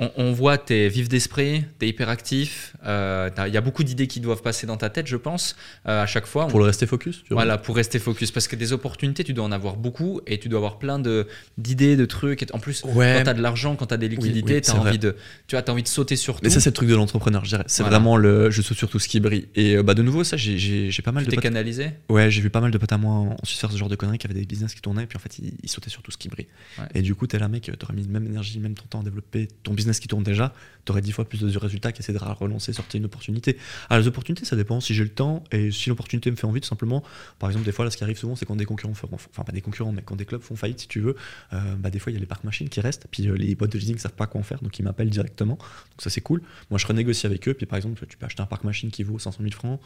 [0.00, 2.74] on, on voit, tu es vif d'esprit, tu es hyperactif.
[2.84, 5.56] Euh, Il y a beaucoup d'idées qui doivent passer dans ta tête, je pense,
[5.86, 6.46] euh, à chaque fois.
[6.48, 7.42] Pour le rester focus tu vois.
[7.42, 8.30] Voilà, pour rester focus.
[8.30, 11.26] Parce que des opportunités, tu dois en avoir beaucoup et tu dois avoir plein de-
[11.58, 12.42] d'idées, de, trucs.
[12.42, 13.14] Et en plus, Ouais.
[13.18, 15.16] quand tu as de l'argent, quand tu as des liquidités, oui, tu as, envie de,
[15.46, 16.40] tu vois, as envie de sauter sur tout.
[16.42, 17.64] Mais ça, c'est le truc de l'entrepreneur, je dirais.
[17.66, 17.98] C'est Voilà.
[17.98, 19.48] vraiment le je saute sur tout ce qui brille.
[19.54, 21.42] Et euh, bah, de nouveau, ça, j'ai- pas mal tu de potes.
[21.42, 21.90] canalisé?
[22.08, 23.96] Ouais, j'ai vu pas mal de potes à moi en Suisse faire ce genre de
[23.96, 26.10] conneries qui avaient des business qui tournaient, puis en fait, ils, ils sautaient sur tout
[26.10, 26.46] ce qui brille.
[26.78, 26.84] Ouais.
[26.94, 29.04] Et du coup, t'es là, mec, t'aurais mis le même énergie, même ton temps à
[29.04, 30.52] développer ton business qui tourne déjà,
[30.84, 33.56] t'aurais dix fois plus de résultats qu'essayer de relancer, sortir une opportunité.
[33.90, 36.60] Alors, les opportunités, ça dépend si j'ai le temps et si l'opportunité me fait envie,
[36.60, 37.02] tout simplement.
[37.38, 39.42] Par exemple, des fois, là, ce qui arrive souvent, c'est quand des concurrents, font- enfin,
[39.44, 41.16] pas des concurrents, mais quand des clubs font faillite, si tu veux,
[41.52, 43.54] euh, bah, des fois, il y a les parcs machines qui restent, puis euh, les
[43.54, 45.54] boîtes de leasing savent pas quoi en faire, donc ils m'appellent directement.
[45.56, 46.42] Donc, ça, c'est cool.
[46.70, 49.02] Moi, je renégocie avec eux, puis par exemple, tu peux acheter un parc machine qui
[49.02, 49.80] vaut 500 000 francs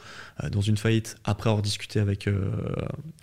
[0.44, 2.26] euh, dans une faillite, après avoir discuté avec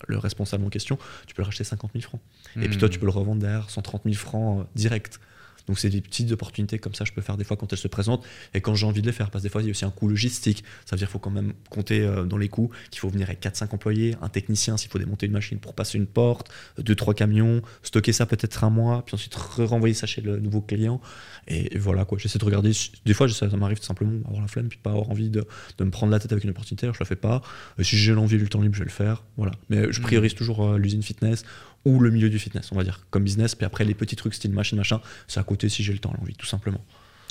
[0.07, 0.97] le responsable en question,
[1.27, 2.21] tu peux le racheter 50 000 francs.
[2.61, 5.19] Et puis toi, tu peux le revendre derrière 130 000 francs direct.
[5.67, 7.87] Donc c'est des petites opportunités comme ça, je peux faire des fois quand elles se
[7.87, 9.31] présentent et quand j'ai envie de les faire.
[9.31, 10.63] Parce que des fois, il y a aussi un coût logistique.
[10.85, 13.27] Ça veut dire qu'il faut quand même compter euh, dans les coûts qu'il faut venir
[13.27, 17.15] avec 4-5 employés, un technicien s'il faut démonter une machine pour passer une porte, 2-3
[17.15, 21.01] camions, stocker ça peut-être un mois, puis ensuite renvoyer ça chez le nouveau client.
[21.47, 22.71] Et, voilà quoi, j'essaie de regarder.
[23.05, 25.45] Des fois, ça, m'arrive simplement d'avoir la flemme puis pas avoir envie de,
[25.79, 26.89] me prendre la tête avec une opportunité.
[26.93, 27.41] Je la fais pas.
[27.79, 29.23] Euh, si j'ai l'envie et le temps libre, je vais le faire.
[29.37, 29.51] Voilà.
[29.69, 31.43] Mais je priorise toujours euh, l'usine fitness
[31.85, 33.55] ou le milieu du fitness, on va dire, comme business.
[33.55, 36.13] Puis après, les petits trucs style machine, machin, c'est à côté si j'ai le temps,
[36.19, 36.83] l'envie, tout simplement.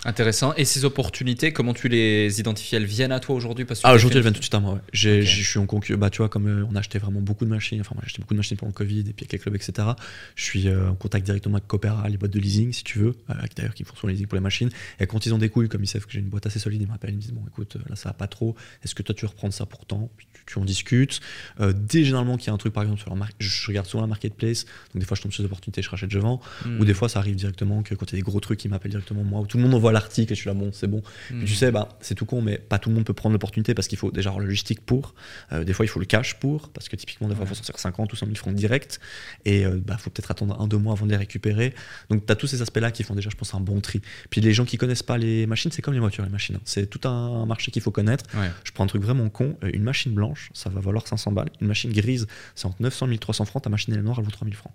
[0.04, 0.52] Intéressant.
[0.56, 2.76] Et ces opportunités, comment tu les identifies?
[2.76, 4.60] Elles viennent à toi aujourd'hui parce que Ah, aujourd'hui, elles viennent tout de suite à
[4.60, 4.74] moi.
[4.74, 4.80] Ouais.
[4.92, 5.26] J'ai- Ok.
[5.26, 6.00] Je suis en concurrence.
[6.00, 8.08] Bah, tu vois, comme euh, on a acheté vraiment beaucoup de machines, enfin, moi, j'ai
[8.10, 9.88] acheté beaucoup de machines pendant le Covid et puis avec les clubs, etc.
[10.36, 13.14] Je suis euh, en contact directement avec Coopera, les boîtes de leasing, si tu veux,
[13.30, 14.68] euh, d'ailleurs qui font son leasing pour les machines.
[15.00, 16.82] Et quand ils ont des couilles, comme ils savent que j'ai une boîte assez solide,
[16.82, 18.54] ils m'appellent, ils me disent Bon, écoute, euh, là, ça va pas trop.
[18.84, 20.10] Est-ce que toi, tu veux reprendre ça pour temps?
[20.18, 21.20] Puis tu, tu en discutes.
[21.60, 23.86] Euh, dès généralement qu'il y a un truc, par exemple, sur leur marque, je regarde
[23.86, 24.64] souvent la marketplace.
[24.92, 26.40] Donc, des fois, je tombe sur des opportunités, je rachète, je vends.
[26.66, 26.80] Hmm.
[26.80, 28.68] Ou des fois, ça arrive directement que quand il y a des gros trucs, ils
[28.68, 29.40] m'appellent directement moi.
[29.40, 31.02] Ou tout le monde envoie l'article et je suis là, bon, c'est bon.
[31.30, 31.38] Hmm.
[31.38, 33.72] Puis tu sais, bah, c'est tout con, mais pas tout le monde peut prendre l'opportunité
[33.74, 35.14] parce qu'il faut déjà avoir logistique pour.
[35.52, 37.54] Euh, des fois, il faut le cash pour, parce que typiquement, des fois, il faut
[37.54, 39.00] sortir 50 ou 100 000 francs direct.
[39.44, 41.74] Et il bah, faut peut-être attendre un, deux mois avant de les récupérer.
[42.10, 44.02] Donc, tu as tous ces aspects-là qui font déjà, je pense, un bon tri.
[44.30, 46.56] Puis les gens qui connaissent pas les machines, c'est comme les voitures, les machines.
[46.56, 46.60] hein.
[46.64, 48.24] C'est tout un marché qu'il faut connaître.
[48.36, 48.50] Ouais.
[48.64, 49.56] Je prends un truc vraiment con.
[49.64, 51.50] euh, Une machine blanche, ça va valoir 500 balles.
[51.60, 53.62] Une machine grise, c'est entre 900 000 300 francs.
[53.62, 54.72] Ta machine, elle est noire, elle vaut 3000 francs.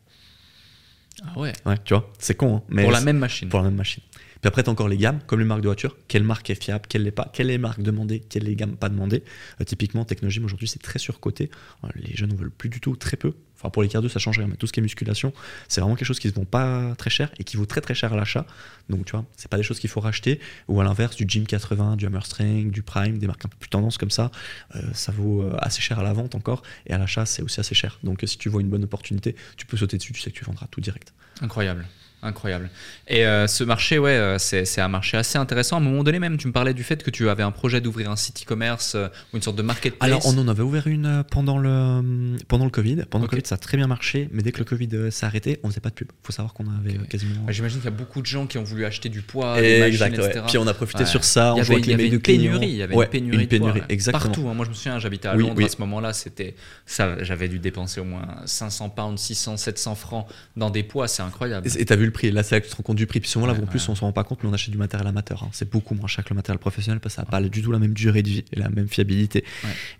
[1.23, 1.51] Ah ouais.
[1.65, 2.57] Ouais, tu vois, c'est con.
[2.57, 3.49] hein, mais Pour la même machine.
[3.49, 4.03] pour la même machine.
[4.41, 5.97] Puis après, tu encore les gammes, comme les marques de voitures.
[6.07, 8.55] Quelle marque est fiable, quelle n'est pas, quelle est les marques demandées, quelle est les
[8.55, 9.23] gammes pas demandées.
[9.59, 11.49] Euh, typiquement, Technogym aujourd'hui, c'est très surcoté.
[11.83, 13.33] Euh, les jeunes ne veulent plus du tout, très peu.
[13.57, 15.33] Enfin, pour les cardio, ça change rien, mais tout ce qui est musculation,
[15.67, 17.93] c'est vraiment quelque chose qui se vend pas très cher et qui vaut très très
[17.93, 18.45] cher à l'achat.
[18.87, 20.39] Donc, tu vois, c'est pas des choses qu'il faut racheter.
[20.69, 23.57] Ou à l'inverse, du Gym 80, du Hammer Strength, du Prime, des marques un peu
[23.59, 24.31] plus tendance comme ça,
[24.75, 26.63] euh, ça vaut assez cher à la vente encore.
[26.87, 27.99] Et à l'achat, c'est aussi assez cher.
[28.03, 30.45] Donc, si tu vois une bonne opportunité, tu peux sauter dessus, tu sais que tu
[30.45, 31.13] vendras tout direct.
[31.41, 31.85] Incroyable.
[32.21, 32.69] Incroyable.
[33.07, 35.77] Et euh, ce marché, ouais, euh, c'est un marché assez intéressant.
[35.77, 37.79] À un moment donné, même, tu me parlais du fait que tu avais un projet
[37.79, 40.05] d'ouvrir un site e-commerce euh, ou une sorte de marketplace.
[40.09, 43.03] Alors, on en avait ouvert une pendant le, pendant le Covid.
[43.09, 45.59] Pendant le Covid, ça a très bien marché, mais dès que le Covid s'est arrêté,
[45.63, 46.09] on faisait pas de pub.
[46.23, 47.45] faut savoir qu'on avait quasiment.
[47.47, 49.93] J'imagine qu'il y a beaucoup de gens qui ont voulu acheter du poids, des machines,
[49.93, 50.41] Exact, ouais.
[50.47, 51.05] Puis on a profité Ouais.
[51.09, 52.75] sur ça, il y avait, avec il y les avait mails de une pénurie, il
[52.75, 54.23] y avait Ouais, une pénurie, une pénurie, de poids, exactement.
[54.25, 54.49] Partout.
[54.49, 54.53] hein.
[54.53, 55.63] Moi, je me souviens, j'habitais à Oui, Londres oui.
[55.65, 56.11] à ce moment-là.
[56.11, 56.55] C'était
[56.85, 57.23] ça.
[57.23, 60.27] J'avais dû dépenser au moins 500 pounds, 600, 700 francs
[60.57, 61.07] dans des poids.
[61.07, 61.67] C'est incroyable.
[61.77, 63.19] Et t'as vu le prix, là c'est là que tu te rends compte du prix.
[63.19, 63.89] Puis souvent là, Ouais, en plus, ouais.
[63.91, 65.43] on s'en rend pas compte, mais on achète du matériel amateur.
[65.43, 65.49] hein.
[65.51, 67.71] C'est beaucoup moins cher que le matériel professionnel parce que ça n'a pas du tout
[67.71, 69.43] la même durée de vie et la même fiabilité.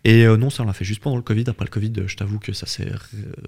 [0.03, 1.45] Et euh, non, ça on l'a fait juste pendant le Covid.
[1.48, 2.95] Après le Covid, euh, je t'avoue que ça s'est euh,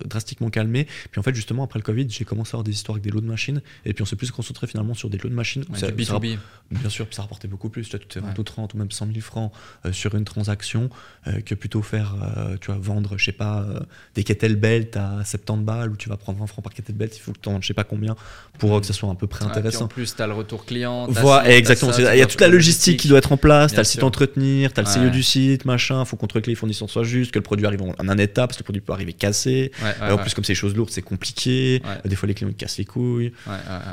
[0.05, 0.85] drastiquement calmé.
[1.11, 3.11] Puis en fait, justement, après le Covid, j'ai commencé à avoir des histoires avec des
[3.11, 3.61] lots de machines.
[3.85, 5.63] Et puis on s'est plus concentré finalement sur des lots de machines.
[5.75, 6.37] Ça- du ça B2B.
[6.71, 7.89] Bien sûr, puis ça rapportait beaucoup plus.
[7.89, 8.39] Tu fais 20 Ouais.
[8.39, 9.51] ou 30 ou même 100 000 francs
[9.85, 10.89] euh, sur une transaction
[11.27, 12.15] euh, que plutôt faire,
[12.61, 13.65] tu vois, vendre, je sais pas,
[14.15, 17.31] des kettlebells à 70 balles ou tu vas prendre 20 francs par kettlebell, il faut
[17.33, 18.15] que tu en je sais pas combien
[18.59, 19.85] pour que ça soit à peu près puis intéressant.
[19.85, 21.07] en plus, tu as le retour client.
[21.09, 21.91] Voilà, exactement.
[21.91, 23.85] tu Il y a toute la logistique qui doit être en place, Bien t'as le
[23.85, 25.07] site entretenir, t'as le Ouais.
[25.07, 27.81] CEO du site, machin, faut contrôler que les fournisseurs soient justes, que le produit arrive
[27.81, 30.33] en en un état, parce que le produit peut arriver cassé, Ouais, ouais, en plus,
[30.33, 31.81] comme c'est des choses lourdes, c'est compliqué.
[32.05, 33.31] Des fois, les clients ils cassent les couilles.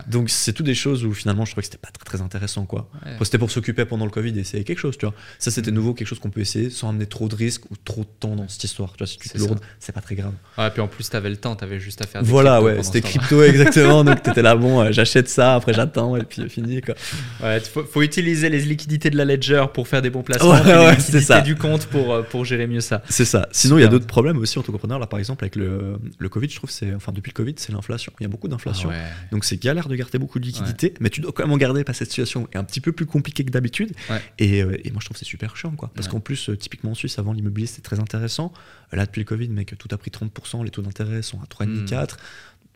[0.07, 2.65] Donc, c'est tout des choses où finalement, je trouvais que c'était pas très, très intéressant,
[2.67, 2.89] quoi.
[3.23, 5.15] C'était pour s'occuper pendant le Covid et essayer quelque chose, tu vois.
[5.39, 5.53] Ça, Mm.
[5.55, 8.09] c'était nouveau, quelque chose qu'on peut essayer sans amener trop de risques ou trop de
[8.21, 8.91] temps dans cette histoire.
[8.93, 10.33] Tu vois, si tu te lourdes, c'est pas très grave.
[10.57, 13.01] Ouais, puis en plus, t'avais le temps, t'avais juste à faire des Voilà, ouais, c'était
[13.01, 14.05] crypto exactement.
[14.05, 16.95] donc, là, bon, euh, j'achète ça, après j'attends et puis euh, fini, quoi.
[17.43, 20.61] Ouais, faut, faut utiliser les liquidités de la ledger pour faire des bons placements, Ouais,
[20.61, 21.41] puis les ouais, liquidités c'est ça.
[21.41, 23.03] du compte pour, euh, pour gérer mieux ça.
[23.09, 23.49] C'est ça.
[23.53, 24.99] Sinon, il y a d'autres problèmes aussi en tant qu'entrepreneur.
[24.99, 27.73] Là, par exemple, avec le, le Covid, je trouve, c'est, enfin, depuis le Covid, c'est
[27.73, 28.13] l'inflation.
[28.21, 28.91] Il y a beaucoup d'inflation.
[28.93, 28.97] Ah.
[29.33, 31.85] Donc, c'est galère de garder beaucoup de liquidités, mais tu dois quand même en garder
[31.85, 33.93] parce que cette situation est un petit peu plus compliquée que d'habitude.
[34.39, 35.91] Et, et moi, je trouve que c'est super chiant, quoi.
[35.95, 38.53] Parce qu'en plus, typiquement en Suisse, avant, l'immobilier, c'était très intéressant.
[38.93, 41.69] Là, depuis le Covid, mec, tout a pris 30%, les taux d'intérêt sont à 3,5,
[41.69, 42.07] Mm.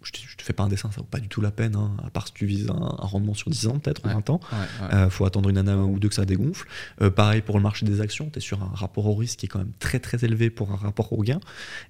[0.02, 0.06] 4.
[0.06, 1.76] Je te, je te fais pas un dessin, ça vaut pas du tout la peine,
[1.76, 4.14] hein, à part si tu vises un, un rendement sur 10 ans, peut-être, ou Ouais.
[4.14, 4.40] 20 ans.
[4.52, 4.58] Ouais,
[4.88, 4.94] ouais.
[4.94, 6.66] Euh, faut attendre une année ou deux que ça dégonfle.
[7.00, 9.46] Euh, pareil pour le marché des actions, tu es sur un rapport au risque qui
[9.46, 11.40] est quand même très très élevé pour un rapport au gain.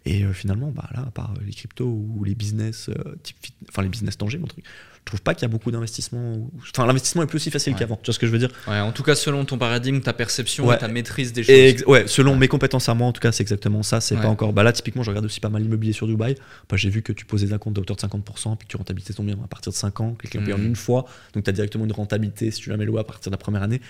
[0.04, 3.54] Et euh, finalement, bah, là, à part les cryptos ou les business, euh, type fit-
[3.68, 4.64] enfin les business tangibles, un truc,
[5.04, 6.48] je trouve pas qu'il y a beaucoup d'investissement.
[6.74, 7.78] Enfin, l'investissement est plus aussi facile Ouais.
[7.78, 7.96] qu'avant.
[7.96, 8.50] Tu vois ce que je veux dire?
[8.68, 10.76] Ouais, en tout cas, selon ton paradigme, ta perception Ouais.
[10.76, 11.54] et ta maîtrise des Et choses.
[11.80, 14.00] ex- ouais, selon mes compétences à moi, en tout cas, c'est exactement ça.
[14.00, 14.52] C'est pas encore.
[14.52, 16.36] Bah là, typiquement, je regarde aussi pas mal l'immobilier sur Dubaï.
[16.68, 18.76] Bah, j'ai vu que tu posais un compte à hauteur de 50%, puis que tu
[18.76, 21.04] rentabilisais ton bien à partir de 5 ans, que les clients payent en une fois.
[21.34, 23.62] Donc, tu as directement une rentabilité si tu jamais loué à partir de la première
[23.62, 23.80] année.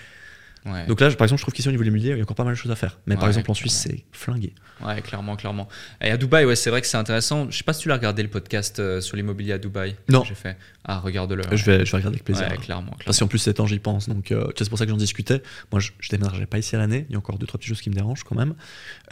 [0.65, 0.85] Ouais.
[0.87, 2.37] Donc là, par exemple, je trouve qu'ici au niveau de l'immobilier, il y a encore
[2.37, 2.97] pas mal de choses à faire.
[3.05, 4.53] Mais par exemple, en Suisse, c'est flingué.
[4.81, 5.67] Ouais, clairement, clairement.
[5.99, 7.51] Et à Dubaï, ouais, c'est vrai que c'est intéressant.
[7.51, 9.95] Je sais pas si tu l'as regardé le podcast euh, sur l'immobilier à Dubaï.
[10.07, 10.23] Non.
[10.23, 10.55] J'ai fait.
[10.85, 11.43] Ah, regarde-le.
[11.51, 12.47] Je, vais, je vais regarder avec plaisir.
[12.49, 12.91] Ouais, clairement.
[12.91, 13.19] Parce clairement.
[13.19, 14.09] qu'en plus, c'est temps, j'y pense.
[14.09, 15.41] Donc, euh, c'est pour ça que j'en discutais.
[15.71, 17.05] Moi, je, je déménagerai pas ici à l'année.
[17.09, 18.53] Il y a encore deux, trois petites choses qui me dérangent quand même.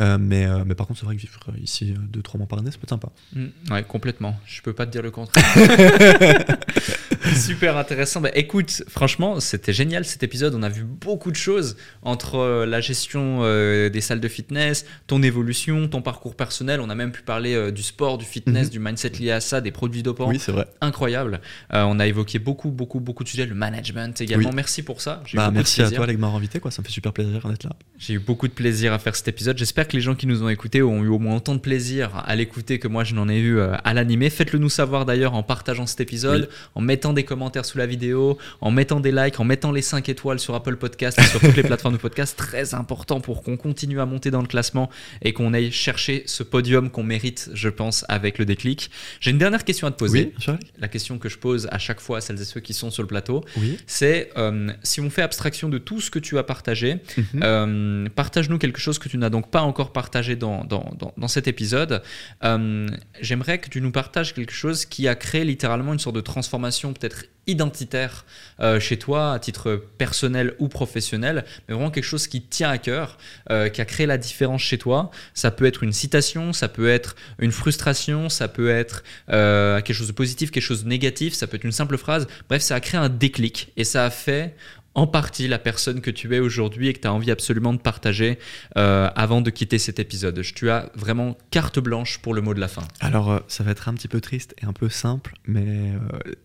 [0.01, 2.59] Euh, mais, euh, mais par contre, c'est vrai que vivre ici deux, trois mois par
[2.59, 3.09] année, ça peut être sympa.
[3.33, 4.35] Mm, ouais, complètement.
[4.45, 5.45] Je peux pas te dire le contraire.
[7.35, 8.21] Super intéressant.
[8.21, 10.53] Bah, écoute, franchement, c'était génial cet épisode.
[10.55, 13.41] On a vu beaucoup de choses entre la gestion
[13.89, 16.79] des salles de fitness, ton évolution, ton parcours personnel.
[16.81, 18.71] On a même pu parler du sport, du fitness, Mhm.
[18.71, 20.27] du mindset lié à ça, des produits dopants.
[20.27, 20.65] Oui, c'est vrai.
[20.81, 21.41] Incroyable.
[21.73, 23.45] Euh, on a évoqué beaucoup, beaucoup, beaucoup de sujets.
[23.45, 24.49] Le management également.
[24.49, 24.55] Oui.
[24.55, 25.23] Merci pour ça.
[25.33, 26.59] Bah, merci à toi, m'avoir invité.
[26.59, 26.71] Quoi.
[26.71, 27.71] Ça me fait super plaisir d'être là.
[27.97, 29.57] J'ai eu beaucoup de plaisir à faire cet épisode.
[29.57, 32.11] J'espère que les gens qui nous ont écoutés ont eu au moins autant de plaisir
[32.25, 34.29] à l'écouter que moi je n'en ai eu euh, à l'animer.
[34.29, 38.37] Faites-le nous savoir d'ailleurs en partageant cet épisode, en mettant des commentaires sous la vidéo,
[38.61, 41.55] en mettant des likes, en mettant les 5 étoiles sur Apple Podcast et sur toutes
[41.55, 42.37] les plateformes de podcast.
[42.37, 44.89] Très important pour qu'on continue à monter dans le classement
[45.21, 48.89] et qu'on aille chercher ce podium qu'on mérite, je pense, avec le déclic.
[49.19, 50.33] J'ai une dernière question à te poser.
[50.47, 50.53] Oui.
[50.79, 53.03] La question que je pose à chaque fois à celles et ceux qui sont sur
[53.03, 53.77] le plateau, Oui.
[53.87, 57.25] c'est euh, si on fait abstraction de tout ce que tu as partagé, Mhm.
[57.43, 61.27] euh, partage-nous quelque chose que tu n'as donc pas encore partagé dans, dans, dans, dans
[61.27, 62.01] cet épisode.
[62.43, 62.87] Euh,
[63.19, 66.93] J'aimerais que tu nous partages quelque chose qui a créé littéralement une sorte de transformation
[66.93, 68.25] peut-être identitaire
[68.59, 72.77] euh, chez toi à titre personnel ou professionnel, mais vraiment quelque chose qui tient à
[72.77, 73.17] cœur,
[73.49, 75.11] euh, qui a créé la différence chez toi.
[75.33, 79.95] Ça peut être une citation, ça peut être une frustration, ça peut être euh, quelque
[79.95, 82.27] chose de positif, quelque chose de négatif, ça peut être une simple phrase.
[82.47, 84.55] Bref, ça a créé un déclic et ça a fait
[84.93, 87.79] en partie la personne que tu es aujourd'hui et que tu as envie absolument de
[87.79, 88.37] partager
[88.77, 90.41] euh, avant de quitter cet épisode.
[90.41, 92.83] Je- Tu as vraiment carte blanche pour le mot de la fin.
[92.99, 95.99] Alors, euh, ça va être un petit peu triste et un peu simple, mais euh,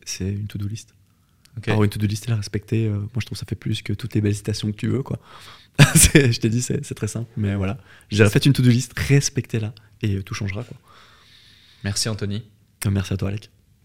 [0.05, 0.95] c'est une to-do list.
[1.59, 1.69] Ok.
[1.69, 2.87] Alors, une to-do list, elle a respecté.
[2.87, 4.89] euh, moi, je trouve que ça fait plus que toutes les belles citations que tu
[4.89, 5.19] veux, quoi.
[6.15, 7.77] Je t'ai dit, c'est très simple, mais voilà.
[8.11, 10.77] J'ai fait une to-do list, respectez-la, et tout changera, quoi.
[11.85, 12.45] Merci Anthony.
[12.91, 13.51] Merci à toi, Alec.